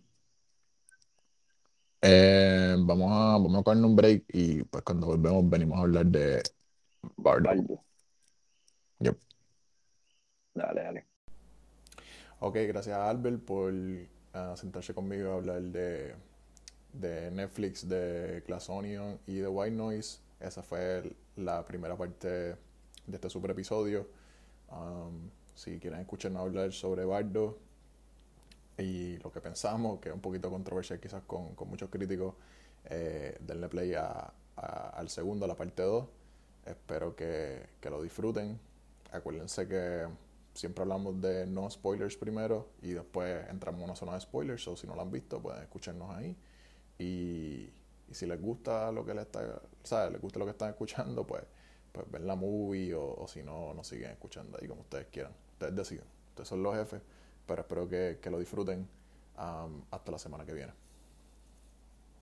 eh, 2.03 2.75
vamos 2.79 3.11
a, 3.11 3.37
vamos 3.37 3.55
a 3.55 3.63
cogernos 3.63 3.89
un 3.89 3.95
break 3.95 4.25
y 4.29 4.63
pues 4.63 4.83
cuando 4.83 5.07
volvemos 5.07 5.49
venimos 5.49 5.77
a 5.77 5.81
hablar 5.81 6.05
de 6.05 6.43
Bardo. 7.17 7.81
Yep. 8.99 9.17
Dale, 10.53 10.81
dale. 10.83 11.05
Ok, 12.39 12.55
gracias 12.67 12.97
a 12.97 13.09
Albert 13.09 13.43
por 13.43 13.73
ah, 14.33 14.53
sentarse 14.57 14.93
conmigo 14.93 15.31
a 15.31 15.35
hablar 15.35 15.61
de, 15.61 16.13
de 16.91 17.31
Netflix, 17.31 17.87
de 17.87 18.43
Glass 18.45 18.69
Onion 18.69 19.19
y 19.25 19.35
de 19.35 19.47
White 19.47 19.75
Noise. 19.75 20.19
Esa 20.39 20.61
fue 20.61 21.15
la 21.37 21.65
primera 21.65 21.95
parte 21.95 22.27
de 22.27 22.55
este 23.07 23.29
super 23.29 23.51
episodio. 23.51 24.07
Um, 24.69 25.29
si 25.55 25.79
quieren 25.79 26.01
escucharnos 26.01 26.41
hablar 26.41 26.73
sobre 26.73 27.05
Bardo 27.05 27.57
y 28.77 29.17
lo 29.19 29.31
que 29.31 29.41
pensamos, 29.41 29.99
que 29.99 30.09
es 30.09 30.15
un 30.15 30.21
poquito 30.21 30.49
controversial 30.49 30.99
quizás 30.99 31.23
con, 31.23 31.55
con 31.55 31.69
muchos 31.69 31.89
críticos, 31.89 32.35
eh, 32.85 33.37
denle 33.39 33.69
play 33.69 33.93
a, 33.93 34.33
al 34.55 35.09
segundo, 35.09 35.45
a 35.45 35.47
la 35.47 35.55
parte 35.55 35.83
2. 35.83 36.05
Espero 36.65 37.15
que, 37.15 37.67
que 37.79 37.89
lo 37.89 38.01
disfruten. 38.01 38.59
Acuérdense 39.11 39.67
que 39.67 40.07
siempre 40.53 40.83
hablamos 40.83 41.19
de 41.21 41.45
no 41.45 41.69
spoilers 41.69 42.15
primero 42.15 42.69
y 42.81 42.91
después 42.91 43.47
entramos 43.49 43.79
en 43.79 43.85
una 43.85 43.95
zona 43.95 44.13
de 44.13 44.21
spoilers, 44.21 44.67
o 44.67 44.75
si 44.75 44.87
no 44.87 44.95
lo 44.95 45.01
han 45.01 45.11
visto, 45.11 45.41
pueden 45.41 45.61
escucharnos 45.61 46.15
ahí. 46.15 46.35
Y, 46.97 47.69
y 48.09 48.13
si 48.13 48.25
les 48.25 48.41
gusta 48.41 48.91
lo 48.91 49.05
que 49.05 49.13
les 49.13 49.25
está, 49.25 49.61
¿sabes? 49.83 50.13
les 50.13 50.21
gusta 50.21 50.39
lo 50.39 50.45
que 50.45 50.51
están 50.51 50.69
escuchando, 50.69 51.25
pues, 51.25 51.43
pues 51.91 52.09
ven 52.09 52.25
la 52.25 52.35
movie 52.35 52.93
o, 52.93 53.15
o 53.15 53.27
si 53.27 53.43
no, 53.43 53.73
nos 53.73 53.87
siguen 53.87 54.11
escuchando 54.11 54.57
ahí 54.59 54.67
como 54.67 54.81
ustedes 54.81 55.07
quieran. 55.07 55.33
Ustedes 55.53 55.75
deciden. 55.75 56.05
Ustedes 56.29 56.47
son 56.47 56.63
los 56.63 56.75
jefes, 56.75 57.01
pero 57.45 57.61
espero 57.61 57.87
que, 57.87 58.19
que 58.21 58.29
lo 58.29 58.39
disfruten 58.39 58.87
um, 59.37 59.81
hasta 59.91 60.11
la 60.11 60.19
semana 60.19 60.45
que 60.45 60.53
viene. 60.53 60.82